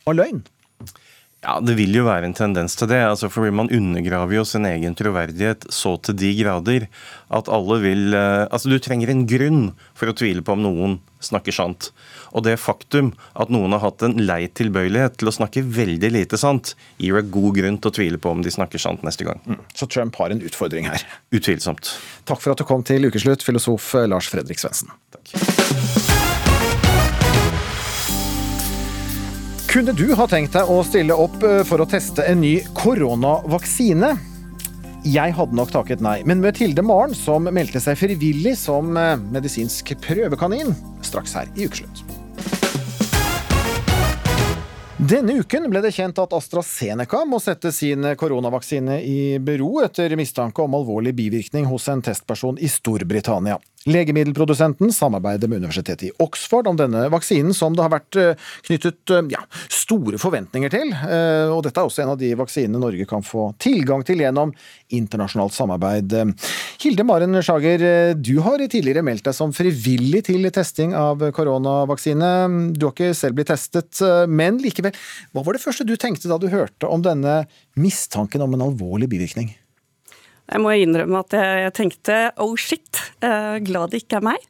og 0.07 0.17
løgn? 0.21 0.45
Ja, 1.45 1.59
Det 1.61 1.75
vil 1.77 1.93
jo 1.93 2.07
være 2.07 2.25
en 2.25 2.33
tendens 2.33 2.75
til 2.75 2.89
det. 2.89 2.97
altså 3.05 3.29
fordi 3.29 3.53
Man 3.53 3.69
undergraver 3.69 4.33
jo 4.33 4.43
sin 4.43 4.65
egen 4.65 4.95
troverdighet 4.95 5.67
så 5.69 5.95
til 6.01 6.15
de 6.17 6.31
grader 6.43 6.87
at 7.29 7.47
alle 7.47 7.79
vil 7.81 8.13
eh, 8.13 8.47
Altså, 8.51 8.69
Du 8.69 8.79
trenger 8.79 9.09
en 9.09 9.27
grunn 9.27 9.73
for 9.93 10.09
å 10.09 10.15
tvile 10.17 10.41
på 10.41 10.55
om 10.57 10.63
noen 10.65 10.97
snakker 11.21 11.53
sant. 11.53 11.91
Og 12.33 12.43
det 12.43 12.59
faktum 12.59 13.13
at 13.35 13.49
noen 13.49 13.71
har 13.73 13.81
hatt 13.85 14.03
en 14.05 14.17
lei 14.17 14.47
tilbøyelighet 14.47 15.17
til 15.17 15.29
å 15.29 15.33
snakke 15.33 15.63
veldig 15.63 16.11
lite 16.13 16.37
sant, 16.37 16.75
gir 17.01 17.17
deg 17.17 17.31
god 17.33 17.55
grunn 17.57 17.79
til 17.81 17.89
å 17.89 17.95
tvile 17.95 18.21
på 18.21 18.33
om 18.33 18.43
de 18.45 18.53
snakker 18.53 18.81
sant 18.81 19.01
neste 19.07 19.25
gang. 19.25 19.41
Mm. 19.47 19.63
Så 19.73 19.89
Trump 19.89 20.15
har 20.21 20.29
en 20.33 20.43
utfordring 20.45 20.85
her? 20.89 21.05
Utvilsomt. 21.33 21.95
Takk 22.29 22.43
for 22.43 22.53
at 22.53 22.61
du 22.61 22.67
kom 22.69 22.85
til 22.85 23.09
ukeslutt, 23.09 23.45
filosof 23.45 23.95
Lars 24.05 24.29
Fredrik 24.29 24.61
Svendsen. 24.61 24.93
Kunne 29.77 29.93
du 29.93 30.07
ha 30.17 30.25
tenkt 30.25 30.55
deg 30.57 30.69
å 30.73 30.79
stille 30.81 31.13
opp 31.13 31.35
eh, 31.45 31.59
for 31.61 31.83
å 31.83 31.85
teste 31.85 32.23
en 32.25 32.39
ny 32.41 32.55
koronavaksine? 32.73 34.07
Jeg 35.05 35.35
hadde 35.37 35.53
nok 35.59 35.69
takket 35.69 36.01
nei, 36.01 36.15
men 36.25 36.41
møt 36.41 36.57
Hilde 36.57 36.81
Maren, 36.81 37.13
som 37.13 37.45
meldte 37.45 37.77
seg 37.83 37.99
frivillig 38.01 38.55
som 38.57 38.97
eh, 38.97 39.13
medisinsk 39.35 39.91
prøvekanin, 40.01 40.73
straks 41.05 41.37
her 41.37 41.53
i 41.53 41.69
Ukeslutt. 41.69 42.01
Denne 44.97 45.37
uken 45.43 45.69
ble 45.69 45.85
det 45.85 45.93
kjent 45.93 46.17
at 46.25 46.33
AstraZeneca 46.33 47.21
må 47.29 47.37
sette 47.37 47.69
sin 47.69 48.15
koronavaksine 48.17 48.97
i 49.05 49.19
bero 49.37 49.75
etter 49.85 50.17
mistanke 50.17 50.65
om 50.65 50.73
alvorlig 50.73 51.13
bivirkning 51.21 51.69
hos 51.69 51.85
en 51.93 52.01
testperson 52.01 52.57
i 52.57 52.65
Storbritannia. 52.65 53.61
Legemiddelprodusenten 53.85 54.91
samarbeider 54.93 55.47
med 55.47 55.57
universitetet 55.61 56.09
i 56.09 56.11
Oxford 56.23 56.67
om 56.67 56.77
denne 56.79 57.05
vaksinen, 57.13 57.53
som 57.55 57.75
det 57.75 57.83
har 57.85 57.93
vært 57.93 58.17
eh, 58.19 58.47
knyttet 58.67 59.13
eh, 59.13 59.27
ja, 59.31 59.43
store 59.71 60.19
forventninger 60.19 60.73
til. 60.73 60.91
Eh, 60.91 61.51
og 61.53 61.61
dette 61.65 61.79
er 61.79 61.87
også 61.87 62.03
en 62.03 62.11
av 62.15 62.19
de 62.19 62.33
vaksinene 62.39 62.81
Norge 62.81 63.07
kan 63.07 63.23
få 63.23 63.51
tilgang 63.63 64.03
til 64.07 64.23
gjennom 64.23 64.51
internasjonalt 64.93 65.55
samarbeid. 65.55 66.15
Hilde 66.81 67.05
Maren 67.07 67.39
Sjager, 67.43 67.85
du 68.15 68.33
har 68.43 68.63
tidligere 68.65 69.05
meldt 69.05 69.27
deg 69.29 69.37
som 69.37 69.53
frivillig 69.55 70.25
til 70.27 70.49
testing 70.53 70.95
av 70.97 71.23
koronavaksine. 71.35 72.31
Du 72.75 72.89
har 72.89 72.95
ikke 72.95 73.13
selv 73.17 73.39
blitt 73.39 73.51
testet, 73.53 74.01
men 74.31 74.59
likevel. 74.63 74.95
Hva 75.31 75.45
var 75.45 75.57
det 75.57 75.63
første 75.63 75.87
du 75.87 75.95
tenkte 75.99 76.31
da 76.31 76.39
du 76.41 76.49
hørte 76.51 76.89
om 76.89 77.03
denne 77.05 77.41
mistanken 77.79 78.43
om 78.43 78.57
en 78.57 78.67
alvorlig 78.69 79.11
bivirkning? 79.11 79.53
Jeg 80.47 80.63
må 80.63 80.71
innrømme 80.79 81.21
at 81.25 81.35
jeg 81.35 81.71
tenkte 81.75 82.17
oh 82.43 82.53
shit, 82.59 83.01
eh, 83.25 83.57
glad 83.67 83.91
det 83.91 84.03
ikke 84.03 84.21
er 84.21 84.27
meg. 84.29 84.45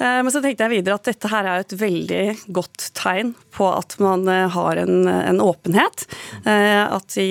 Eh, 0.00 0.18
men 0.26 0.32
så 0.34 0.42
tenkte 0.42 0.66
jeg 0.66 0.80
videre 0.80 0.96
at 0.98 1.06
dette 1.06 1.30
her 1.30 1.46
er 1.46 1.62
et 1.62 1.74
veldig 1.78 2.24
godt 2.56 2.88
tegn 2.98 3.32
på 3.54 3.68
at 3.70 3.94
man 4.02 4.26
eh, 4.32 4.48
har 4.50 4.80
en, 4.82 5.06
en 5.06 5.42
åpenhet. 5.42 6.06
At 6.46 7.14
de, 7.14 7.26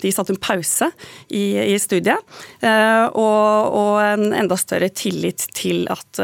de 0.00 0.10
satte 0.12 0.32
en 0.34 0.40
pause 0.40 0.90
i, 1.28 1.58
i 1.72 1.76
studiet. 1.80 2.20
Og, 2.60 3.76
og, 3.80 3.94
en 4.00 4.34
enda 4.36 4.56
større 4.60 4.90
tillit 4.94 5.46
til 5.56 5.86
at 5.90 6.20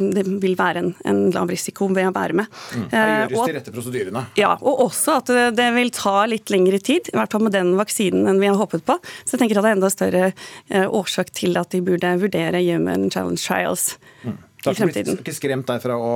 det 0.00 0.24
vil 0.42 0.56
være 0.58 0.82
en, 0.82 0.90
en 1.08 1.20
lav 1.34 1.50
risiko 1.52 1.88
ved 1.94 2.10
å 2.10 2.14
være 2.16 2.38
med. 2.40 2.58
Mm. 2.74 2.86
Her 2.92 3.12
gjøres 3.32 3.52
de 3.52 3.56
rette 3.58 3.74
prosedyrene. 3.74 4.24
Ja, 4.40 4.54
og 4.58 4.82
også 4.88 5.18
at 5.20 5.32
det 5.56 5.68
vil 5.76 5.92
ta 5.94 6.16
litt 6.30 6.50
lengre 6.52 6.80
tid, 6.82 7.10
i 7.12 7.16
hvert 7.16 7.34
fall 7.34 7.46
med 7.46 7.54
den 7.56 7.74
vaksinen 7.78 8.28
enn 8.30 8.42
vi 8.42 8.50
har 8.50 8.58
håpet 8.58 8.86
på. 8.88 8.98
Så 9.24 9.36
jeg 9.36 9.44
tenker 9.44 9.60
at 9.60 9.68
det 9.68 9.72
er 9.72 9.78
enda 9.78 9.92
større 9.92 10.27
årsak 10.70 11.32
til 11.36 11.58
at 11.60 11.72
de 11.74 11.82
burde 11.84 12.14
vurdere 12.22 12.62
Human 12.64 13.08
Challenge 13.12 13.40
Trials. 13.40 13.96
Mm. 14.24 14.38
Det 14.58 14.72
har 14.74 14.90
ikke, 14.90 15.12
ikke 15.20 15.32
skremt 15.36 15.68
deg 15.68 15.78
fra 15.82 15.94
å, 15.94 16.14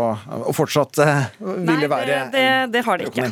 å 0.51 0.53
fortsatt 0.55 0.99
uh, 0.99 1.27
ville 1.63 1.87
være 1.91 2.09
Nei, 2.09 2.25
det, 2.33 2.33
det, 2.35 2.47
det, 2.75 2.83
har 2.89 2.99
det 2.99 3.07
ikke. 3.07 3.29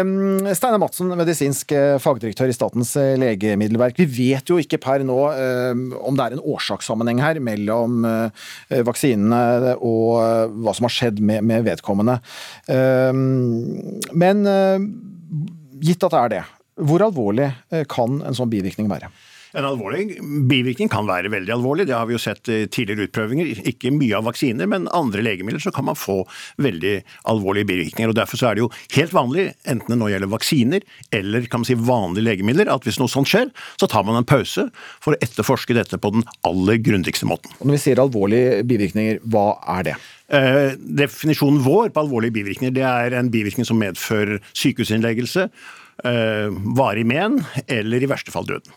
Um, 0.00 0.48
Steinar 0.56 0.80
Madsen, 0.80 1.12
medisinsk 1.18 1.74
eh, 1.76 1.96
fagdirektør 2.00 2.48
i 2.48 2.56
Statens 2.56 2.94
legemiddelverk. 3.20 4.00
Vi 4.00 4.08
vet 4.32 4.48
jo 4.48 4.56
ikke 4.62 4.80
per 4.80 5.04
nå 5.06 5.18
um, 5.28 5.84
om 6.00 6.16
det 6.16 6.24
er 6.24 6.38
en 6.38 6.44
årsakssammenheng 6.54 7.20
her 7.20 7.42
mellom 7.44 8.08
uh, 8.08 8.48
vaksinene 8.88 9.76
og 9.76 10.16
uh, 10.16 10.44
hva 10.56 10.76
som 10.76 10.88
har 10.88 10.96
skjedd 10.96 11.20
med, 11.20 11.44
med 11.48 11.68
vedkommende. 11.68 12.18
Um, 12.72 14.00
men 14.16 14.44
gitt 15.84 16.04
at 16.06 16.14
det 16.14 16.22
er 16.22 16.36
det, 16.38 16.44
hvor 16.88 17.02
alvorlig 17.04 17.52
kan 17.90 18.22
en 18.24 18.36
sånn 18.36 18.50
bivirkning 18.50 18.88
være? 18.88 19.10
En 19.56 19.64
alvorlig 19.64 20.18
bivirkning 20.50 20.90
kan 20.92 21.06
være 21.08 21.30
veldig 21.32 21.54
alvorlig, 21.54 21.86
det 21.88 21.96
har 21.96 22.08
vi 22.08 22.16
jo 22.16 22.20
sett 22.20 22.50
i 22.52 22.58
tidligere 22.68 23.08
utprøvinger. 23.08 23.62
Ikke 23.70 23.92
mye 23.94 24.18
av 24.18 24.26
vaksiner, 24.28 24.68
men 24.68 24.88
andre 24.96 25.24
legemidler 25.24 25.62
så 25.62 25.72
kan 25.74 25.86
man 25.88 25.96
få 25.96 26.18
veldig 26.60 26.98
alvorlige 27.32 27.70
bivirkninger. 27.70 28.12
og 28.12 28.18
Derfor 28.18 28.40
så 28.40 28.50
er 28.50 28.58
det 28.58 28.64
jo 28.66 28.70
helt 28.98 29.14
vanlig, 29.16 29.46
enten 29.64 29.94
det 29.94 29.98
nå 30.00 30.10
gjelder 30.12 30.32
vaksiner 30.32 30.84
eller 31.14 31.48
kan 31.48 31.62
man 31.62 31.68
si 31.70 31.78
vanlige 31.78 32.26
legemidler, 32.26 32.68
at 32.72 32.84
hvis 32.84 33.00
noe 33.00 33.12
sånt 33.12 33.30
skjer, 33.30 33.48
så 33.80 33.88
tar 33.88 34.04
man 34.04 34.18
en 34.20 34.28
pause 34.28 34.68
for 35.00 35.14
å 35.14 35.20
etterforske 35.24 35.76
dette 35.76 36.00
på 36.00 36.12
den 36.14 36.26
aller 36.48 36.80
grundigste 36.84 37.28
måten. 37.28 37.54
Og 37.58 37.70
Når 37.70 37.78
vi 37.78 37.82
sier 37.86 38.02
alvorlige 38.02 38.62
bivirkninger, 38.68 39.22
hva 39.32 39.48
er 39.78 39.88
det? 39.90 39.96
Eh, 40.28 40.74
definisjonen 40.76 41.62
vår 41.64 41.88
på 41.94 42.02
alvorlige 42.04 42.36
bivirkninger 42.36 42.74
det 42.76 42.84
er 42.84 43.16
en 43.16 43.30
bivirkning 43.32 43.64
som 43.64 43.80
medfører 43.80 44.42
sykehusinnleggelse, 44.52 45.48
eh, 46.04 46.52
varig 46.76 47.06
men 47.08 47.40
eller 47.66 48.04
i 48.04 48.10
verste 48.10 48.34
fall 48.34 48.44
døden. 48.44 48.76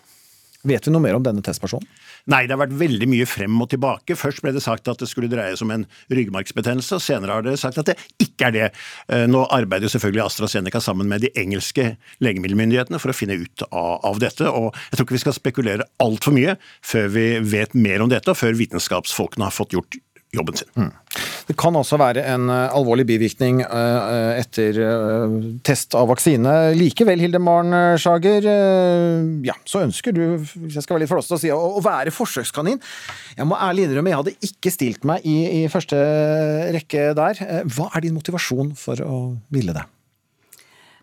Vet 0.68 0.86
vi 0.86 0.94
noe 0.94 1.02
mer 1.02 1.18
om 1.18 1.24
denne 1.26 1.42
testpersonen? 1.46 1.88
Nei, 2.30 2.44
det 2.46 2.54
har 2.54 2.62
vært 2.62 2.76
veldig 2.78 3.08
mye 3.10 3.26
frem 3.26 3.56
og 3.64 3.72
tilbake. 3.72 4.18
Først 4.20 4.44
ble 4.46 4.54
det 4.54 4.62
sagt 4.62 4.90
at 4.92 5.02
det 5.02 5.10
skulle 5.10 5.30
dreie 5.32 5.56
seg 5.58 5.66
om 5.66 5.74
en 5.74 5.86
ryggmargsbetennelse, 6.14 7.00
og 7.00 7.02
senere 7.02 7.38
har 7.38 7.46
det 7.48 7.56
sagt 7.62 7.80
at 7.82 7.90
det 7.90 7.98
ikke 8.22 8.52
er 8.52 8.56
det. 8.56 8.68
Eh, 9.10 9.26
nå 9.30 9.42
arbeider 9.50 9.90
selvfølgelig 9.92 10.26
AstraZeneca 10.28 10.84
sammen 10.84 11.10
med 11.10 11.26
de 11.26 11.34
engelske 11.42 11.96
legemiddelmyndighetene 12.22 13.02
for 13.02 13.14
å 13.14 13.18
finne 13.18 13.40
ut 13.42 13.66
av 13.72 14.22
dette, 14.22 14.46
og 14.46 14.70
jeg 14.92 15.00
tror 15.00 15.08
ikke 15.08 15.18
vi 15.18 15.24
skal 15.26 15.38
spekulere 15.40 15.90
altfor 16.04 16.38
mye 16.38 16.58
før 16.86 17.10
vi 17.16 17.28
vet 17.42 17.74
mer 17.74 18.06
om 18.06 18.14
dette, 18.14 18.30
og 18.30 18.38
før 18.38 18.58
vitenskapsfolkene 18.62 19.50
har 19.50 19.56
fått 19.56 19.74
gjort 19.78 19.98
jobben 20.36 20.56
sin. 20.56 20.70
Mm. 20.80 20.92
Det 21.48 21.56
kan 21.60 21.76
også 21.76 21.98
være 22.00 22.24
en 22.32 22.48
uh, 22.48 22.72
alvorlig 22.72 23.04
bivirkning 23.10 23.62
uh, 23.66 24.32
etter 24.40 24.78
uh, 24.80 25.34
test 25.68 25.96
av 26.00 26.08
vaksine. 26.12 26.54
Likevel, 26.78 27.20
Hilde 27.24 27.42
Maren 27.44 28.00
Sjager, 28.00 28.48
ja, 29.46 29.58
så 29.68 29.84
ønsker 29.86 30.16
du 30.16 30.24
hvis 30.40 30.78
jeg 30.78 30.86
skal 30.86 30.96
være 30.96 31.06
litt 31.06 31.12
flåsete 31.12 31.38
å 31.38 31.42
si, 31.44 31.52
å, 31.52 31.84
være 31.84 32.14
forsøkskanin. 32.16 32.80
Jeg 33.38 33.50
må 33.50 33.60
ærlig 33.60 33.90
innrømme, 33.90 34.14
jeg 34.14 34.22
hadde 34.24 34.52
ikke 34.52 34.74
stilt 34.74 35.08
meg 35.08 35.26
i, 35.28 35.38
i 35.62 35.64
første 35.72 36.00
rekke 36.78 37.12
der. 37.18 37.42
Hva 37.72 37.92
er 37.92 38.06
din 38.06 38.16
motivasjon 38.16 38.76
for 38.80 39.04
å 39.04 39.24
ville 39.52 39.76
det? 39.76 39.88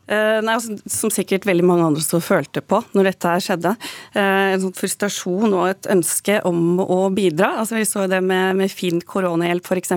Uh, 0.08 0.40
nei, 0.40 0.54
altså, 0.54 0.78
som 0.88 1.12
sikkert 1.12 1.44
veldig 1.48 1.66
mange 1.68 1.84
andre 1.84 2.02
så 2.04 2.20
følte 2.24 2.62
på 2.64 2.80
når 2.96 3.10
dette 3.10 3.32
her 3.32 3.44
skjedde. 3.44 3.74
Uh, 4.14 4.54
en 4.54 4.62
sånn 4.62 4.76
frustrasjon 4.76 5.52
og 5.52 5.66
et 5.68 5.88
ønske 5.92 6.38
om 6.48 6.80
å 6.80 7.00
bidra. 7.12 7.50
Altså, 7.60 7.76
vi 7.76 7.84
så 7.88 8.06
det 8.08 8.22
med, 8.24 8.56
med 8.56 8.72
fin 8.72 9.02
koronahjelp 9.04 9.68
f.eks. 9.68 9.92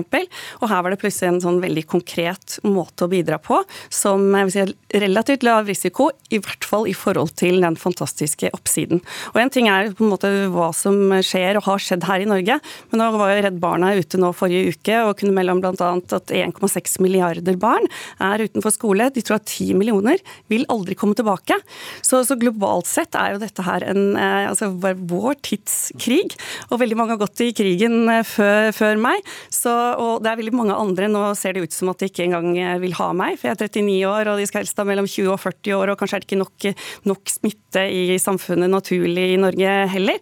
Og 0.60 0.68
her 0.68 0.84
var 0.84 0.92
det 0.92 1.00
plutselig 1.00 1.30
en 1.30 1.40
sånn 1.44 1.62
veldig 1.62 1.84
konkret 1.88 2.58
måte 2.66 3.06
å 3.06 3.12
bidra 3.12 3.38
på, 3.40 3.62
som 3.92 4.26
jeg 4.36 4.48
vil 4.48 4.54
si, 4.54 4.66
relativt 5.02 5.46
lav 5.46 5.70
risiko, 5.70 6.10
i 6.28 6.40
hvert 6.42 6.68
fall 6.68 6.84
i 6.90 6.96
forhold 6.96 7.32
til 7.40 7.62
den 7.64 7.78
fantastiske 7.80 8.52
oppsiden. 8.52 9.00
Og 9.32 9.40
En 9.42 9.52
ting 9.52 9.70
er 9.72 9.94
på 9.96 10.04
en 10.04 10.12
måte 10.12 10.30
hva 10.52 10.70
som 10.76 10.98
skjer 11.24 11.58
og 11.58 11.66
har 11.70 11.82
skjedd 11.82 12.04
her 12.08 12.24
i 12.24 12.28
Norge, 12.28 12.58
men 12.92 13.00
nå 13.00 13.08
var 13.16 13.32
jo 13.32 13.40
Redd 13.46 13.58
Barna 13.62 13.94
ute 13.96 14.20
nå 14.20 14.34
forrige 14.36 14.76
uke 14.76 15.00
og 15.06 15.16
kunne 15.20 15.34
melde 15.36 15.56
om 15.56 15.64
bl.a. 15.64 15.90
at 16.20 16.32
1,6 16.36 17.00
milliarder 17.02 17.56
barn 17.60 17.88
er 18.22 18.44
utenfor 18.44 18.74
skole. 18.74 19.08
De 19.12 19.24
tror 19.24 19.40
at 19.40 19.48
10 19.48 19.80
millioner 19.80 20.01
personer 20.02 20.18
vil 20.48 20.66
aldri 20.68 20.94
komme 20.94 21.14
tilbake. 21.14 21.56
Så, 22.02 22.24
så 22.24 22.36
globalt 22.36 22.86
sett 22.86 23.14
er 23.14 23.34
jo 23.34 23.42
dette 23.42 23.62
her 23.62 23.84
en, 23.86 24.16
eh, 24.16 24.48
altså 24.48 24.70
vår 24.72 25.38
tids 25.42 25.92
krig. 25.98 26.34
Og 26.70 26.80
veldig 26.80 26.96
mange 26.96 27.14
har 27.14 27.22
gått 27.22 27.40
i 27.40 27.52
krigen 27.52 28.08
eh, 28.08 28.22
før, 28.22 28.72
før 28.72 28.96
meg. 29.00 29.22
Så, 29.50 29.70
og 29.70 30.22
det 30.22 30.32
er 30.32 30.40
veldig 30.40 30.54
mange 30.56 30.76
andre. 30.76 31.08
Nå 31.08 31.34
ser 31.38 31.54
det 31.54 31.66
ut 31.66 31.72
som 31.72 31.92
at 31.92 32.02
de 32.02 32.10
ikke 32.10 32.26
engang 32.26 32.56
eh, 32.58 32.78
vil 32.82 32.96
ha 32.98 33.12
meg, 33.12 33.38
for 33.38 33.50
jeg 33.50 33.56
er 33.56 33.68
39 33.68 34.02
år, 34.08 34.32
og 34.32 34.40
de 34.40 34.48
skal 34.48 34.62
helst 34.62 34.78
ha 34.78 34.86
mellom 34.88 35.08
20 35.08 35.32
og 35.32 35.40
40 35.42 35.78
år, 35.78 35.92
og 35.92 36.00
kanskje 36.00 36.18
er 36.18 36.24
det 36.24 36.30
ikke 36.30 36.42
nok, 36.42 36.68
nok 37.12 37.32
smitte 37.32 37.86
i 37.88 38.18
samfunnet 38.20 38.70
naturlig 38.70 39.32
i 39.32 39.40
Norge 39.40 39.70
heller. 39.92 40.18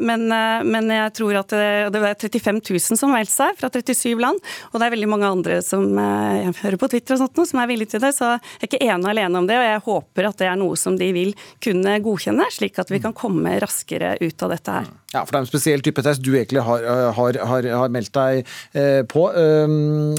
Men, 0.00 0.22
men 0.30 0.92
jeg 0.92 1.12
tror 1.18 1.40
at 1.40 1.50
det, 1.50 2.00
var 2.02 2.14
35 2.14 2.60
000 2.62 2.98
som 3.00 3.10
meldte 3.12 3.32
seg 3.34 3.58
fra 3.58 3.70
37 3.72 4.14
land, 4.22 4.38
og 4.70 4.78
det 4.78 4.86
er 4.86 4.94
veldig 4.94 5.10
mange 5.10 5.30
andre 5.30 5.58
som 5.66 5.86
jeg 5.98 6.54
hører 6.60 6.78
på 6.80 6.90
Twitter 6.92 7.16
og 7.16 7.22
sånt, 7.24 7.42
som 7.50 7.62
er 7.62 7.70
villige 7.70 7.94
til 7.94 8.04
det. 8.04 8.12
Så 8.16 8.30
jeg 8.30 8.40
er 8.62 8.68
ikke 8.68 8.89
ene 8.90 9.06
og 9.06 9.12
alene 9.14 9.40
om 9.40 9.48
det, 9.48 9.58
og 9.58 9.66
jeg 9.66 9.84
håper 9.86 10.30
at 10.30 10.42
det 10.42 10.50
er 10.50 10.58
noe 10.60 10.78
som 10.78 10.98
de 11.00 11.10
vil 11.16 11.34
kunne 11.62 11.96
godkjenne, 12.04 12.48
slik 12.52 12.78
at 12.82 12.92
vi 12.92 13.02
kan 13.02 13.16
komme 13.16 13.56
raskere 13.62 14.16
ut 14.20 14.46
av 14.46 14.54
dette 14.56 14.80
her. 14.80 14.90
Ja, 15.10 15.24
for 15.24 15.34
det 15.34 15.38
er 15.40 15.42
en 15.42 15.50
spesiell 15.50 15.82
type 15.82 16.02
test 16.06 16.22
du 16.22 16.30
egentlig 16.36 16.62
har, 16.62 16.84
har, 17.16 17.38
har, 17.50 17.66
har 17.82 17.90
meldt 17.90 18.12
deg 18.14 18.44
eh, 18.78 19.00
på. 19.10 19.24
Um, 19.34 20.14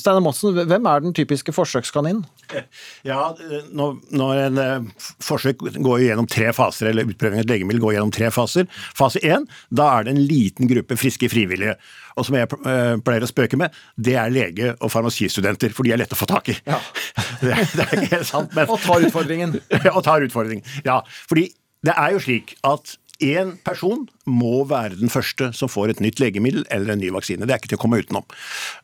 Steinar 0.00 0.22
Madsen, 0.24 0.56
hvem 0.56 0.88
er 0.88 1.02
den 1.04 1.16
typiske 1.16 1.54
forsøkskaninen? 1.56 2.24
Ja, 3.06 3.30
når, 3.70 4.00
når 4.10 4.38
en 4.42 4.88
forsøk 5.22 5.60
går 5.62 6.00
gjennom 6.02 6.26
tre 6.30 6.48
faser, 6.56 6.88
eller 6.90 7.06
utprøving 7.06 7.38
av 7.38 7.44
et 7.44 7.52
legemiddel 7.52 7.82
går 7.84 7.94
gjennom 7.94 8.10
tre 8.14 8.30
faser. 8.34 8.66
Fase 8.98 9.22
én, 9.22 9.46
da 9.70 9.86
er 9.94 10.08
det 10.08 10.16
en 10.16 10.22
liten 10.26 10.70
gruppe 10.70 10.98
friske 10.98 11.30
frivillige. 11.30 11.76
Og 12.18 12.26
som 12.26 12.36
jeg 12.36 12.50
pleier 12.50 13.24
å 13.24 13.30
spøke 13.30 13.58
med, 13.60 13.76
det 13.96 14.16
er 14.18 14.34
lege- 14.34 14.74
og 14.80 14.90
farmasistudenter, 14.92 15.72
for 15.76 15.86
de 15.86 15.94
er 15.94 16.02
lette 16.02 16.18
å 16.18 16.20
få 16.20 16.28
tak 16.30 16.50
i. 16.52 16.58
Ja. 16.66 16.80
det, 17.44 17.54
er, 17.54 17.62
det, 17.70 17.86
er, 17.86 17.94
ikke 17.96 18.16
helt 18.16 18.30
sant, 18.32 18.56
men 18.56 18.70
Og 18.74 18.82
tar 18.82 19.06
utfordringen. 19.06 19.56
og 19.94 20.02
tar 20.06 20.26
utfordringen. 20.26 20.66
Ja, 20.86 21.00
fordi 21.30 21.52
det 21.86 21.94
er 21.96 22.16
jo 22.16 22.20
slik 22.20 22.56
at 22.66 22.98
én 23.20 23.52
person 23.66 24.06
må 24.30 24.64
være 24.68 24.98
den 25.00 25.12
første 25.12 25.50
som 25.56 25.70
får 25.70 25.92
et 25.92 26.02
nytt 26.04 26.20
legemiddel 26.22 26.64
eller 26.72 26.94
en 26.94 27.02
ny 27.02 27.10
vaksine. 27.14 27.46
Det 27.46 27.54
er 27.54 27.60
ikke 27.60 27.72
til 27.72 27.80
å 27.80 27.82
komme 27.82 28.00
utenom. 28.00 28.26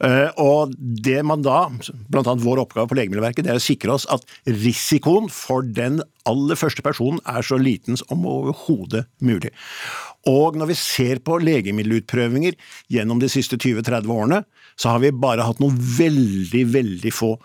Eh, 0.04 0.28
og 0.42 0.74
det 0.76 1.18
man 1.26 1.44
da, 1.46 1.66
bl.a. 2.12 2.36
vår 2.42 2.62
oppgave 2.66 2.90
på 2.90 2.98
Legemiddelverket, 2.98 3.46
det 3.46 3.54
er 3.54 3.60
å 3.60 3.64
sikre 3.64 3.96
oss 3.96 4.06
at 4.12 4.26
risikoen 4.48 5.30
for 5.32 5.66
den 5.66 6.02
aller 6.28 6.58
første 6.58 6.84
personen 6.84 7.22
er 7.30 7.46
så 7.46 7.58
liten 7.60 7.98
som 8.00 8.26
overhodet 8.28 9.06
mulig. 9.24 9.52
Og 10.26 10.58
når 10.58 10.72
vi 10.72 10.78
ser 10.78 11.20
på 11.22 11.38
legemiddelutprøvinger 11.38 12.56
gjennom 12.92 13.20
de 13.22 13.30
siste 13.30 13.58
20-30 13.62 14.10
årene, 14.10 14.42
så 14.76 14.92
har 14.92 15.04
vi 15.04 15.14
bare 15.14 15.46
hatt 15.46 15.62
noen 15.62 15.76
veldig, 15.78 16.64
veldig 16.74 17.12
få 17.14 17.36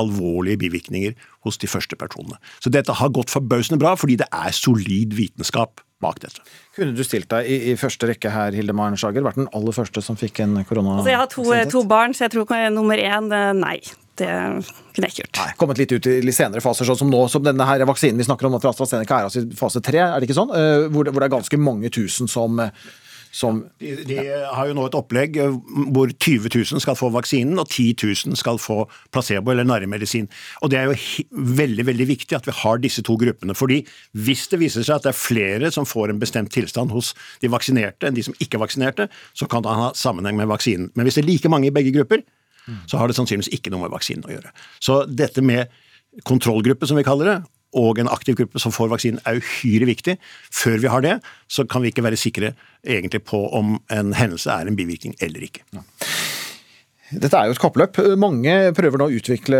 alvorlige 0.00 0.62
bivirkninger 0.64 1.14
hos 1.44 1.58
de 1.60 1.68
første 1.68 1.98
personene. 2.00 2.38
Så 2.64 2.72
dette 2.72 2.94
har 2.96 3.12
gått 3.12 3.32
forbausende 3.32 3.80
bra, 3.82 3.92
fordi 3.98 4.16
det 4.22 4.28
er 4.32 4.54
solid 4.56 5.12
vitenskap 5.18 5.82
bak 6.02 6.20
dette. 6.24 6.44
Kunne 6.76 6.96
du 6.96 7.02
stilt 7.06 7.30
deg 7.32 7.48
i, 7.48 7.58
i 7.72 7.78
første 7.80 8.10
rekke 8.10 8.32
her, 8.32 8.54
Hilde 8.56 8.74
Maren 8.76 8.98
Schager? 9.00 9.24
Vært 9.24 9.40
den 9.40 9.50
aller 9.56 9.76
første 9.76 10.04
som 10.04 10.18
fikk 10.18 10.42
en 10.44 10.58
korona? 10.68 10.98
Altså, 10.98 11.12
jeg 11.12 11.20
har 11.22 11.32
to, 11.32 11.46
to, 11.72 11.84
barn, 11.88 12.16
så 12.16 12.26
jeg 12.26 12.36
tror 12.36 12.56
nummer 12.74 13.00
én 13.00 13.30
nei. 13.58 13.78
Det 14.20 14.28
kunne 14.28 15.06
jeg 15.06 15.14
ikke 15.14 15.22
gjort. 15.22 15.38
Nei, 15.40 15.52
kommet 15.56 15.78
litt 15.80 15.92
ut 15.94 16.06
i 16.10 16.18
litt 16.20 16.36
senere 16.36 16.60
faser, 16.60 16.84
sånn 16.84 16.98
som 17.00 17.12
nå, 17.12 17.22
som 17.32 17.44
denne 17.44 17.64
her 17.64 17.84
vaksinen 17.88 18.20
vi 18.20 18.26
snakker 18.26 18.50
om 18.50 18.58
at 18.58 18.66
AstraZeneca 18.68 19.22
er 19.22 19.28
altså 19.30 19.40
i 19.40 19.56
fase 19.56 19.80
tre, 19.84 20.02
er 20.04 20.18
det 20.20 20.28
ikke 20.28 20.36
sånn? 20.36 20.52
Hvor 20.92 21.06
det, 21.06 21.14
hvor 21.14 21.24
det 21.24 21.30
er 21.30 21.36
ganske 21.38 21.60
mange 21.60 21.88
tusen 21.94 22.28
som 22.28 22.60
som 23.32 23.62
de, 23.80 23.94
de, 24.04 24.18
har 24.52 24.68
jo 24.68 24.74
nå 24.76 24.84
et 24.86 24.96
opplegg 24.98 25.38
hvor 25.40 26.10
20 26.12 26.50
000 26.52 26.82
skal 26.84 26.96
få 26.98 27.08
vaksinen, 27.14 27.56
og 27.58 27.70
10 27.70 27.94
000 28.28 28.36
skal 28.38 28.60
få 28.60 28.82
placebo 29.14 29.54
eller 29.54 29.64
narremedisin. 29.64 30.28
Og 30.60 30.70
Det 30.72 30.78
er 30.78 30.90
jo 30.90 31.24
veldig 31.32 31.86
veldig 31.88 32.08
viktig 32.12 32.36
at 32.36 32.48
vi 32.48 32.56
har 32.58 32.82
disse 32.82 33.02
to 33.02 33.16
gruppene. 33.16 33.56
fordi 33.56 33.82
Hvis 34.12 34.48
det 34.52 34.60
viser 34.60 34.84
seg 34.84 35.00
at 35.00 35.08
det 35.08 35.14
er 35.14 35.18
flere 35.18 35.72
som 35.72 35.88
får 35.88 36.12
en 36.12 36.20
bestemt 36.20 36.52
tilstand 36.52 36.92
hos 36.92 37.14
de 37.40 37.48
vaksinerte 37.48 38.06
enn 38.06 38.14
de 38.14 38.26
som 38.28 38.36
ikke 38.38 38.60
er 38.60 38.66
vaksinerte, 38.66 39.08
så 39.32 39.48
kan 39.48 39.64
det 39.64 39.72
ha 39.80 39.92
sammenheng 39.96 40.36
med 40.36 40.52
vaksinen. 40.52 40.92
Men 40.94 41.08
hvis 41.08 41.16
det 41.16 41.24
er 41.24 41.30
like 41.32 41.48
mange 41.48 41.72
i 41.72 41.74
begge 41.74 41.94
grupper, 41.96 42.22
så 42.86 43.00
har 43.00 43.08
det 43.08 43.16
sannsynligvis 43.16 43.50
ikke 43.56 43.72
noe 43.72 43.86
med 43.86 43.94
vaksinen 43.94 44.28
å 44.28 44.34
gjøre. 44.34 44.52
Så 44.82 45.02
dette 45.08 45.42
med 45.42 45.72
kontrollgruppe, 46.28 46.86
som 46.86 46.98
vi 47.00 47.06
kaller 47.06 47.30
det, 47.30 47.38
og 47.72 48.00
en 48.00 48.10
aktiv 48.12 48.36
gruppe 48.38 48.60
som 48.62 48.74
får 48.74 48.90
vaksinen, 48.92 49.22
er 49.26 49.40
uhyre 49.40 49.88
viktig. 49.88 50.18
Før 50.52 50.78
vi 50.82 50.92
har 50.92 51.04
det, 51.04 51.16
så 51.48 51.64
kan 51.68 51.84
vi 51.84 51.92
ikke 51.92 52.04
være 52.04 52.20
sikre 52.20 52.52
egentlig 52.82 53.24
på 53.24 53.46
om 53.54 53.76
en 53.92 54.14
hendelse 54.16 54.50
er 54.52 54.68
en 54.68 54.78
bivirkning 54.78 55.16
eller 55.22 55.48
ikke. 55.48 55.64
Ja. 55.72 55.86
Dette 57.12 57.36
er 57.36 57.48
jo 57.48 57.52
et 57.52 57.60
kappløp. 57.60 57.98
Mange 58.20 58.52
prøver 58.76 59.00
nå 59.00 59.06
å 59.10 59.16
utvikle 59.18 59.58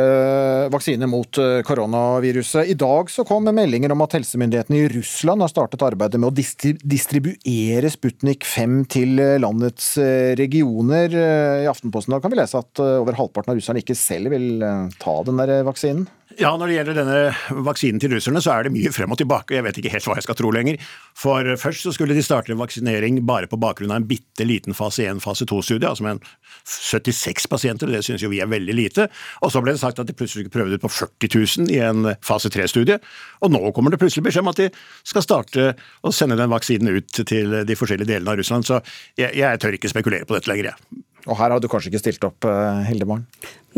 vaksine 0.72 1.08
mot 1.10 1.36
eh, 1.40 1.60
koronaviruset. 1.66 2.70
I 2.72 2.76
dag 2.80 3.10
så 3.12 3.26
kom 3.28 3.44
meldinger 3.44 3.92
om 3.92 4.04
at 4.04 4.16
helsemyndighetene 4.16 4.78
i 4.78 4.86
Russland 4.94 5.44
har 5.44 5.52
startet 5.52 5.84
arbeidet 5.84 6.20
med 6.22 6.30
å 6.30 6.78
distribuere 6.94 7.92
Sputnik 7.92 8.46
5 8.48 8.78
til 8.94 9.20
eh, 9.20 9.36
landets 9.42 9.92
eh, 10.00 10.32
regioner. 10.38 11.12
I 11.12 11.68
Aftenposten 11.68 12.16
da 12.16 12.22
kan 12.24 12.32
vi 12.32 12.40
lese 12.40 12.62
at 12.62 12.80
over 12.80 13.20
halvparten 13.20 13.52
av 13.52 13.60
russerne 13.60 13.84
ikke 13.84 13.98
selv 13.98 14.32
vil 14.32 14.64
ta 15.02 15.18
den 15.26 15.42
der 15.42 15.66
vaksinen. 15.68 16.06
Ja, 16.39 16.53
Når 16.57 16.70
det 16.70 16.76
gjelder 16.76 16.97
denne 16.97 17.62
vaksinen 17.66 18.01
til 18.01 18.12
russerne, 18.14 18.41
så 18.45 18.53
er 18.55 18.66
det 18.66 18.72
mye 18.74 18.93
frem 18.95 19.12
og 19.12 19.18
tilbake. 19.20 19.57
Jeg 19.57 19.64
vet 19.66 19.78
ikke 19.80 19.91
helt 19.93 20.07
hva 20.07 20.16
jeg 20.16 20.26
skal 20.26 20.37
tro 20.39 20.53
lenger. 20.55 20.78
For 21.18 21.49
først 21.61 21.85
så 21.85 21.93
skulle 21.95 22.16
de 22.16 22.24
starte 22.24 22.57
vaksinering 22.59 23.20
bare 23.28 23.49
på 23.51 23.59
bakgrunn 23.61 23.93
av 23.93 24.01
en 24.01 24.07
bitte 24.09 24.47
liten 24.49 24.76
fase 24.76 25.05
1, 25.11 25.20
fase 25.24 25.47
2-studie, 25.49 25.89
altså 25.89 26.07
med 26.07 26.22
76 26.68 27.49
pasienter, 27.53 27.91
og 27.91 27.97
det 27.97 28.05
syns 28.07 28.24
jo 28.24 28.30
vi 28.33 28.41
er 28.45 28.51
veldig 28.51 28.76
lite. 28.78 29.09
Og 29.43 29.53
så 29.53 29.62
ble 29.64 29.74
det 29.74 29.83
sagt 29.83 30.01
at 30.01 30.09
de 30.09 30.16
plutselig 30.16 30.47
skulle 30.47 30.57
prøve 30.57 30.74
det 30.74 30.80
på 30.83 30.93
40 30.93 31.33
000 31.66 31.74
i 31.74 31.80
en 31.85 32.12
fase 32.24 32.53
3-studie. 32.55 33.01
Og 33.43 33.53
nå 33.53 33.62
kommer 33.76 33.93
det 33.93 34.01
plutselig 34.03 34.28
beskjed 34.28 34.47
om 34.47 34.53
at 34.55 34.62
de 34.62 34.70
skal 35.03 35.26
starte 35.26 35.72
å 36.03 36.14
sende 36.14 36.39
den 36.41 36.53
vaksinen 36.53 36.97
ut 36.97 37.22
til 37.22 37.62
de 37.66 37.78
forskjellige 37.78 38.14
delene 38.14 38.33
av 38.33 38.41
Russland. 38.41 38.68
Så 38.68 38.80
jeg, 39.18 39.35
jeg 39.43 39.62
tør 39.62 39.78
ikke 39.78 39.93
spekulere 39.93 40.28
på 40.28 40.39
dette 40.39 40.53
lenger, 40.53 40.72
jeg. 40.72 41.03
Og 41.30 41.37
her 41.39 41.55
har 41.55 41.62
du 41.62 41.68
kanskje 41.70 41.93
ikke 41.93 42.03
stilt 42.03 42.24
opp, 42.26 42.47
Hildemaren? 42.89 43.28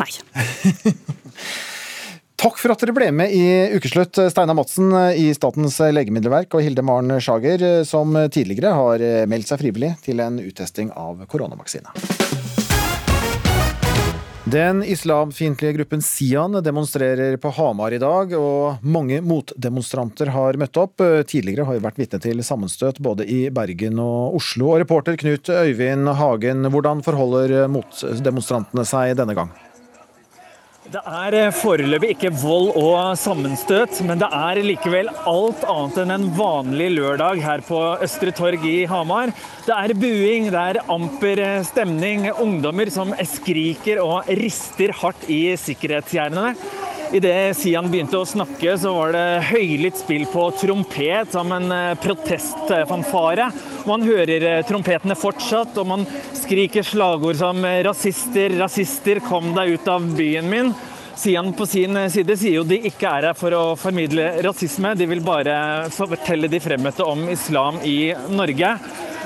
Nei. 0.01 0.11
Takk 2.37 2.59
for 2.59 2.75
at 2.75 2.83
dere 2.83 2.93
ble 2.97 3.09
med 3.15 3.33
i 3.33 3.45
Ukeslutt, 3.77 4.19
Steinar 4.33 4.57
Madsen 4.59 4.91
i 5.17 5.29
Statens 5.37 5.79
legemiddelverk 5.79 6.57
og 6.59 6.67
Hilde 6.67 6.85
Maren 6.85 7.17
Sjager, 7.23 7.85
som 7.89 8.13
tidligere 8.29 8.75
har 8.75 9.05
meldt 9.31 9.49
seg 9.53 9.63
frivillig 9.63 9.95
til 10.05 10.21
en 10.25 10.43
uttesting 10.43 10.91
av 10.99 11.25
koronavaksine. 11.31 11.95
Den 14.45 14.83
islamfiendtlige 14.85 15.73
gruppen 15.73 16.03
Sian 16.05 16.53
demonstrerer 16.63 17.37
på 17.41 17.49
Hamar 17.57 17.95
i 17.97 17.99
dag, 17.99 18.35
og 18.37 18.85
mange 18.85 19.23
motdemonstranter 19.25 20.29
har 20.35 20.59
møtt 20.61 20.77
opp. 20.77 21.01
Tidligere 21.31 21.65
har 21.65 21.79
vi 21.79 21.85
vært 21.87 22.03
vitne 22.03 22.21
til 22.21 22.45
sammenstøt 22.45 23.01
både 23.01 23.25
i 23.25 23.47
Bergen 23.49 23.97
og 24.05 24.37
Oslo. 24.37 24.75
Og 24.75 24.83
reporter 24.85 25.17
Knut 25.17 25.49
Øyvind 25.49 26.13
Hagen, 26.21 26.69
hvordan 26.69 27.01
forholder 27.07 27.65
motdemonstrantene 27.73 28.85
seg 28.85 29.17
denne 29.17 29.39
gang? 29.39 29.55
Det 30.95 31.01
er 31.11 31.35
eh, 31.35 31.49
foreløpig 31.51 32.13
ikke 32.13 32.31
vold 32.39 32.69
og 32.79 33.17
sammenstøt, 33.19 33.97
men 34.07 34.21
det 34.21 34.29
er 34.31 34.61
likevel 34.63 35.09
alt 35.27 35.65
annet 35.67 35.97
enn 36.05 36.13
en 36.15 36.29
vanlig 36.37 36.87
lørdag 36.95 37.41
her 37.43 37.65
på 37.67 37.81
Østre 38.05 38.31
Torg 38.37 38.63
i 38.71 38.85
Hamar. 38.87 39.33
Det 39.67 39.75
er 39.75 39.97
buing, 39.99 40.47
det 40.55 40.61
er 40.61 40.79
amper 40.95 41.43
eh, 41.43 41.67
stemning, 41.67 42.29
ungdommer 42.39 42.95
som 42.95 43.11
skriker 43.27 44.05
og 44.05 44.31
rister 44.39 44.95
hardt 45.01 45.27
i 45.27 45.57
sikkerhetsgjerdene. 45.59 46.55
Idet 47.15 47.59
Sian 47.59 47.91
begynte 47.91 48.21
å 48.21 48.27
snakke, 48.27 48.79
så 48.79 48.95
var 48.95 49.13
det 49.15 49.27
høylytt 49.51 49.99
spill 49.99 50.25
på 50.31 50.47
trompet 50.63 51.35
som 51.35 51.51
en 51.59 51.75
eh, 51.75 51.99
protestfanfare. 52.07 53.51
Man 53.91 54.07
hører 54.07 54.63
trompetene 54.71 55.19
fortsatt, 55.19 55.75
og 55.75 55.91
man 55.91 56.07
skriker 56.39 56.87
slagord 56.87 57.43
som 57.43 57.67
'rasister, 57.67 58.61
rasister, 58.63 59.19
kom 59.27 59.57
deg 59.59 59.75
ut 59.75 59.91
av 59.91 60.13
byen 60.15 60.51
min'. 60.55 60.75
Sian 61.17 61.53
på 61.55 61.67
sin 61.67 61.97
side 62.11 62.37
sier 62.37 62.59
jo 62.59 62.67
de 62.67 62.81
ikke 62.91 63.09
er 63.09 63.29
her 63.31 63.39
for 63.39 63.55
å 63.55 63.63
formidle 63.79 64.27
rasisme, 64.45 64.95
de 64.99 65.07
vil 65.09 65.23
bare 65.25 65.57
fortelle 65.95 66.51
de 66.51 66.61
fremmøtte 66.63 67.07
om 67.07 67.29
islam 67.33 67.79
i 67.87 68.13
Norge. 68.35 68.75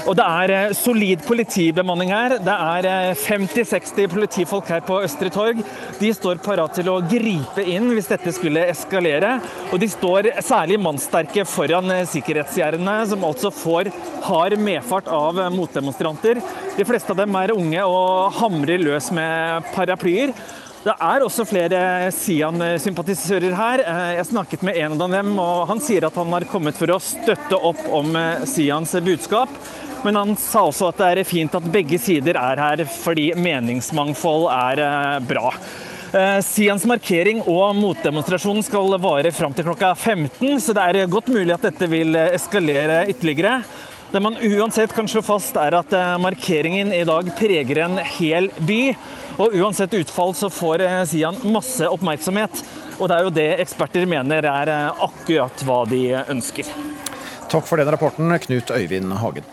Og 0.09 0.15
det 0.17 0.25
er 0.25 0.53
eh, 0.55 0.75
solid 0.77 1.25
politibemanning 1.27 2.13
her. 2.15 2.37
Det 2.45 2.55
er 2.55 2.87
50-60 3.19 4.03
eh, 4.05 4.11
politifolk 4.13 4.71
her 4.73 4.85
på 4.87 5.01
Østre 5.05 5.31
Torg. 5.33 5.61
De 5.99 6.13
står 6.15 6.41
parat 6.45 6.73
til 6.79 6.89
å 6.93 7.01
gripe 7.05 7.65
inn 7.65 7.91
hvis 7.93 8.09
dette 8.13 8.33
skulle 8.37 8.69
eskalere. 8.71 9.35
Og 9.73 9.83
de 9.83 9.91
står 9.91 10.31
særlig 10.45 10.79
mannsterke 10.81 11.45
foran 11.49 11.93
eh, 11.93 12.07
sikkerhetsgjerdene, 12.09 12.97
som 13.11 13.27
altså 13.29 13.53
får 13.53 13.93
hard 14.29 14.57
medfart 14.63 15.11
av 15.13 15.43
motdemonstranter. 15.57 16.41
De 16.79 16.89
fleste 16.89 17.13
av 17.13 17.21
dem 17.21 17.37
er 17.43 17.57
unge 17.57 17.85
og 17.91 18.39
hamrer 18.39 18.81
løs 18.81 19.11
med 19.15 19.69
paraplyer. 19.75 20.33
Det 20.85 20.95
er 20.95 21.25
også 21.25 21.45
flere 21.49 21.81
Sian-sympatisører 22.15 23.57
her. 23.59 23.83
Jeg 24.15 24.29
snakket 24.31 24.63
med 24.65 24.79
en 24.79 24.95
av 24.95 25.11
dem, 25.13 25.35
og 25.43 25.67
han 25.73 25.83
sier 25.83 26.07
at 26.07 26.17
han 26.17 26.33
har 26.33 26.47
kommet 26.49 26.79
for 26.79 26.95
å 26.95 27.01
støtte 27.03 27.59
opp 27.59 27.83
om 27.99 28.15
Sians 28.47 28.95
budskap. 29.05 29.53
Men 30.05 30.17
han 30.17 30.37
sa 30.39 30.63
også 30.69 30.93
at 30.93 31.01
det 31.01 31.11
er 31.11 31.27
fint 31.27 31.55
at 31.59 31.71
begge 31.73 31.99
sider 32.01 32.39
er 32.39 32.61
her 32.63 32.85
fordi 33.01 33.33
meningsmangfold 33.39 34.47
er 34.55 34.83
eh, 34.85 35.19
bra. 35.27 35.51
Eh, 36.09 36.39
Sians 36.47 36.87
markering 36.89 37.43
og 37.43 37.75
motdemonstrasjonen 37.77 38.65
skal 38.65 38.95
vare 39.03 39.33
fram 39.35 39.57
til 39.57 39.67
klokka 39.67 39.93
15, 39.97 40.55
så 40.63 40.77
det 40.77 40.87
er 40.87 41.11
godt 41.11 41.29
mulig 41.35 41.53
at 41.57 41.67
dette 41.67 41.91
vil 41.91 42.15
eh, 42.17 42.35
eskalere 42.39 43.03
ytterligere. 43.11 43.59
Det 44.09 44.23
man 44.25 44.39
uansett 44.41 44.95
kan 44.97 45.11
slå 45.11 45.21
fast, 45.27 45.59
er 45.61 45.77
at 45.83 45.93
eh, 45.93 46.15
markeringen 46.23 46.95
i 46.97 47.05
dag 47.09 47.29
preger 47.37 47.83
en 47.85 47.99
hel 48.17 48.49
by. 48.65 48.83
Og 49.39 49.55
uansett 49.55 49.95
utfall 49.95 50.35
så 50.35 50.51
får 50.51 50.83
eh, 50.83 51.03
Sian 51.07 51.37
masse 51.55 51.87
oppmerksomhet. 51.87 52.63
Og 52.99 53.07
det 53.07 53.17
er 53.19 53.27
jo 53.27 53.35
det 53.35 53.49
eksperter 53.63 54.09
mener 54.11 54.49
er 54.51 54.73
eh, 54.75 55.05
akkurat 55.09 55.67
hva 55.67 55.85
de 55.91 56.03
ønsker. 56.27 56.73
Takk 57.49 57.69
for 57.69 57.81
den 57.81 57.91
rapporten, 57.95 58.35
Knut 58.45 58.75
Øyvind 58.75 59.15
Hagen. 59.23 59.47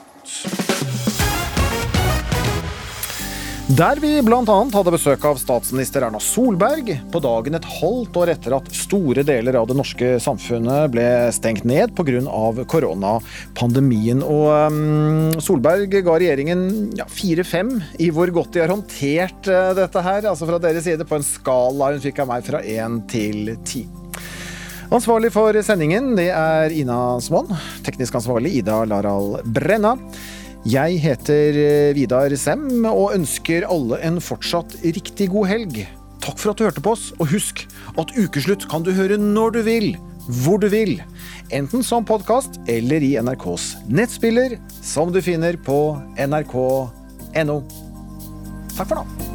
Der 3.65 3.97
vi 3.97 4.19
bl.a. 4.21 4.43
hadde 4.45 4.91
besøk 4.93 5.23
av 5.25 5.39
statsminister 5.41 6.03
Erna 6.05 6.19
Solberg 6.21 6.91
på 7.09 7.21
dagen 7.23 7.57
et 7.57 7.65
halvt 7.79 8.19
år 8.21 8.31
etter 8.35 8.53
at 8.59 8.67
store 8.77 9.23
deler 9.25 9.57
av 9.57 9.65
det 9.65 9.77
norske 9.79 10.11
samfunnet 10.21 10.91
ble 10.93 11.05
stengt 11.33 11.65
ned 11.65 11.95
pga. 11.97 12.21
koronapandemien. 12.69 14.21
Og 14.21 14.69
um, 14.69 15.33
Solberg 15.41 15.97
ga 15.97 16.13
regjeringen 16.13 16.93
ja, 16.93 17.09
fire-fem 17.09 17.73
i 17.97 18.11
hvor 18.13 18.29
godt 18.37 18.53
de 18.53 18.61
har 18.61 18.69
håndtert 18.69 19.49
uh, 19.49 19.73
dette 19.73 20.05
her, 20.11 20.29
altså 20.29 20.45
fra 20.45 20.61
deres 20.61 20.85
side, 20.85 21.01
på 21.01 21.17
en 21.17 21.25
skala 21.25 21.89
hun 21.95 22.05
fikk 22.05 22.21
av 22.21 22.29
meg 22.35 22.45
fra 22.45 22.61
én 22.61 23.01
til 23.09 23.55
ti. 23.65 23.87
Ansvarlig 24.93 25.33
for 25.33 25.57
sendingen 25.65 26.13
det 26.13 26.29
er 26.37 26.69
Ina 26.69 27.17
Swann. 27.17 27.49
Teknisk 27.81 28.21
ansvarlig 28.21 28.59
Ida 28.61 28.83
Laral 28.85 29.39
Brenna. 29.41 29.97
Jeg 30.65 30.97
heter 30.97 31.57
eh, 31.61 31.91
Vidar 31.93 32.33
Sem 32.41 32.63
og 32.89 33.11
ønsker 33.13 33.67
alle 33.69 33.99
en 34.01 34.15
fortsatt 34.17 34.73
riktig 34.81 35.27
god 35.29 35.45
helg. 35.51 35.77
Takk 36.25 36.41
for 36.41 36.51
at 36.51 36.57
du 36.57 36.65
hørte 36.65 36.81
på 36.81 36.95
oss, 36.95 37.11
og 37.21 37.29
husk 37.29 37.67
at 38.01 38.15
Ukeslutt 38.17 38.65
kan 38.71 38.81
du 38.81 38.89
høre 38.97 39.19
når 39.21 39.53
du 39.53 39.59
vil, 39.67 39.87
hvor 40.41 40.57
du 40.57 40.65
vil. 40.73 40.97
Enten 41.53 41.85
som 41.85 42.07
podkast 42.09 42.57
eller 42.65 43.05
i 43.05 43.13
NRKs 43.21 43.75
nettspiller, 43.85 44.57
som 44.81 45.13
du 45.13 45.21
finner 45.21 45.53
på 45.53 45.79
nrk.no. 46.17 47.61
Takk 48.73 48.89
for 48.89 49.03
nå. 49.03 49.34